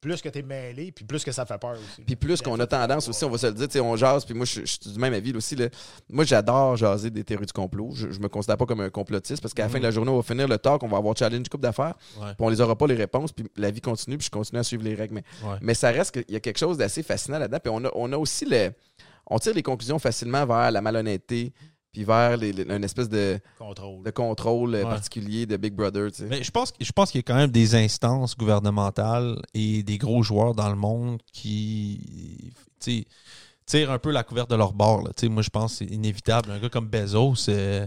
[0.00, 2.02] plus que tu es mêlé, puis plus que ça fait peur aussi.
[2.02, 4.26] Puis plus qu'on a tendance aussi, on va se le dire, tu sais, on jase,
[4.26, 5.56] puis moi, je, je suis du même avis aussi.
[5.56, 5.68] là.
[6.10, 7.92] Moi, j'adore jaser des théories du complot.
[7.94, 10.10] Je, je me considère pas comme un complotiste parce qu'à la fin de la journée,
[10.10, 12.26] on va finir le talk, on va avoir challenge une couple d'affaires, Ouais.
[12.36, 14.62] puis on les aura pas les réponses, puis la vie continue, puis je continue à
[14.62, 15.14] suivre les règles.
[15.14, 15.56] Mais, Ouais.
[15.62, 17.58] mais ça reste qu'il y a quelque chose d'assez fascinant là-dedans.
[17.62, 18.72] Puis on a, on a aussi le.
[19.26, 21.52] On tire les conclusions facilement vers la malhonnêteté,
[21.92, 24.02] puis vers les- les- une espèce de, Contrôle.
[24.02, 24.90] de contrôle euh, Ouais.
[24.90, 26.10] particulier de Big Brother.
[26.10, 26.26] tu sais.
[26.26, 29.96] Mais je pense, je pense qu'il y a quand même des instances gouvernementales et des
[29.98, 32.52] gros joueurs dans le monde qui
[33.66, 35.02] tirent un peu la couverte de leur bord.
[35.02, 35.10] là.
[35.28, 36.50] Moi, je pense que c'est inévitable.
[36.50, 37.86] Un gars comme Bezos, euh,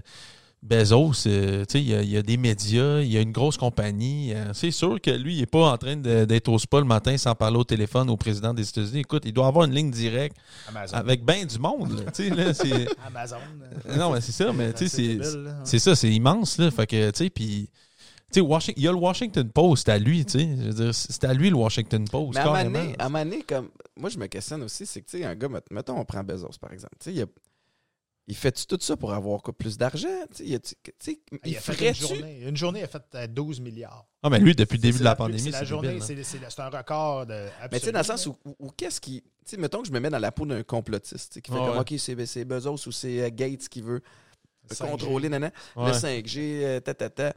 [0.64, 3.22] Bezos, euh, tu sais, il y, a, il y a des médias, il y a
[3.22, 4.34] une grosse compagnie.
[4.34, 6.86] euh, c'est sûr que lui, il n'est pas en train de- d'être au spa le
[6.86, 9.02] matin sans parler au téléphone au président des États-Unis.
[9.02, 10.36] Écoute, il doit avoir une ligne directe
[10.68, 10.96] Amazon.
[10.98, 11.92] avec bien du monde.
[12.04, 12.36] là.
[12.36, 13.38] Là, c'est- Amazon.
[13.98, 16.72] non, mais c'est ça, mais tu sais, c'est- c'est ça, c'est immense, là.
[16.72, 17.70] Fait que, tu sais, puis
[18.30, 20.50] Tu sais, Washing- il y a le Washington Post à lui, tu sais.
[20.60, 22.34] Je veux dire, c'est à lui le Washington Post.
[22.34, 23.70] Mais à un moment donné- comme.
[23.96, 26.26] Moi, je me questionne aussi, c'est que, tu sais, un gars, met- mettons, on prend
[26.26, 26.94] Bezos, par exemple.
[27.00, 27.26] Tu sais,
[28.28, 30.08] il, fait-tu tout ça pour avoir quoi, plus d'argent?
[30.32, 30.60] Sais, il,
[31.46, 32.42] Il, a fait une journée.
[32.48, 34.06] Une journée, il a fait euh, 12 milliards.
[34.24, 36.22] Ah, mais lui, depuis le début de la, pandémie, c'est la journée, hein.
[36.24, 37.46] c'est un record de.
[37.72, 39.22] Mais tu sais, dans le sens où, où- où qu'est-ce qui.
[39.22, 41.66] Tu sais, mettons que je me mets dans la peau d'un complotiste, qui fait Ouais,
[41.66, 41.82] comme, ouais.
[41.82, 44.02] OK, c'est c'est Bezos ou c'est euh, Gates qui veut
[44.80, 45.88] contrôler, nana, Ouais.
[45.88, 47.34] le 5G, euh, ta, ta.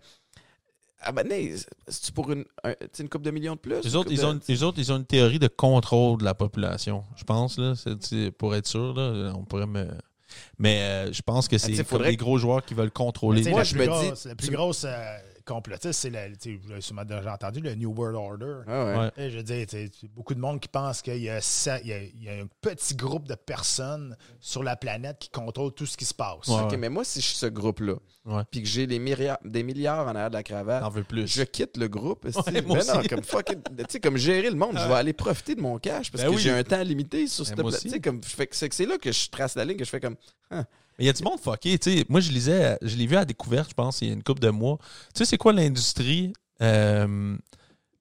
[1.02, 1.54] Ah ben, nee,
[1.88, 3.80] c'est-tu pour une, un- une coupe de millions de plus?
[3.84, 6.34] Les autres, ils de- ont, les autres, ils ont une théorie de contrôle de la
[6.34, 7.56] population, je pense.
[7.58, 7.74] Là,
[8.36, 9.88] pour être sûr, là, on pourrait me.
[10.58, 13.48] Mais euh, je pense que c'est comme faudrait des gros joueurs qui veulent contrôler.
[13.50, 15.16] Moi, je me dis- La plus tu- grosse euh,
[15.54, 18.60] complotiste, c'est, la- tu sais, vous l'avez sûrement déjà entendu, le New World Order.
[18.66, 19.30] Ah ouais.
[19.30, 19.66] Je veux dire,
[20.14, 22.34] beaucoup de monde qui pense qu'il y a, ça- il y a- il y a
[22.34, 26.48] un petit groupe de personnes sur la planète qui contrôlent tout ce qui se passe.
[26.48, 26.62] Ouais.
[26.62, 27.94] OK, mais moi, si je suis ce groupe-là,
[28.50, 31.26] puis que j'ai des milliards, des milliards en arrière de la cravate, T'en veux plus.
[31.26, 32.24] je quitte le groupe.
[32.26, 32.38] esti.
[32.50, 33.58] Ouais, moi Ben non, comme fuck it.
[33.76, 36.30] Tu sais, comme gérer le monde, je vais aller profiter de mon cash parce Ben
[36.30, 36.40] que oui.
[36.42, 37.88] j'ai un temps limité sur Ben cette moi pla- aussi.
[37.88, 39.90] Tu sais, comme, je fais que- c'est là que je trace la ligne, que je
[39.90, 40.16] fais comme.
[41.00, 41.78] Mais il y a du monde fucké.
[41.78, 44.14] Tu sais, moi, je lisais, je l'ai vu à découverte, je pense, il y a
[44.14, 44.76] une couple de mois.
[45.14, 46.32] Tu sais, c'est quoi l'industrie
[46.62, 47.36] euh,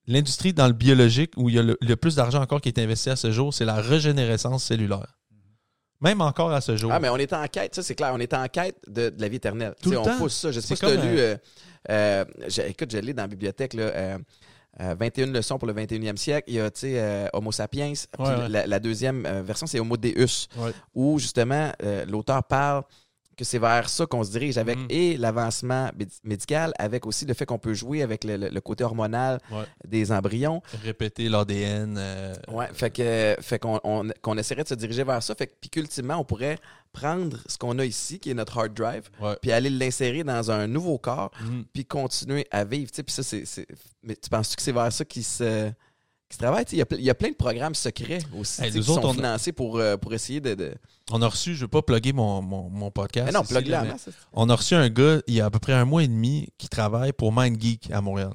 [0.06, 2.78] L'industrie dans le biologique où il y a le, le plus d'argent encore qui est
[2.80, 5.16] investi à ce jour, c'est la régénérescence cellulaire.
[6.02, 6.92] Même encore à ce jour.
[6.94, 9.22] Ah, mais on est en quête, ça c'est clair, on est en quête de, de
[9.22, 9.76] la vie éternelle.
[9.82, 10.18] Tout le on temps.
[10.18, 10.52] pousse ça.
[10.52, 11.20] Je sais pas si tu as lu.
[11.20, 11.38] euh,
[11.90, 13.84] euh, j'ai- écoute, je l'ai dans la bibliothèque, là,
[14.82, 16.46] euh, euh, 21 leçons pour le 21e siècle.
[16.50, 17.92] Il y a, tu sais, euh, Homo sapiens.
[17.94, 18.50] Puis Ouais, ouais.
[18.50, 20.72] La, la deuxième euh, version, c'est Homo Deus, Ouais.
[20.96, 21.72] où justement,
[22.08, 22.84] l'auteur parle
[23.40, 24.88] que c'est vers ça qu'on se dirige avec Mhm.
[24.90, 28.62] et l'avancement médi- médical, avec aussi le fait qu'on peut jouer avec le, le- le
[28.62, 29.64] côté hormonal Ouais.
[29.88, 30.62] des embryons.
[30.84, 31.96] Répéter l'ADN.
[31.98, 35.48] euh, Ouais, fait que fait qu'on on- qu'on essaierait de se diriger vers ça, fait
[35.48, 36.58] que puis qu'ultimement on pourrait
[36.92, 39.38] prendre ce qu'on a ici qui est notre hard drive, Ouais.
[39.42, 41.64] puis aller l'insérer dans un nouveau corps, mhm.
[41.74, 43.68] puis continuer à vivre, tu sais, puis ça c'est c'est-
[44.04, 45.72] mais tu penses que c'est vers ça qui se
[46.30, 46.38] qui
[46.74, 49.14] il y a y, plein de programmes secrets aussi Hey, qui autres, sont on a-
[49.16, 50.76] financés pour euh, pour essayer de, de...
[51.12, 53.26] On a reçu, je ne veux pas plugger mon, mon, mon podcast.
[53.26, 54.12] Mais non, ici, là, mais.
[54.34, 56.50] On a reçu un gars, il y a à peu près un mois et demi,
[56.60, 58.34] qui travaille pour MindGeek à Montréal.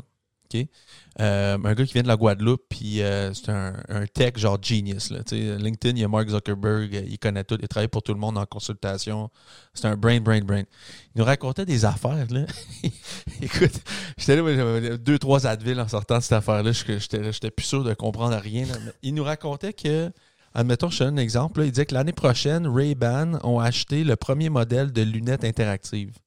[1.20, 3.74] Euh, un gars qui vient de la Guadeloupe, puis euh, c'est un,
[4.12, 5.10] tech genre genius.
[5.10, 8.18] LinkedIn, il y a Mark Zuckerberg, euh, il connaît tout, il travaille pour tout le
[8.18, 9.30] monde en consultation.
[9.74, 10.64] C'est un brain, brain, brain.
[11.14, 12.26] Il nous racontait des affaires.
[13.42, 13.80] Écoute,
[14.18, 16.72] j'étais là, j'avais deux, trois Advil en sortant de cette affaire-là.
[16.72, 18.66] J'étais plus sûr de comprendre rien.
[19.02, 20.10] il nous racontait que,
[20.52, 21.62] admettons, je te donne un exemple.
[21.62, 26.18] il disait que l'année prochaine, Ray-Ban ont acheté le premier modèle de lunettes interactives.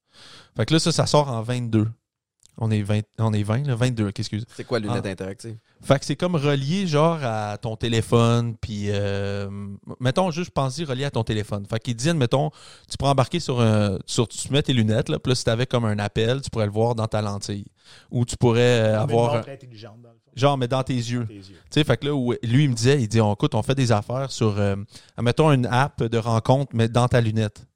[0.55, 1.87] Fait que là, ça, ça sort en 22.
[2.59, 4.45] On est 20, on est 20 là, 22, excuse.
[4.55, 5.09] C'est quoi lunettes Ah.
[5.09, 9.47] interactives Fait que c'est comme relié genre à ton téléphone, puis euh,
[9.99, 11.65] mettons juste penser relié à ton téléphone.
[11.69, 12.49] Fait qu'il dit, mettons,
[12.89, 15.67] tu pourrais embarquer sur un, sur, tu mets tes lunettes, là, puis là, si t'avais
[15.67, 17.65] comme un appel, tu pourrais le voir dans ta lentille.
[18.09, 20.31] Ou tu pourrais euh, avoir, montre intelligente, dans le fond.
[20.35, 21.25] genre, mais dans tes yeux.
[21.27, 21.43] Tes yeux.
[21.45, 23.61] Tu sais, fait que là, où, lui, il me disait, il dit, on, écoute, on
[23.61, 24.75] fait des affaires sur, euh,
[25.21, 27.67] mettons, une app de rencontre, mais dans ta lunette.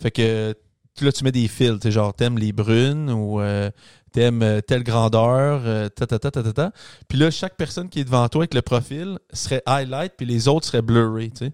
[0.00, 0.54] Fait que
[1.00, 3.70] là, tu mets des fils, tu sais, genre, t'aimes les brunes ou euh,
[4.08, 6.72] t'aimes euh, telle grandeur, euh, ta, ta, ta, ta, ta, ta.
[7.08, 10.48] Puis là, chaque personne qui est devant toi avec le profil serait highlight, puis les
[10.48, 11.52] autres seraient blurry, tu sais.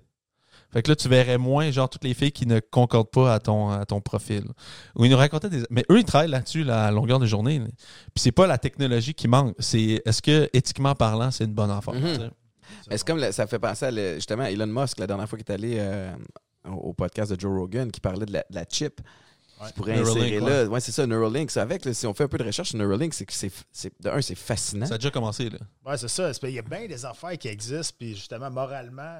[0.72, 3.38] Fait que là, tu verrais moins, genre, toutes les filles qui ne concordent pas à
[3.38, 4.42] ton, à ton profil.
[4.96, 5.62] Ou ils nous racontaient des...
[5.70, 7.60] Mais eux, ils travaillent là-dessus, là, à longueur de journée.
[7.60, 7.66] là.
[7.66, 9.54] Puis c'est pas la technologie qui manque.
[9.60, 11.94] C'est est-ce que, éthiquement parlant, c'est une bonne affaire?
[12.90, 15.46] Mais c'est comme ça fait penser à le- justement Elon Musk la dernière fois qu'il
[15.48, 16.12] est allé euh,
[16.68, 19.00] au au podcast de Joe Rogan qui parlait de la, de la chip
[19.60, 19.68] Ouais.
[19.76, 20.64] pourrait Neuralink, insérer là.
[20.68, 21.50] Ouais, c'est ça, Neuralink.
[21.50, 23.52] C'est avec, là, si on fait un peu de recherche sur Neuralink, c'est que c'est,
[23.72, 24.86] c'est- de un, c'est fascinant.
[24.86, 25.58] Ça a déjà commencé, là.
[25.86, 26.32] Ouais, c'est ça.
[26.34, 29.18] C'est- Il y a bien des affaires qui existent, puis justement, moralement,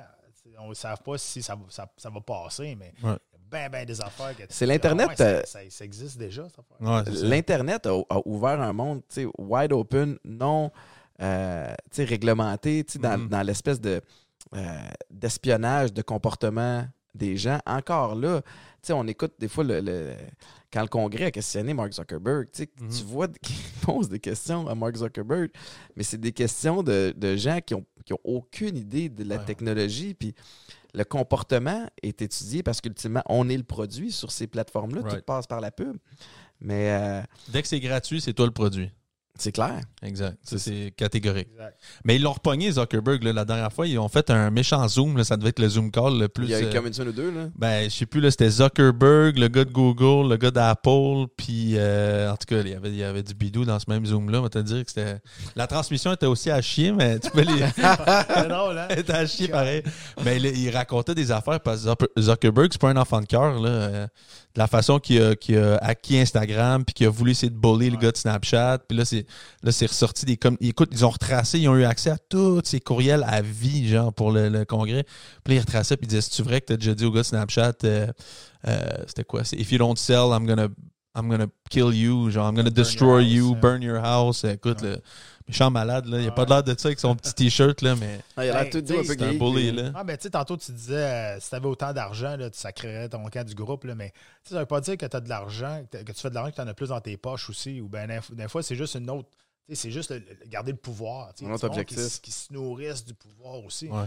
[0.58, 3.16] on ne savent pas si ça, va- ça, ça va passer, mais Ouais.
[3.32, 4.36] il y a bien, bien des affaires.
[4.36, 6.42] que tu C'est l'Internet, ah ouais, euh, ça, ça- ça existe déjà.
[6.80, 7.02] Ouais.
[7.22, 10.70] L'Internet a, a ouvert un monde tu sais, wide open, non
[11.22, 13.28] euh, tu sais, réglementé, tu sais, dans, Mhm.
[13.28, 14.00] dans l'espèce de,
[14.56, 14.78] euh,
[15.10, 17.60] d'espionnage de comportement des gens.
[17.66, 18.48] Encore là, tu
[18.92, 20.14] on écoute des fois le, le-
[20.72, 22.88] quand le Congrès a questionné Mark Zuckerberg, tu Mhm.
[22.88, 25.50] tu vois qu'il pose des questions à Mark Zuckerberg,
[25.96, 29.36] mais c'est des questions de, de gens qui ont, qui ont aucune idée de la
[29.36, 29.44] Ouais.
[29.44, 30.14] technologie.
[30.14, 30.34] Puis
[30.92, 35.02] le comportement est étudié parce qu'ultimement, on est le produit sur ces plateformes-là.
[35.02, 35.96] Tout passe par la pub.
[36.60, 38.90] Mais euh, Dès que c'est gratuit, c'est toi le produit.
[39.38, 39.80] C'est clair.
[40.02, 40.36] Exact.
[40.42, 41.48] Ça, c'est catégorique.
[41.52, 41.76] Exact.
[42.04, 43.86] Mais ils l'ont repogné, Zuckerberg, là, la dernière fois.
[43.86, 45.16] Ils ont fait un méchant Zoom.
[45.16, 45.24] là.
[45.24, 46.44] ça devait être le Zoom call le plus.
[46.44, 47.46] Il y a eu euh, comme une semaine ou deux, là.
[47.56, 51.72] Ben, je sais plus, là, c'était Zuckerberg, le gars de Google, le gars d'Apple, puis
[51.76, 54.06] euh, en tout cas, il y avait, il y avait du bidou dans ce même
[54.06, 54.38] Zoom-là.
[54.38, 55.18] On va te dire que c'était.
[55.56, 57.52] La transmission était aussi à chier, mais tu peux les.
[57.76, 58.86] C'est drôle, hein?
[58.90, 59.82] Elle était à chier pareil.
[60.24, 63.26] Mais il, il racontait des affaires parce que Zucker- Zuckerberg, c'est pas un enfant de
[63.26, 63.58] cœur.
[63.60, 63.68] là.
[63.68, 64.06] Euh,
[64.54, 67.56] de la façon qu'il a, qu'il a acquis Instagram, puis qu'il a voulu essayer de
[67.56, 68.78] bully le gars de Snapchat.
[68.88, 69.23] Puis là, c'est
[69.62, 70.56] là, c'est ressorti des comme.
[70.60, 74.12] Écoute, ils ont retracé, ils ont eu accès à tous ces courriels à vie, genre,
[74.12, 75.04] pour le, le congrès.
[75.44, 77.24] Puis là, ils retraçaient, puis ils disaient C'est-tu vrai que t'as déjà dit au gars
[77.24, 78.06] Snapchat, euh,
[78.66, 79.44] euh, c'était quoi?
[79.44, 80.68] C'est If you don't sell, I'm gonna,
[81.14, 84.44] I'm gonna kill you, genre, I'm gonna Burn destroy house, you, burn your house.
[84.44, 84.98] Écoute, le
[85.48, 88.20] méchant malade, là, il a pas l'air de ça avec son petit t-shirt, là, mais
[88.36, 89.92] Ah, il a l'air tout doux, un peu un bully, là.
[89.94, 92.58] Ah, mais tu sais, tantôt, tu disais, euh, si tu avais autant d'argent, là, tu
[92.58, 94.16] sacrerais ton camp du groupe, là, mais tu
[94.48, 96.30] sais, ça veut pas dire que tu as de l'argent, que, t'as- que tu fais
[96.30, 98.62] de l'argent, que tu en as plus dans tes poches aussi, ou bien des, fois,
[98.62, 99.28] c'est juste une autre.
[99.68, 101.28] tu sais, C'est juste le- le- garder le pouvoir.
[101.28, 102.20] Un Il y a autre qui, objectif.
[102.20, 103.88] qui se nourrissent du pouvoir aussi.
[103.88, 104.04] Ouais.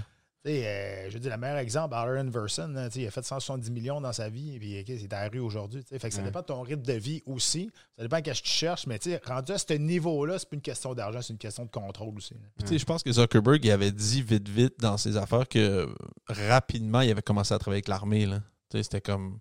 [0.47, 3.23] Euh, je veux dire, le meilleur exemple, Allen Verson, là, tu sais, il a fait
[3.23, 5.83] 170 millions dans sa vie, et puis ok, il est à la rue aujourd'hui.
[5.83, 7.69] Fait que ça dépend de ton rythme de vie aussi.
[7.97, 10.49] Ça dépend de ce que tu cherches, mais tu sais, rendu à ce niveau-là, c'est
[10.49, 12.35] pas une question d'argent, c'est une question de contrôle aussi.
[12.69, 15.85] je pense que Zuckerberg il avait dit vite vite dans ses affaires que euh,
[16.27, 18.27] rapidement il avait commencé à travailler avec l'armée
[18.71, 19.39] c'était comme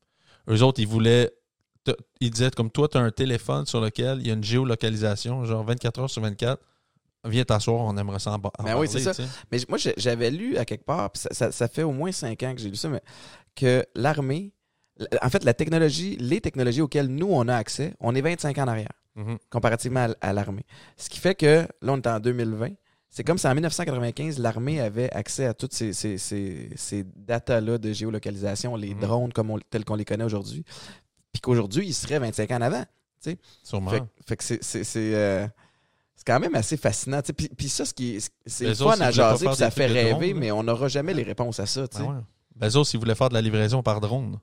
[0.49, 1.31] eux autres ils voulaient
[2.21, 5.45] ils disaient comme toi tu as un téléphone sur lequel il y a une géolocalisation
[5.45, 6.61] genre 24 heures sur 24
[7.29, 9.23] viens t'asseoir on aimerait ça en, ba- en Ben oui, parler, c'est ça.
[9.51, 12.55] Mais moi, j'avais lu à quelque part, ça, ça- ça fait au moins cinq ans
[12.55, 13.03] que j'ai lu ça, mais
[13.55, 14.53] que l'armée,
[15.23, 18.63] en fait, la technologie, les technologies auxquelles nous, on a accès, on est 25 ans
[18.65, 19.39] en arrière, Mhm.
[19.51, 20.65] comparativement à, à l'armée.
[20.97, 22.71] Ce qui fait que, là, on est en 2020.
[23.09, 27.79] C'est comme si en 1995, l'armée avait accès à toutes ces, ces, ces, ces datas-là
[27.79, 29.01] de géolocalisation, les Mhm.
[29.01, 30.65] drones comme on- tels qu'on les connaît aujourd'hui,
[31.33, 32.85] puis qu'aujourd'hui, ils seraient 25 ans en avant.
[33.65, 35.51] sûrement Fait, fait que c'est- euh, c'est
[36.27, 37.23] quand même assez fascinant.
[37.23, 37.33] tu sais.
[37.33, 39.87] Puis, puis ça, ce qui est, c'est autres, fun à jaser, puis ça des fait
[39.87, 41.87] rêver, drone, mais on n'aura jamais les réponses à ça.
[41.89, 42.03] tu sais.
[42.03, 42.21] Ben ouais.
[42.57, 44.39] Ben, eux autres, s'ils voulaient faire de la livraison par drone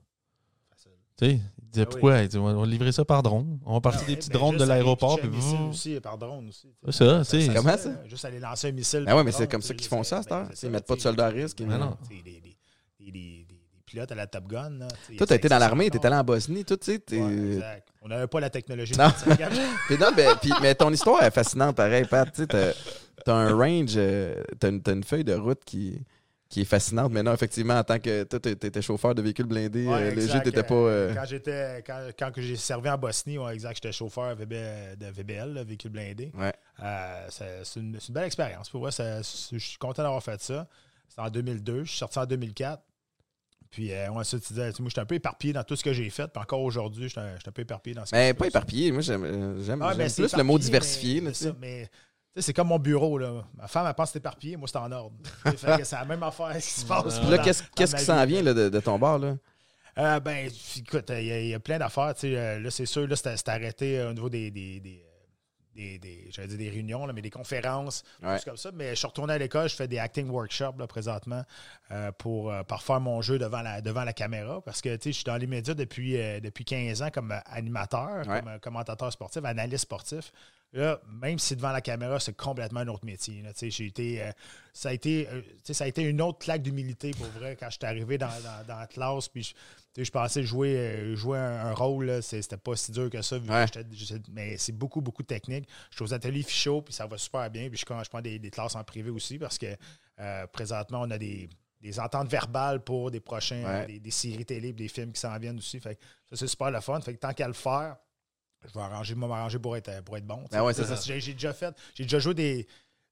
[1.16, 2.02] tu sais ils disaient Ah oui.
[2.02, 2.42] pourquoi?
[2.42, 4.64] On va livrer ça par drone on va partir des Ouais, petits ben, drones de
[4.64, 5.30] l'aéroport puis
[5.70, 6.68] aussi par drone aussi.
[6.86, 7.50] C'est ça, sais.
[7.56, 7.92] Comment ça?
[8.08, 9.04] Juste aller lancer un missile.
[9.06, 10.48] Ben ouais, mais c'est comme ça qu'ils font ça, à cette heure.
[10.48, 11.96] ben, Ils mettent pas de soldats à risque, Ben non.
[13.00, 13.43] Des,
[13.94, 14.72] pilotes à la Top Gun.
[14.80, 14.88] là,
[15.18, 17.00] Toi, t'as été dans l'armée, t'étais allé en Bosnie, tout, tu sais.
[17.00, 17.88] t'es- Ouais, exact.
[18.02, 18.94] On n'avait pas la technologie.
[18.98, 19.08] Non.
[19.08, 19.50] de 25 ans.
[19.88, 22.30] Puis non, ben, mais ton histoire est fascinante, pareil, Pat.
[22.34, 26.02] Tu t'as un range, euh, t'as, une, une feuille de route qui,
[26.50, 27.12] qui est fascinante.
[27.14, 30.16] Mais non, effectivement, en tant que toi, t'es- t'étais chauffeur de véhicule blindé, Ouais, euh,
[30.16, 30.74] léger, t'étais pas.
[30.74, 34.56] Euh, Quand j'étais quand, j'ai servi en Bosnie, ouais, exact, j'étais chauffeur VB
[35.00, 36.32] de VBL, là, véhicule blindé.
[36.38, 36.52] Ouais.
[36.84, 38.70] Euh, c'est c'est une, c'est une belle expérience.
[38.70, 39.22] Pour moi, je
[39.60, 40.68] suis content d'avoir fait ça.
[41.08, 41.84] C'était en 2002.
[41.84, 42.82] Je suis sorti en 2004.
[43.74, 45.94] Puis, euh, ouais, ça, tu disais, moi, j'étais un peu éparpillé dans tout ce que
[45.94, 46.28] j'ai fait.
[46.28, 48.92] Puis encore aujourd'hui, j'étais un, un peu éparpillé dans ce que Mais pas éparpillé.
[48.92, 51.22] Moi, j'aime, euh, Ah, ben, c'est plus le mot diversifié.
[51.22, 51.90] mais là, c'est Mais
[52.38, 53.18] c'est comme mon bureau.
[53.18, 53.44] Là.
[53.58, 54.58] Ma femme, elle pense que c'est éparpillé.
[54.58, 55.16] Moi, c'est en ordre.
[55.58, 57.18] C'est la même affaire qui se passe.
[57.20, 58.34] Puis là, qu'est-ce, qui s'en vie.
[58.34, 59.18] vient là, de, de ton bar?
[59.18, 59.38] Là?
[59.98, 62.14] Euh, ben, écoute, il y, a- il y a plein d'affaires.
[62.24, 65.04] euh, Là, c'est sûr, là, c'était c'était arrêté au niveau des, des, des,
[65.76, 68.34] des- des- j'allais dire des réunions, là, mais des conférences, Ouais.
[68.36, 68.72] choses comme ça.
[68.74, 71.44] Mais je suis retourné à l'école, je fais des acting workshops là, présentement
[71.92, 74.62] euh, pour euh, parfaire mon jeu devant la, devant la caméra.
[74.62, 78.28] Parce que je suis dans les médias depuis, euh, depuis 15 ans comme euh, animateur,
[78.28, 78.40] Ouais.
[78.40, 80.32] comme euh, commentateur sportif, analyste sportif.
[80.74, 83.44] Là, même si devant la caméra, c'est complètement un autre métier.
[83.44, 83.52] là.
[83.62, 84.32] J'ai été, euh,
[84.74, 87.76] ça, a été, euh, ça a été une autre claque d'humilité pour vrai quand je
[87.78, 89.28] suis arrivé dans, dans- dans la classe.
[89.30, 89.54] Puis
[89.96, 93.22] je, pensais jouer, euh, jouer un, un rôle, là, c'est- c'était pas si dur que
[93.22, 93.38] ça.
[93.38, 93.66] vu Ouais.
[94.32, 95.70] mais c'est beaucoup, beaucoup de technique.
[95.92, 97.70] Je suis aux ateliers Fichot, puis ça va super bien.
[97.70, 99.68] Puis je, je prends des, des classes en privé aussi parce que
[100.20, 101.50] euh, présentement, on a des,
[101.82, 103.86] des ententes verbales pour des prochains, Ouais.
[103.86, 105.80] des, des séries télé, des films qui s'en viennent aussi.
[105.80, 106.02] Fait que
[106.32, 107.00] ça, c'est super le fun.
[107.02, 107.98] Fait que tant qu'à le faire,
[108.68, 110.44] je vais arranger, moi, m'arranger pour être, pour être bon.
[110.52, 110.96] Ben ouais, c'est ça.
[110.96, 112.68] J'ai j'ai déjà fait, j'ai déjà joué des,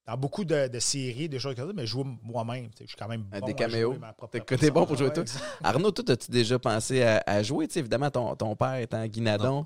[0.08, 2.70] dans beaucoup de, de séries, des choses comme ça, mais je joue moi-même.
[2.80, 3.92] Je suis quand même Ah, bon des à caméos.
[3.92, 5.26] jouer ma propre T'es, bon pour jouer personne.
[5.26, 5.44] tout.
[5.44, 7.68] Ouais, Arnaud, toi, as-tu déjà pensé à, à jouer?
[7.76, 9.66] Évidemment, ton, ton père étant Guinadon.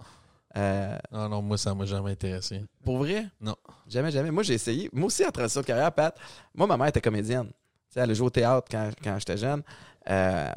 [0.57, 3.27] Euh, non non moi ça m'a jamais intéressé pour vrai?
[3.41, 3.57] Non.
[3.89, 4.31] Jamais, jamais.
[4.31, 4.89] Moi, j'ai essayé.
[4.93, 6.17] Moi aussi, en transition de carrière, Pat,
[6.53, 7.47] moi, ma mère était comédienne.
[7.47, 7.53] Tu
[7.89, 9.61] sais, elle a joué au théâtre quand, quand j'étais jeune.
[10.09, 10.49] Euh,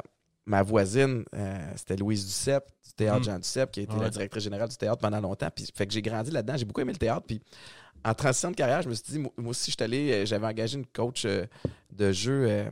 [0.49, 3.23] ma voisine, euh, c'était Louise Duceppe, du théâtre Mm.
[3.23, 5.49] Jean Duceppe, qui a été la directrice générale du théâtre pendant longtemps.
[5.55, 6.57] Puis, fait que j'ai grandi là-dedans.
[6.57, 7.25] J'ai beaucoup aimé le théâtre.
[7.27, 7.39] Puis,
[8.03, 10.25] en transition de carrière, je me suis dit, moi moi aussi, je suis allé, euh,
[10.25, 11.45] j'avais engagé une coach euh,
[11.91, 12.47] de jeu.
[12.49, 12.69] euh,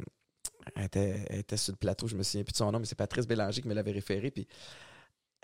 [0.75, 2.85] elle, était, elle était sur le plateau, je me souviens plus de son nom, mais
[2.85, 4.31] c'est Patrice Bélanger qui me l'avait référé.
[4.31, 4.47] Puis,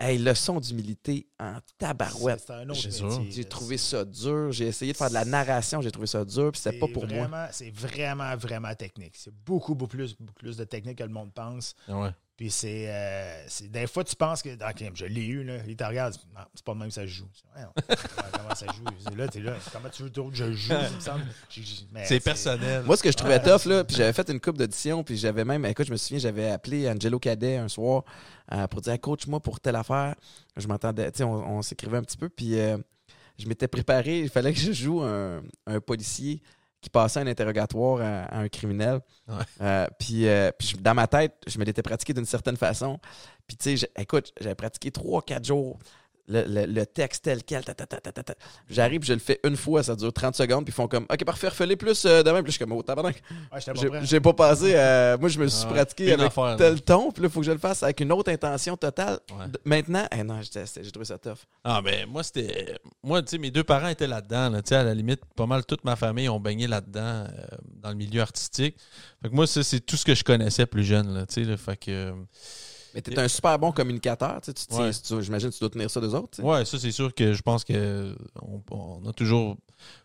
[0.00, 2.42] hey, leçon d'humilité en tabarouette.
[2.46, 3.20] C'est un autre C'est métier, sûr.
[3.20, 3.24] là.
[3.30, 4.52] J'ai trouvé ça dur.
[4.52, 7.06] J'ai essayé de faire de la narration, j'ai trouvé ça dur, puis c'était pas pour
[7.06, 7.26] moi.
[7.26, 9.14] vraiment, C'est vraiment, vraiment technique.
[9.16, 11.74] C'est beaucoup, beaucoup plus, beaucoup plus de technique que le monde pense.
[11.88, 14.48] ouais Puis c'est, euh, c'est- Des fois, tu penses que.
[14.50, 15.58] OK, je l'ai eu, là.
[15.68, 16.14] Il te regarde.
[16.34, 17.28] Non, c'est pas de même que ça joue.
[18.32, 18.84] Comment ça joue?
[19.04, 19.54] C'est là, t'es là.
[19.72, 20.72] Comment tu veux que je joue?
[20.90, 21.24] Il me semble?
[21.48, 24.12] J'ai- j'ai- mais c'est personnel Moi, ce que je trouvais Ouais, tough, là, puis j'avais
[24.12, 27.56] fait une coupe d'audition, puis j'avais même, écoute, je me souviens, j'avais appelé Angelo Cadet
[27.56, 28.02] un soir
[28.52, 30.14] euh, pour dire, coach-moi pour telle affaire.
[30.56, 32.78] Je m'entendais, tu sais, on, on s'écrivait un petit peu, puis euh,
[33.38, 36.42] je m'étais préparé, il fallait que je joue un, un policier
[36.80, 39.00] qui passait un interrogatoire à, à un criminel.
[39.26, 39.34] Ouais.
[39.62, 42.98] Euh, puis euh, puis dans ma tête, je me l'étais pratiqué d'une certaine façon.
[43.46, 45.78] Puis tu sais, écoute, j'avais pratiqué trois, quatre jours
[46.28, 47.62] le, le- le texte tel quel.
[48.70, 51.24] J'arrive, je le fais une fois, ça dure 30 secondes, puis ils font comme OK,
[51.24, 52.42] parfait, refais-les plus euh, demain.
[52.42, 53.22] Puis je suis comme Oh, tabarnak.
[53.52, 53.60] Ouais,
[54.04, 54.74] J'ai- pas passé.
[54.74, 55.74] à- moi, je me suis Ah ouais.
[55.74, 58.10] pratiqué avec affaire, tel ton, puis là, il faut que je le fasse avec une
[58.12, 59.18] autre intention totale.
[59.30, 59.46] Ouais.
[59.64, 61.38] Maintenant, eh non, j'ai trouvé ça tough.
[61.62, 62.74] Ah, ben, moi, c'était.
[63.02, 64.48] Moi, tu sais, mes deux parents étaient là-dedans.
[64.50, 67.26] Là, Tu sais, à la limite, pas mal toute ma famille ont baigné là-dedans, euh,
[67.82, 68.76] dans le milieu artistique.
[69.22, 71.12] Fait que moi, ça, c'est tout ce que je connaissais plus jeune.
[71.14, 71.56] Là, tu sais, là.
[71.56, 72.12] fait que.
[72.94, 74.40] Mais t'es un super bon communicateur.
[74.40, 74.90] Tu sais, tu tiens- Ouais.
[74.92, 76.40] tu- J'imagine que tu dois tenir ça d'eux autres.
[76.42, 79.56] Ouais, ça, c'est sûr que je pense que on, on a toujours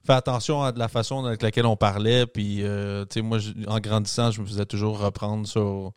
[0.03, 2.25] fait attention à la façon avec laquelle on parlait.
[2.25, 5.91] Puis, euh, tu sais, moi, je- en grandissant, je me faisais toujours reprendre sur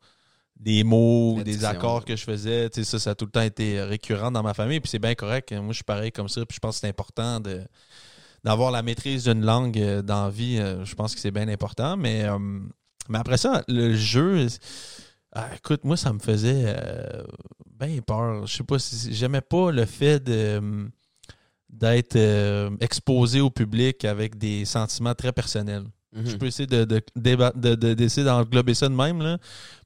[0.61, 2.69] des mots, des accords que je faisais.
[2.71, 4.79] Tu sais, ça, ça a tout le temps été récurrent dans ma famille.
[4.81, 5.51] Puis c'est bien correct.
[5.53, 6.45] Moi, je suis pareil comme ça.
[6.47, 7.63] Puis je pense que c'est important de
[8.45, 10.59] d'avoir la maîtrise d'une langue euh, dans la vie.
[10.59, 11.97] Euh, Je pense que c'est bien important.
[11.97, 12.39] Mais, euh,
[13.09, 14.47] mais après ça, le jeu...
[15.35, 17.25] ah, écoute, moi, ça me faisait euh,
[17.81, 18.47] bien peur.
[18.47, 20.91] Je sais pas si j'aimais pas le fait de hum,
[21.71, 25.85] d'être euh, exposé au public avec des sentiments très personnels.
[26.13, 26.27] Mhm.
[26.27, 29.23] Je peux essayer de, de, d'englober ça de même.
[29.23, 29.39] Là.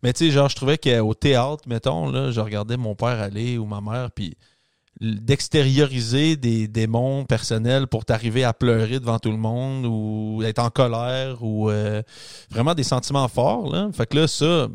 [0.02, 3.56] Mais tu sais, genre, je trouvais qu'au théâtre, mettons, là, je regardais mon père aller
[3.58, 4.36] ou ma mère, puis
[5.00, 10.70] d'extérioriser des démons personnels pour t'arriver à pleurer devant tout le monde ou être en
[10.70, 12.02] colère ou euh,
[12.50, 13.70] vraiment des sentiments forts.
[13.70, 13.90] Là.
[13.92, 14.68] Fait que là, ça,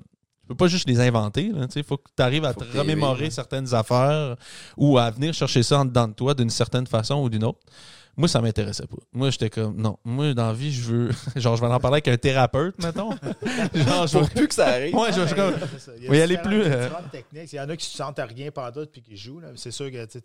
[0.52, 1.52] peux pas juste les inventer.
[1.76, 4.36] Il faut que tu arrives à Faut te remémorer certaines affaires
[4.78, 7.60] ou à venir chercher ça en dedans de toi d'une certaine façon ou d'une autre.
[8.18, 8.98] Moi, ça m'intéressait pas.
[9.14, 11.10] Moi, j'étais comme, non, moi, dans la vie, je veux.
[11.36, 13.12] Genre, je vais en parler avec un thérapeute, mettons.
[13.74, 14.94] Genre, je vais- plus que ça arrive.
[14.96, 15.92] Ouais, je comme- c'est ça.
[15.98, 17.54] Il y a Oui, aller différentes- plus, euh, techniques.
[17.54, 19.40] Il y en a qui se sentent à rien pendant tout puis qui jouent.
[19.40, 19.48] là.
[19.56, 20.20] C'est sûr que tu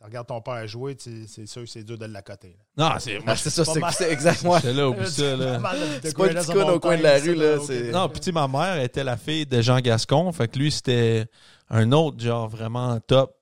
[0.00, 2.56] regardes ton père jouer, c'est sûr que c'est dur de l'accoter.
[2.76, 3.16] Non, c'est.
[3.20, 4.56] Ah, Moi, c'est ça, c'est, c'est exactement.
[4.56, 5.60] j'étais là, oublie ça, là.
[6.02, 8.46] C'est pas con au coin de la rue, là, c'est- Non, puis tu sais, ma
[8.48, 10.30] mère était la fille de Jean Gascon.
[10.32, 11.26] Fait que lui, c'était
[11.70, 13.34] un autre, genre, vraiment top.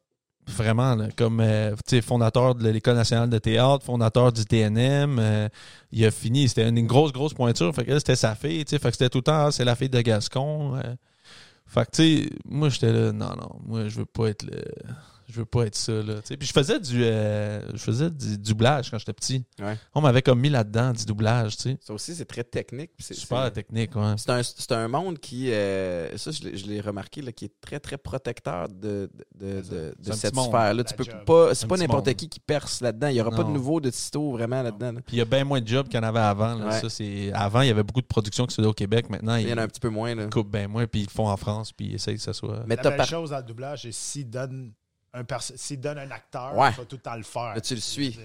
[0.46, 5.18] Vraiment, comme euh, fondateur de l'École nationale de théâtre, fondateur du TNM.
[5.18, 5.48] euh,
[5.92, 7.74] il a fini, c'était une, grosse, grosse pointure.
[7.74, 8.64] Fait que c'était sa fille.
[8.66, 10.76] Fait c'était tout le temps, ah, c'est la fille de Gascon.
[10.76, 10.94] euh.
[11.66, 14.60] Fait que, tu moi, j'étais là, non, non, moi, je veux pas être le.
[15.30, 16.14] Je veux pas être ça, là.
[16.26, 17.04] Puis je faisais du.
[17.04, 19.44] euh, je faisais du doublage quand j'étais petit.
[19.60, 19.76] Ouais.
[19.94, 21.78] On m'avait comme mis là-dedans, du doublage, tu sais.
[21.80, 22.90] Ça aussi, c'est très technique.
[22.98, 24.14] C'est, Super technique, ouais.
[24.16, 27.44] C'est un, c'est un monde qui, euh, ça je l'ai, je l'ai remarqué, là, qui
[27.46, 29.62] est très très protecteur de, de,
[29.98, 30.48] de, cette monde.
[30.48, 30.84] sphère-là.
[30.84, 31.24] Tu peux job.
[31.24, 32.16] pas, c'est Un pas n'importe monde.
[32.16, 33.08] qui qui perce là-dedans.
[33.08, 34.92] Il n'y aura pas de nouveau de Tito vraiment là-dedans.
[34.92, 35.00] là.
[35.06, 36.54] Puis il y a bien moins de jobs qu'il y en avait avant.
[36.54, 36.66] là.
[36.66, 36.80] Ouais.
[36.80, 37.32] Ça, c'est...
[37.32, 39.08] Avant, il y avait beaucoup de productions qui se faisaient au Québec.
[39.10, 40.14] Maintenant, Il ils y en a un petit peu moins.
[40.14, 40.26] Là.
[40.26, 42.64] coupent bien moins, puis ils le font en France, puis ils essayent que ça soit.
[42.66, 44.72] Mais La belle par- chose dans le doublage, c'est s'il donne
[45.12, 45.24] un,
[45.56, 46.70] s'il donne un acteur, Ouais.
[46.70, 47.54] il va tout le temps le faire.
[47.54, 48.18] Là, tu le suis.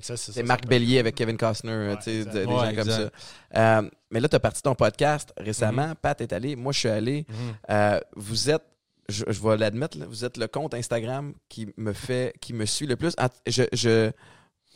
[0.00, 3.10] C'est, Marc Bellier avec Kevin Costner, Ouais, des Ouais, gens comme ça.
[3.56, 5.88] Euh, mais là, tu as parti ton podcast récemment.
[5.88, 5.94] Mhm.
[5.96, 7.26] Pat est allé, moi je suis allé.
[7.68, 8.62] Euh, vous êtes,
[9.10, 12.64] je, je vais l'admettre, là, vous êtes le compte Instagram qui me fait, qui me
[12.64, 13.14] suit le plus.
[13.46, 14.10] Je, je-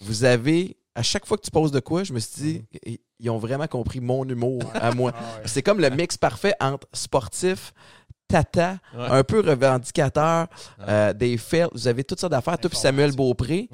[0.02, 2.98] vous avez, à chaque fois que tu poses de quoi, je me suis dit, ils-
[3.18, 5.12] ils ont vraiment compris mon humour à moi.
[5.16, 5.42] Ah ouais.
[5.46, 7.72] C'est comme le mix parfait entre sportif,
[8.28, 9.06] tata, Ouais.
[9.10, 10.46] un peu revendicateur,
[10.88, 11.68] euh, des faits.
[11.72, 12.58] Vous avez toutes sortes d'affaires.
[12.58, 13.68] Toi puis Samuel Beaupré,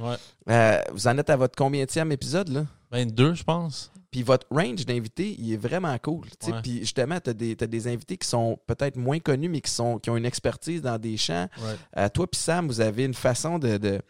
[0.50, 2.64] euh, vous en êtes à votre combienième épisode, là?
[2.90, 3.90] 22, je pense.
[4.10, 6.26] Puis votre range d'invités, il est vraiment cool.
[6.62, 9.70] Puis justement, tu as des, t'as des invités qui sont peut-être moins connus, mais qui,
[9.70, 11.48] sont, qui ont une expertise dans des champs.
[11.96, 14.02] Euh, toi puis Sam, vous avez une façon de, de,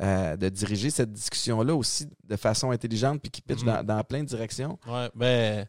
[0.00, 3.66] euh, de diriger cette discussion-là aussi de façon intelligente puis qui pitch Mhm.
[3.66, 4.78] dans, dans plein de directions.
[4.86, 5.66] Ouais, ben.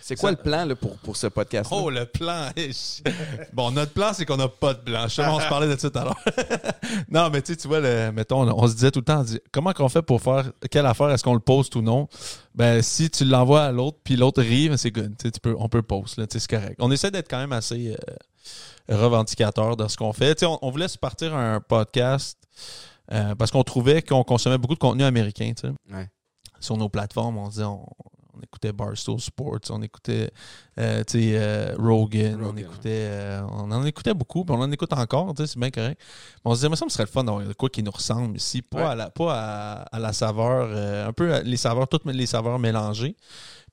[0.00, 2.50] C'est quoi Ça- le plan là, pour, pour ce podcast Oh, le plan.
[3.52, 5.04] bon, notre plan, c'est qu'on n'a pas de plan.
[5.04, 5.08] On
[5.40, 6.24] se parlait de ça tout à l'heure.
[7.10, 9.72] non, mais tu vois, le, mettons, on se disait tout le temps, on dit, comment
[9.72, 12.08] qu'on fait pour faire quelle affaire, est-ce qu'on le poste ou non?
[12.54, 15.14] Ben, si tu l'envoies à l'autre, puis l'autre rit, ben, c'est good.
[15.18, 16.76] Tu peux, on peut post, là, c'est correct.
[16.78, 17.90] On essaie d'être quand même assez
[18.88, 20.42] euh, revendicateur de ce qu'on fait.
[20.44, 22.38] On, on voulait se partir un podcast
[23.12, 26.08] euh, parce qu'on trouvait qu'on consommait beaucoup de contenu américain, tu sais Ouais.
[26.60, 27.84] sur nos plateformes, on disait on,
[28.36, 30.30] on écoutait Barstool Sports, on écoutait
[30.80, 35.32] euh, euh, Rogan, on écoutait euh, on en écoutait beaucoup, puis on en écoute encore,
[35.34, 36.00] tu sais, c'est bien correct.
[36.44, 37.90] Mais on se disait, mais ça me serait le fun d'avoir de quoi qui nous
[37.92, 38.84] ressemble ici, pas, Ouais.
[38.90, 42.58] à, la, pas à, à la saveur, un peu à- les saveurs, toutes les saveurs
[42.58, 43.16] mélangées.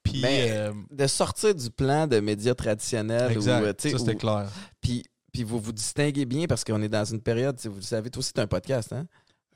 [0.04, 3.32] Puis, Mais, euh, De sortir du plan de médias traditionnels.
[3.32, 4.48] exact, Où, ça c'était clair.
[4.82, 8.10] Puis, puis vous vous distinguez bien parce qu'on est dans une période, vous le savez,
[8.10, 9.06] toi aussi, c'est un podcast, hein?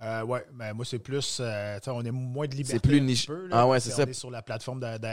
[0.03, 1.37] Euh, ouais, mais moi, c'est plus.
[1.39, 2.73] euh, tu sais, on est moins de liberté.
[2.83, 4.03] C'est plus niche- Ah ouais, c'est ça.
[4.03, 5.07] On est sur la plateforme de, de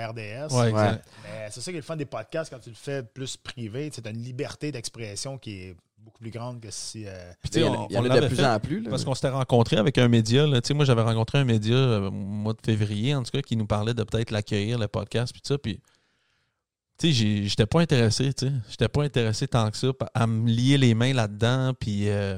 [0.48, 0.52] RDS.
[0.54, 0.72] Ouais.
[0.72, 3.90] Mais c'est ça qui est le fun des podcasts quand tu le fais plus privé.
[3.90, 7.04] Tu as une liberté d'expression qui est beaucoup plus grande que si.
[7.06, 8.26] euh, Puis, tu Il y sais, en a, on- il y en on a de
[8.26, 8.80] plus fait en plus.
[8.82, 8.90] là.
[8.90, 10.46] Parce qu'on s'était rencontré avec un média.
[10.48, 10.60] Là.
[10.60, 13.40] Tu sais, Moi, j'avais rencontré un média euh, au mois de février, en tout cas,
[13.40, 15.58] qui nous parlait de peut-être l'accueillir, le podcast, puis ça.
[15.58, 15.78] Puis,
[16.98, 18.52] tu j'étais pas intéressé, tu sais.
[18.68, 22.36] J'étais pas intéressé tant que ça à me lier les mains là-dedans, puis euh,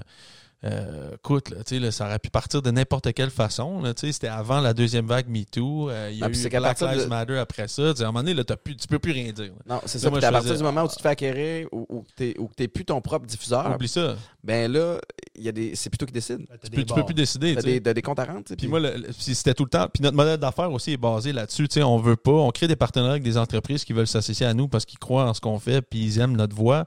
[0.64, 3.82] euh, écoute, là, tu ça aurait pu partir de n'importe quelle façon.
[3.82, 5.90] là, tu sais, C'était avant la deuxième vague MeToo.
[5.90, 7.92] euh, il y a Ah, eu c'est qu'à Black partir Lives de- Matter après ça.
[7.94, 9.52] Tu À un moment donné, là, t'as plus, tu peux plus rien dire.
[9.66, 9.74] là.
[9.76, 10.08] Non, c'est ça.
[10.08, 12.54] moi, à partir faisais- du moment où tu te fais acquérir ou, ou que que
[12.56, 14.16] t'es plus ton propre diffuseur, Oublie ça.
[14.42, 14.98] ben là,
[15.34, 16.46] il y a des, c'est plutôt qui décide.
[16.48, 17.54] T'as Tu peux, tu peux plus décider.
[17.56, 17.80] Tu sais.
[17.80, 18.44] des, des comptes à rendre.
[18.46, 18.80] tu Puis moi,
[19.18, 19.88] c'était tout le temps.
[19.92, 21.68] Puis notre modèle d'affaires aussi est basé là-dessus.
[21.68, 22.30] Tu sais, on veut pas.
[22.32, 25.28] On crée des partenariats avec des entreprises qui veulent s'associer à nous parce qu'ils croient
[25.28, 26.86] en ce qu'on fait puis ils aiment notre voix.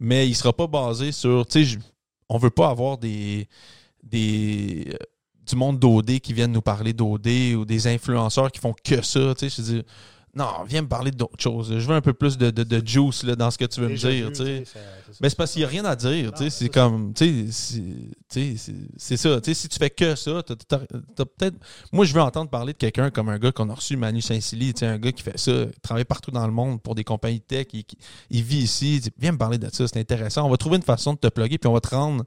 [0.00, 1.44] Mais il sera pas basé sur.
[1.46, 1.78] Tu sais,
[2.28, 3.48] on veut pas avoir des.
[4.02, 4.96] des euh,
[5.46, 7.26] du monde d'OD qui viennent nous parler d'OD
[7.56, 9.34] ou des influenceurs qui font que ça.
[9.34, 9.82] Tu sais, je
[10.34, 11.72] non, viens me parler d'autres choses.
[11.78, 13.88] Je veux un peu plus de, de, de juice là, dans ce que tu veux
[13.88, 14.28] me dire.
[14.28, 14.34] vu,
[14.64, 14.78] ça.
[15.20, 16.32] Mais c'est parce qu'il n'y a rien à dire.
[16.50, 17.12] C'est comme.
[17.16, 17.50] c'est-
[19.16, 19.40] ça.
[19.42, 20.42] Si tu fais que ça,
[21.16, 21.56] peut-être.
[21.92, 24.86] Moi, je veux entendre parler de quelqu'un comme un gars qu'on a reçu, Manu sais,
[24.86, 27.66] un gars qui fait ça, il travaille partout dans le monde pour des compagnies tech,
[27.72, 29.00] il, vit ici.
[29.18, 30.44] Viens me parler de ça, c'est intéressant.
[30.46, 32.24] On va trouver une façon de te plugger, puis on va te rendre.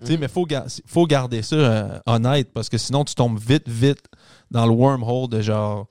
[0.00, 0.08] Mhm.
[0.18, 3.68] Mais il faut, ga- faut garder ça euh, honnête, parce que sinon, tu tombes vite,
[3.68, 4.04] vite
[4.50, 5.86] dans le wormhole de genre.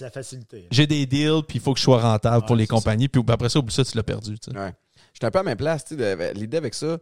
[0.00, 0.68] La facilité.
[0.70, 2.74] J'ai des deals, puis il faut que je sois rentable pour les ça.
[2.74, 4.38] compagnies, puis après ça, oublie ça, tu l'as perdu.
[4.38, 4.58] tu sais.
[4.58, 4.72] Ouais.
[5.12, 5.84] J'étais un peu à ma place.
[5.84, 6.98] tu sais, de- L'idée avec ça,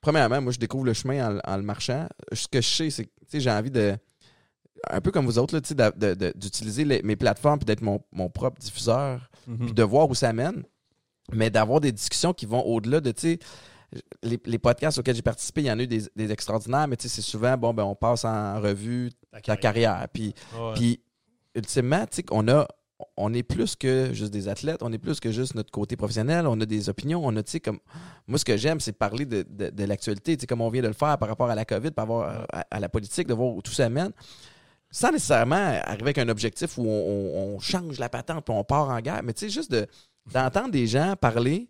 [0.00, 2.08] premièrement, moi, je découvre le chemin en, en le marchant.
[2.32, 3.96] Ce que je sais, c'est que tu sais, j'ai envie de.
[4.90, 5.56] Un peu comme vous autres,
[6.34, 9.58] d'utiliser mes plateformes puis d'être mon, mon propre diffuseur, Mhm.
[9.66, 10.64] puis de voir où ça mène,
[11.32, 13.38] mais d'avoir des discussions qui vont au-delà de, tu sais,
[14.22, 16.96] les, les podcasts auxquels j'ai participé, il y en a eu des, des extraordinaires, mais
[16.96, 19.10] tu sais, c'est souvent, bon, ben, on passe en revue
[19.44, 20.06] ta carrière.
[20.12, 20.72] Puis, Ouais.
[20.74, 21.00] puis
[21.54, 22.66] ultimement, on a.
[23.16, 26.46] On est plus que juste des athlètes, on est plus que juste notre côté professionnel,
[26.46, 27.80] on a des opinions, on a, tu sais, comme.
[28.28, 30.82] Moi, ce que j'aime, c'est parler de, de, de l'actualité, tu sais, comme on vient
[30.82, 33.34] de le faire par rapport à la COVID, par rapport à, à la politique, de
[33.34, 34.12] voir où tout ça mène.
[34.92, 38.62] Sans nécessairement arriver avec un objectif où on, on- on change la patente puis on
[38.62, 39.88] part en guerre, mais tu sais, juste de-
[40.32, 41.68] d'entendre des gens parler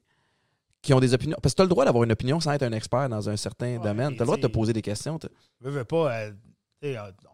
[0.83, 1.39] qui ont des opinions.
[1.41, 3.37] Parce que tu as le droit d'avoir une opinion sans être un expert dans un
[3.39, 4.09] certain Ouais, domaine.
[4.11, 5.19] Tu as le droit de te poser des questions.
[5.61, 6.13] veux pas.
[6.15, 6.33] euh,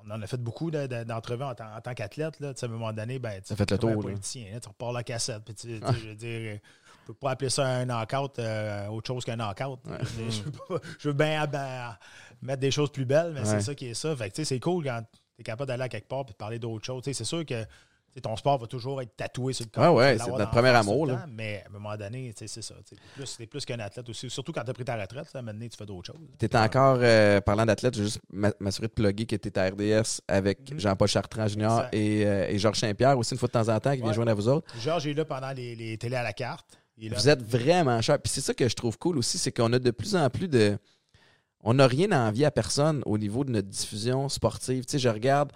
[0.06, 2.40] on en a fait beaucoup de- de- d'entrevues en, tant- en tant qu'athlète.
[2.42, 5.42] À un moment donné, ben, tu fait le tour, politicien, là, tu repars la cassette.
[5.44, 6.58] Puis tu, sais, je veux dire,
[7.06, 9.80] peut pas appeler ça un knockout euh, autre chose qu'un knockout.
[9.86, 9.98] Ouais.
[10.30, 11.96] Je, veux pas- je bien ben,
[12.42, 13.46] mettre des choses plus belles, mais Ouais.
[13.46, 14.14] c'est ça qui est ça.
[14.14, 16.84] Fait c'est cool quand tu es capable d'aller à quelque part et de parler d'autres
[16.84, 17.02] choses.
[17.02, 17.64] Tu sais, C'est sûr que
[18.22, 19.94] ton sport va toujours être tatoué sur le corps.
[19.94, 21.24] Ouais, ouais, c'est notre premier amour, là.
[21.28, 22.74] Mais à un moment donné, c'est ça.
[22.74, 24.28] Es plus, plus qu'un athlète aussi.
[24.28, 26.20] Surtout quand tu as pris ta retraite, là, maintenant, tu fais d'autres choses.
[26.38, 29.66] Tu encore, euh, parlant d'athlète, je veux juste m'a- m'assurer de plugger que tu à
[29.68, 30.80] RDS avec Mhm.
[30.80, 33.94] Jean-Paul Chartrand Junior et, euh, et Georges Saint-Pierre aussi une fois de temps en temps
[33.94, 34.66] qui vient joindre à vous autres.
[34.80, 36.66] Georges est là pendant les, les télés à la carte.
[37.00, 38.18] Vous êtes vraiment cher.
[38.20, 40.48] Puis c'est ça que je trouve cool aussi, c'est qu'on a de plus en plus
[40.48, 40.76] de.
[41.62, 44.84] On n'a rien à envier à personne au niveau de notre diffusion sportive.
[44.84, 45.52] Tu sais, je regarde.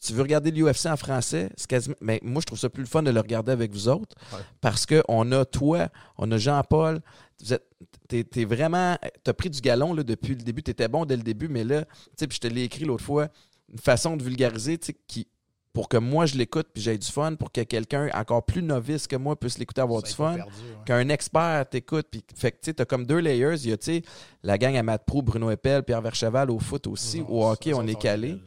[0.00, 1.96] Tu veux regarder l'UFC en français, c'est quasiment.
[2.00, 4.14] Mais moi, je trouve ça plus le fun de le regarder avec vous autres.
[4.32, 4.40] Ouais.
[4.60, 7.00] Parce qu'on a toi, on a Jean-Paul.
[7.40, 7.64] Vous êtes.
[8.08, 8.96] T'es, t'es vraiment.
[9.24, 10.62] T'as pris du galon là, depuis le début.
[10.62, 11.84] T'étais bon dès le début, mais là,
[12.16, 13.28] tu puis je te l'ai écrit l'autre fois,
[13.72, 15.28] une façon de vulgariser, tu qui.
[15.72, 19.06] Pour que moi je l'écoute puis j'ai du fun, pour que quelqu'un encore plus novice
[19.06, 20.44] que moi puisse l'écouter avoir Ça du fun ouais.
[20.86, 22.06] qu'un expert t'écoute.
[22.10, 23.56] Puis, fait que, tu t'as comme deux layers.
[23.56, 24.02] Il y a, tu
[24.42, 27.20] la gang à Matt Pro, Bruno Eppel, Pierre Vercheval au foot aussi.
[27.20, 28.38] Non, au hockey, ça, on ça, est calé.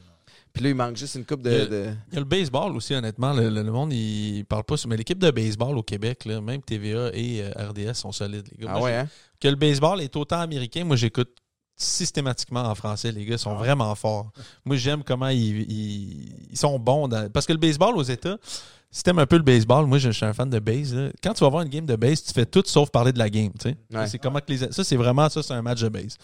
[0.54, 1.62] Puis là, il manque juste une coupe Il y de.
[1.62, 3.34] a- de- Il y a le baseball aussi, honnêtement.
[3.34, 4.76] Le, le- le monde, il parle pas.
[4.88, 8.66] Mais l'équipe de baseball au Québec, là, même TVA et euh, RDS sont solides, les
[8.66, 8.72] gars.
[8.74, 9.08] Ah Moi, ouais, hein?
[9.40, 11.30] Que le baseball est autant américain, moi, j'écoute
[11.84, 13.12] systématiquement en français.
[13.12, 13.60] Les gars sont Ah.
[13.60, 14.32] vraiment forts.
[14.66, 17.08] Moi, j'aime comment ils, ils- ils sont bons.
[17.08, 18.38] dans- Parce que le baseball aux États,
[18.92, 20.96] si t'aimes un peu le baseball, moi, je, je suis un fan de base.
[20.96, 21.10] là.
[21.22, 23.30] Quand tu vas voir une game de base, tu fais tout sauf parler de la
[23.30, 23.52] game.
[23.94, 24.08] Ouais.
[24.08, 26.16] C'est comment que les, ça, c'est vraiment ça, c'est un match de base.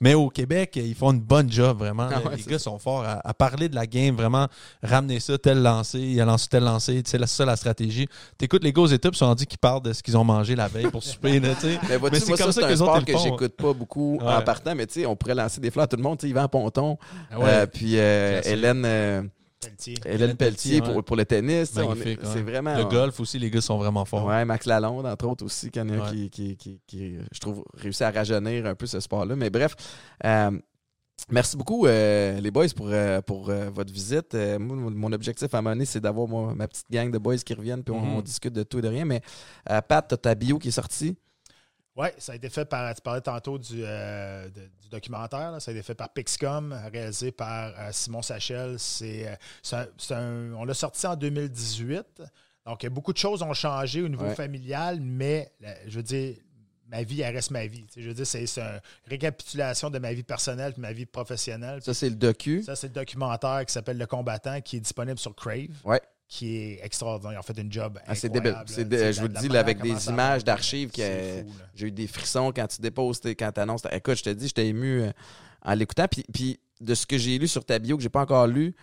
[0.00, 2.08] Mais au Québec, ils font une bonne job, vraiment.
[2.10, 4.48] Ah ouais, les gars sont forts à, à parler de la game, vraiment
[4.82, 8.08] ramener ça, tel lancé, il a lancé tel lancé, c'est la- ça la stratégie.
[8.38, 10.24] T'écoutes les gars aux États, puis ils sont rendus qu'ils parlent de ce qu'ils ont
[10.24, 11.40] mangé la veille pour souper.
[11.40, 11.50] là.
[11.62, 14.44] Mais, Mais c'est comme ça, que les autres, que j'écoute pas beaucoup en Ouais.
[14.44, 16.18] partant, mais tu sais, on pourrait lancer des fleurs à tout le monde.
[16.18, 16.96] Tu sais, Yvan Ponton,
[17.30, 17.44] Ah ouais.
[17.48, 18.40] euh, puis euh.
[18.44, 19.22] Hélène, euh,
[19.64, 19.94] Pelletier.
[20.06, 21.72] Hélène Pelletier pour, pour le tennis.
[21.72, 22.42] tu ouais.
[22.42, 22.76] Vraiment.
[22.76, 24.26] Le golf aussi, les gars sont vraiment forts.
[24.26, 25.82] Ouais, Max Lalonde, entre autres, aussi, Ouais.
[26.10, 29.36] qui, qui, qui, qui, je trouve, réussit à rajeunir un peu ce sport-là.
[29.36, 29.74] Mais bref,
[30.24, 30.50] euh,
[31.30, 34.34] merci beaucoup, euh, les boys, pour, euh, pour euh, votre visite.
[34.34, 37.18] Euh, mon- mon objectif à un moment donné, c'est d'avoir moi, ma petite gang de
[37.18, 38.16] boys qui reviennent, puis on, Mhm.
[38.16, 39.04] on discute de tout et de rien.
[39.04, 39.20] Mais
[39.70, 41.16] euh, Pat, t'as ta bio qui est sortie.
[41.96, 42.92] Oui, ça a été fait par.
[42.94, 45.52] Tu parlais tantôt du, euh, de- du documentaire.
[45.52, 45.60] là.
[45.60, 48.78] ça a été fait par Pixcom, réalisé par euh, Simon Sachel.
[48.80, 49.28] C'est,
[50.10, 52.22] euh, on l'a sorti en 2018.
[52.66, 54.34] Donc, beaucoup de choses ont changé au niveau Ouais.
[54.34, 55.52] familial, mais
[55.86, 56.36] je veux dire,
[56.88, 57.86] ma vie, elle reste ma vie.
[57.96, 61.80] Je veux dire, c'est, c'est une récapitulation de ma vie personnelle et ma vie professionnelle.
[61.82, 62.62] Ça, c'est le docu.
[62.62, 65.68] Ça, c'est le documentaire qui s'appelle Le Combattant, qui est disponible sur Crave.
[65.84, 66.00] Ouais.
[66.28, 67.34] Qui est extraordinaire.
[67.34, 68.56] Ils ont fait une job Ah, c'est débile.
[68.66, 71.44] Dé- je vous le dis, là, avec des images d'archives que-.
[71.74, 73.82] J'ai eu des frissons quand tu déposes, quand tu annonces.
[73.92, 75.10] Écoute, je te dis, j'étais ému euh,
[75.62, 76.06] en l'écoutant.
[76.08, 78.74] Puis, puis de ce que j'ai lu sur ta bio, que j'ai pas encore lu,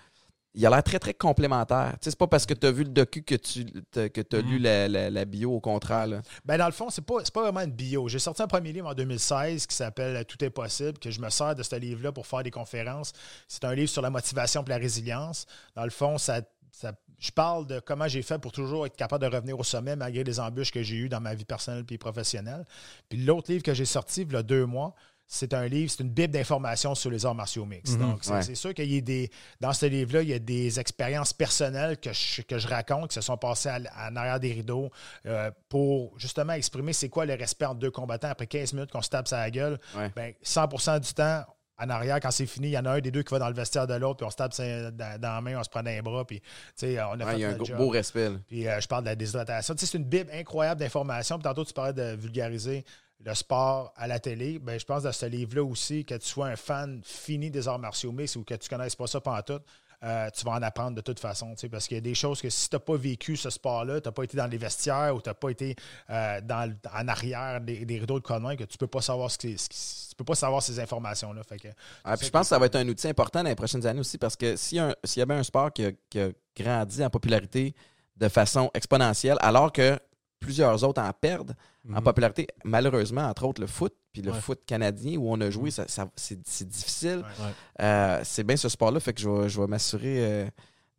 [0.53, 1.91] il a l'air très, très complémentaire.
[1.93, 4.19] Tu sais, c'est pas parce que tu as vu le docu que tu t'as- que
[4.35, 4.63] as lu Mhm.
[4.63, 6.07] la, la- la bio, au contraire.
[6.07, 6.21] là.
[6.45, 8.07] Ben, dans le fond, c'est pas, pas vraiment une bio.
[8.09, 11.29] J'ai sorti un premier livre en 2016 qui s'appelle Tout est possible, que je me
[11.29, 13.13] sers de ce livre-là pour faire des conférences.
[13.47, 15.45] C'est un livre sur la motivation et la résilience.
[15.75, 16.41] Dans le fond, ça,
[16.71, 19.95] ça- je parle de comment j'ai fait pour toujours être capable de revenir au sommet
[19.95, 22.65] malgré les embûches que j'ai eues dans ma vie personnelle et professionnelle.
[23.07, 24.95] Puis l'autre livre que j'ai sorti, il y a deux mois,
[25.33, 27.93] c'est un livre, c'est une bible d'informations sur les arts martiaux mixtes.
[27.97, 27.99] Mhm.
[28.09, 28.55] Donc, c'est Ouais.
[28.55, 29.29] sûr qu'il y a des.
[29.61, 33.15] Dans ce livre-là, il y a des expériences personnelles que je, que je raconte, qui
[33.15, 33.79] se sont passées à
[34.09, 34.89] en arrière des rideaux,
[35.27, 39.01] euh, pour justement exprimer c'est quoi le respect entre deux combattants après 15 minutes qu'on
[39.01, 39.79] se tape la gueule.
[39.95, 40.11] Ouais.
[40.15, 41.43] Ben, 100% du temps,
[41.79, 43.47] en arrière, quand c'est fini, il y en a un des deux qui va dans
[43.49, 45.81] le vestiaire de l'autre, puis on se tape dans, dans la main, on se prend
[45.81, 47.77] dans les bras, puis on a fait il y a un job.
[47.77, 48.29] beau respect.
[48.29, 48.37] là.
[48.47, 49.73] Puis euh, je parle de la déshydratation.
[49.77, 51.37] C'est une bible incroyable d'informations.
[51.37, 52.85] Puis tantôt, tu parlais de vulgariser
[53.23, 54.59] le sport à la télé.
[54.59, 57.79] Ben, je pense dans ce livre-là aussi, que tu sois un fan fini des arts
[57.79, 59.61] martiaux mixtes ou que tu ne connaisses pas ça pendant tout,
[60.03, 61.53] euh, tu vas en apprendre de toute façon.
[61.71, 64.07] Parce qu'il y a des choses que si tu n'as pas vécu ce sport-là, tu
[64.07, 65.75] n'as pas été dans les vestiaires ou tu n'as pas été
[66.09, 69.37] euh, dans, en arrière des, des rideaux de conneries, que tu peux pas savoir ce
[69.37, 71.41] qui, ce qui- tu peux pas savoir ces informations-là.
[71.43, 71.69] Fait que,
[72.03, 74.01] Ah, puis je pense que ça va être un outil important dans les prochaines années
[74.01, 77.09] aussi parce que s'il y, y avait un sport qui a, qui a grandi en
[77.09, 77.73] popularité
[78.17, 79.97] de façon exponentielle, alors que
[80.41, 81.55] plusieurs autres en perdent
[81.89, 82.03] en Mhm.
[82.03, 84.39] popularité, malheureusement, entre autres le foot, puis le Ouais.
[84.41, 87.19] foot canadien où on a joué, ça, ça- c'est c'est difficile.
[87.39, 87.45] Ouais.
[87.45, 87.85] Ouais.
[87.85, 90.45] Euh, c'est bien ce sport-là, fait que je vais, je vais m'assurer euh,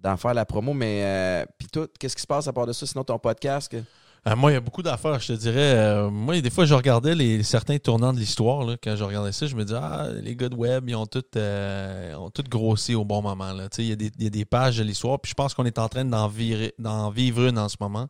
[0.00, 0.72] d'en faire la promo.
[0.72, 2.86] Mais euh, puis tout, qu'est-ce qui se passe à part de ça?
[2.86, 3.82] Sinon, ton podcast, que-
[4.24, 5.74] Euh, moi, il y a beaucoup d'affaires, je te dirais.
[5.74, 8.62] Euh, moi, des fois, je regardais les, certains tournants de l'histoire.
[8.64, 8.76] là.
[8.80, 11.24] Quand je regardais ça, je me disais, ah, les gars de web, ils ont tout,
[11.34, 13.52] euh, ont tout grossi au bon moment.
[13.52, 13.68] là.
[13.68, 15.18] Tu sais, Il y, a des- il y a des pages de l'histoire.
[15.20, 18.06] Puis je pense qu'on est en train d'en virer- d'en vivre une en ce moment.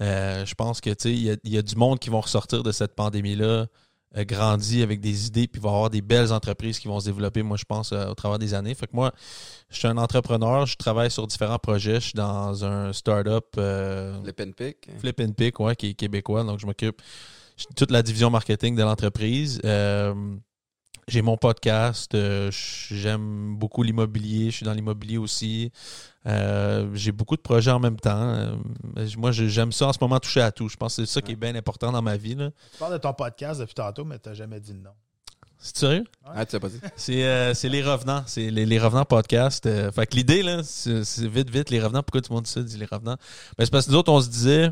[0.00, 2.10] Euh, je pense que tu sais, il y a, il y a du monde qui
[2.10, 3.66] vont ressortir de cette pandémie-là,
[4.16, 7.42] euh, grandi avec des idées, puis va avoir des belles entreprises qui vont se développer,
[7.42, 8.74] moi, je pense, euh, au travers des années.
[8.74, 9.12] Fait que moi,
[9.70, 11.96] je suis un entrepreneur, je travaille sur différents projets.
[11.96, 13.46] Je suis dans un startup.
[13.58, 14.88] euh, le pen pick.
[14.98, 16.44] Flip and Pick, ouais, qui est québécois.
[16.44, 17.00] Donc, je m'occupe
[17.58, 19.60] de toute la division marketing de l'entreprise.
[21.08, 22.14] J'ai mon podcast.
[22.16, 24.50] euh, J'aime beaucoup l'immobilier.
[24.50, 25.70] Je suis dans l'immobilier aussi.
[26.26, 28.34] Euh, j'ai beaucoup de projets en même temps.
[28.34, 28.56] Euh,
[29.16, 30.68] moi, j'aime ça en ce moment toucher à tout.
[30.68, 32.34] Je pense que c'est ça qui est bien important dans ma vie.
[32.34, 32.50] là.
[32.72, 34.90] tu parles de ton podcast depuis tantôt, mais tu n'as jamais dit le nom.
[35.58, 36.04] C'est sérieux?
[36.24, 36.80] Ah, tu sais pas dit.
[36.96, 38.24] C'est euh, c'est Les Revenants.
[38.26, 39.64] C'est les, les Revenants podcast.
[39.66, 42.02] Euh, fait que l'idée, là, c'est c'est vite, vite, Les Revenants.
[42.02, 43.16] Pourquoi tout le monde dit ça, dit Les Revenants?
[43.56, 44.70] Ben, c'est parce que nous autres, on se disait,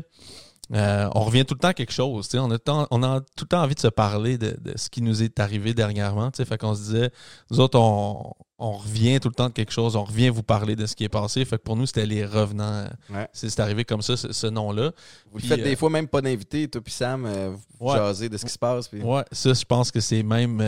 [0.73, 2.27] euh, on revient tout le temps à quelque chose.
[2.33, 4.89] On a, tant- on a tout le temps envie de se parler de, de ce
[4.89, 6.31] qui nous est arrivé dernièrement.
[6.33, 7.11] Fait qu'on se disait,
[7.51, 9.95] nous autres, on, on revient tout le temps de quelque chose.
[9.95, 11.45] On revient vous parler de ce qui est passé.
[11.45, 12.87] Fait que pour nous, c'était Les Revenants.
[13.11, 13.27] Ouais.
[13.31, 14.91] C'est arrivé comme ça, ce, ce nom-là.
[15.31, 17.87] Vous Puis, le faites euh, des fois même pas d'invité, toi puis Sam, euh, vous
[17.91, 17.97] Ouais.
[17.97, 18.87] jasez de ce qui se passe.
[18.87, 19.01] Puis...
[19.03, 20.63] Ouais, ça, je pense que c'est même.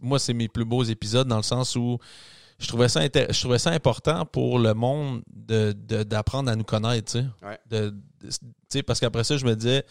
[0.00, 1.98] moi, c'est mes plus beaux épisodes dans le sens où
[2.58, 6.64] je trouvais ça, je trouvais ça important pour le monde de- de- d'apprendre à nous
[6.64, 7.18] connaître.
[7.42, 7.58] Ouais.
[7.70, 7.94] De-
[8.86, 9.84] parce qu'après ça, je me disais,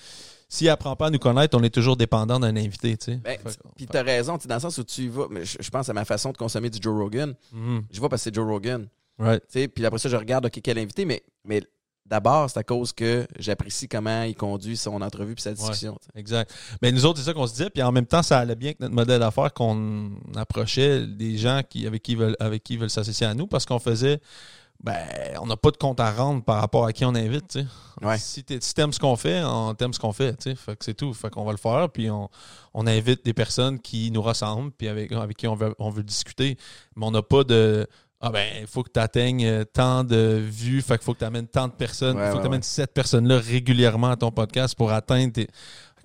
[0.50, 2.96] s'il apprend pas à nous connaître, on est toujours dépendant d'un invité.
[3.24, 3.38] Ben,
[3.76, 5.28] Puis fait- t'as raison, dans le sens où tu vas.
[5.30, 7.34] mais Je, je pense à ma façon de consommer du Joe Rogan.
[7.52, 7.84] Mhm.
[7.92, 8.88] Je vois parce que c'est Joe Rogan.
[9.20, 9.44] Right.
[9.74, 11.64] Puis après ça, je regarde OK, quel invité, mais, mais
[12.10, 15.98] d'abord, c'est à cause que j'apprécie comment il conduit son entrevue puis sa discussion.
[16.16, 16.52] Exact.
[16.82, 17.70] Mais nous autres, c'est ça qu'on se disait.
[17.70, 21.62] Puis en même temps, ça allait bien avec notre modèle d'affaires qu'on approchait des gens
[21.68, 24.20] qui, avec, qui ils veulent, avec qui ils veulent s'associer à nous parce qu'on faisait.
[24.84, 25.08] Ben,
[25.42, 27.58] on n'a pas de compte à rendre par rapport à qui on invite.
[28.04, 28.20] Ouais.
[28.20, 30.40] Si tu aimes ce qu'on fait, on t'aime ce qu'on fait.
[30.56, 31.16] Fait que c'est tout.
[31.16, 31.90] Fait qu'on va le faire.
[31.90, 32.30] Puis on,
[32.76, 36.04] on invite des personnes qui nous ressemblent puis avec, avec qui on veut, on veut
[36.04, 36.58] discuter.
[36.96, 37.88] Mais on n'a pas de.
[38.20, 41.26] Ah ben, il faut que tu atteignes tant de vues, fait qu'il faut que tu
[41.26, 44.16] amènes tant de personnes, il Ouais, faut ouais, que tu amènes cette personne-là régulièrement à
[44.16, 45.48] ton podcast pour atteindre tes.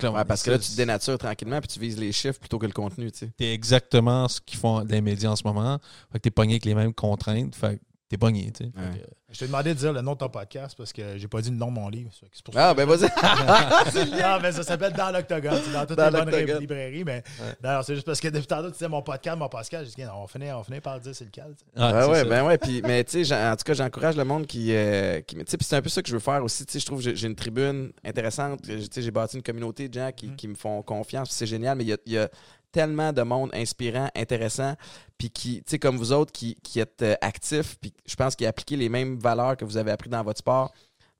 [0.02, 2.58] Là, Ouais, parce que là, tu te dénatures tranquillement puis tu vises les chiffres plutôt
[2.58, 3.10] que le contenu.
[3.12, 3.52] Tu sais.
[3.52, 5.78] Exactement ce qu'ils font des médias en ce moment.
[6.10, 7.54] Fait que t'es pogné avec les mêmes contraintes.
[7.54, 7.82] Fait que
[8.12, 8.70] t'es pogné, tu sais.
[8.74, 8.98] Fait Ouais.
[8.98, 11.40] que- Je t'ai demandé de dire le nom de ton podcast parce que j'ai pas
[11.40, 12.10] dit le nom de mon livre.
[12.12, 13.08] Fait que C'est pour ça Ah, ben vas-y.
[14.20, 15.58] Non, mais ça s'appelle Dans l'Octogone.
[15.64, 16.54] C'est dans toutes Dans les bonnes l'Octogone.
[16.56, 17.04] ré- librairies.
[17.04, 17.22] Mais
[17.64, 19.84] non, c'est juste parce que depuis tantôt, tu disais mon podcast, mon podcast.
[19.86, 21.54] J'ai dit, non, on finit, on finit par le dire, c'est lequel.
[21.56, 21.70] tu sais.
[21.76, 22.24] Ah, Ouais, c'est ouais, ça.
[22.24, 22.58] ben ouais.
[22.58, 24.74] Puis, mais tu sais, j'en- en tout cas, j'encourage le monde qui.
[24.74, 26.66] euh, qui tu sais, puis c'est un peu ça que je veux faire aussi.
[26.66, 28.60] Tu sais, je trouve que j'ai- j'ai une tribune intéressante.
[28.62, 30.36] Tu sais, j'ai bâti une communauté de gens qui, Mhm.
[30.36, 31.28] qui me font confiance.
[31.28, 32.28] puis C'est génial, mais il y a, il y a
[32.72, 34.74] tellement de monde inspirant, intéressant,
[35.18, 38.34] puis qui, tu sais, comme vous autres, qui, qui êtes euh, actifs, puis je pense
[38.34, 40.72] qu'ils appliquez les mêmes valeurs que vous avez appris dans votre sport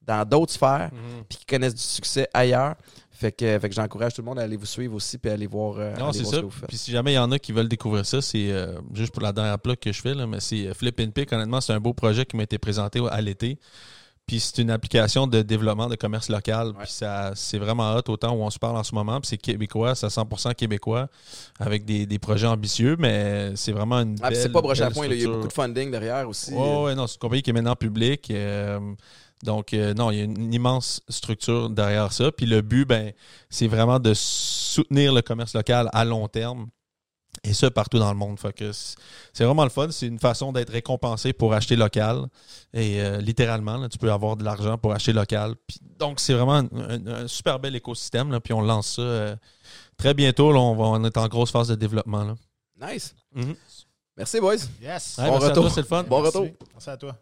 [0.05, 1.23] dans d'autres sphères, Mhm.
[1.29, 2.75] puis qui connaissent du succès ailleurs.
[3.13, 5.35] Fait que, fait que j'encourage tout le monde à aller vous suivre aussi, puis à
[5.35, 6.41] aller voir, euh, Non, c'est ça.
[6.67, 9.23] Puis si jamais il y en a qui veulent découvrir ça, c'est euh, juste pour
[9.23, 11.33] la dernière plug que je fais, là, mais c'est Flip and Pick.
[11.33, 13.59] Honnêtement, c'est un beau projet qui m'a été présenté à l'été.
[14.27, 16.69] Puis c'est une application de développement de commerce local.
[16.69, 16.85] Ouais.
[16.85, 19.21] Puis ça, c'est vraiment hot au temps où on se parle en ce moment.
[19.21, 21.09] Puis c'est québécois, c'est à 100% québécois,
[21.59, 24.91] avec des, des projets ambitieux, mais c'est vraiment une Ah, belle, c'est pas broché à
[24.91, 26.53] point, il y a beaucoup de funding derrière aussi.
[26.55, 28.31] Ouais, ouais, non, c'est une compagnie qui est maintenant publique.
[28.31, 28.79] euh,
[29.43, 32.31] donc, euh, non, il y a une immense structure derrière ça.
[32.31, 33.13] Puis le but, ben,
[33.51, 36.69] c'est vraiment de soutenir le commerce local à long terme.
[37.45, 38.39] Et ça, partout dans le monde.
[39.33, 39.89] C'est vraiment le fun.
[39.91, 42.27] C'est une façon d'être récompensé pour acheter local.
[42.75, 45.55] Et euh, littéralement, là, tu peux avoir de l'argent pour acheter local.
[45.67, 48.31] Puis, donc, c'est vraiment un, un- un super bel écosystème.
[48.31, 49.37] Là, puis on lance ça euh,
[49.97, 50.53] très bientôt.
[50.53, 52.23] Là, on, va, on est en grosse phase de développement.
[52.25, 52.35] Là.
[52.93, 53.15] Nice.
[53.35, 53.55] Mhm.
[54.17, 54.57] Merci, boys.
[54.81, 55.17] Yes.
[55.19, 55.71] Ouais, Bon merci retour.
[55.71, 56.03] c'est le fun.
[56.05, 56.39] Bon Merci.
[56.39, 56.55] retour.
[56.75, 57.17] Merci à toi.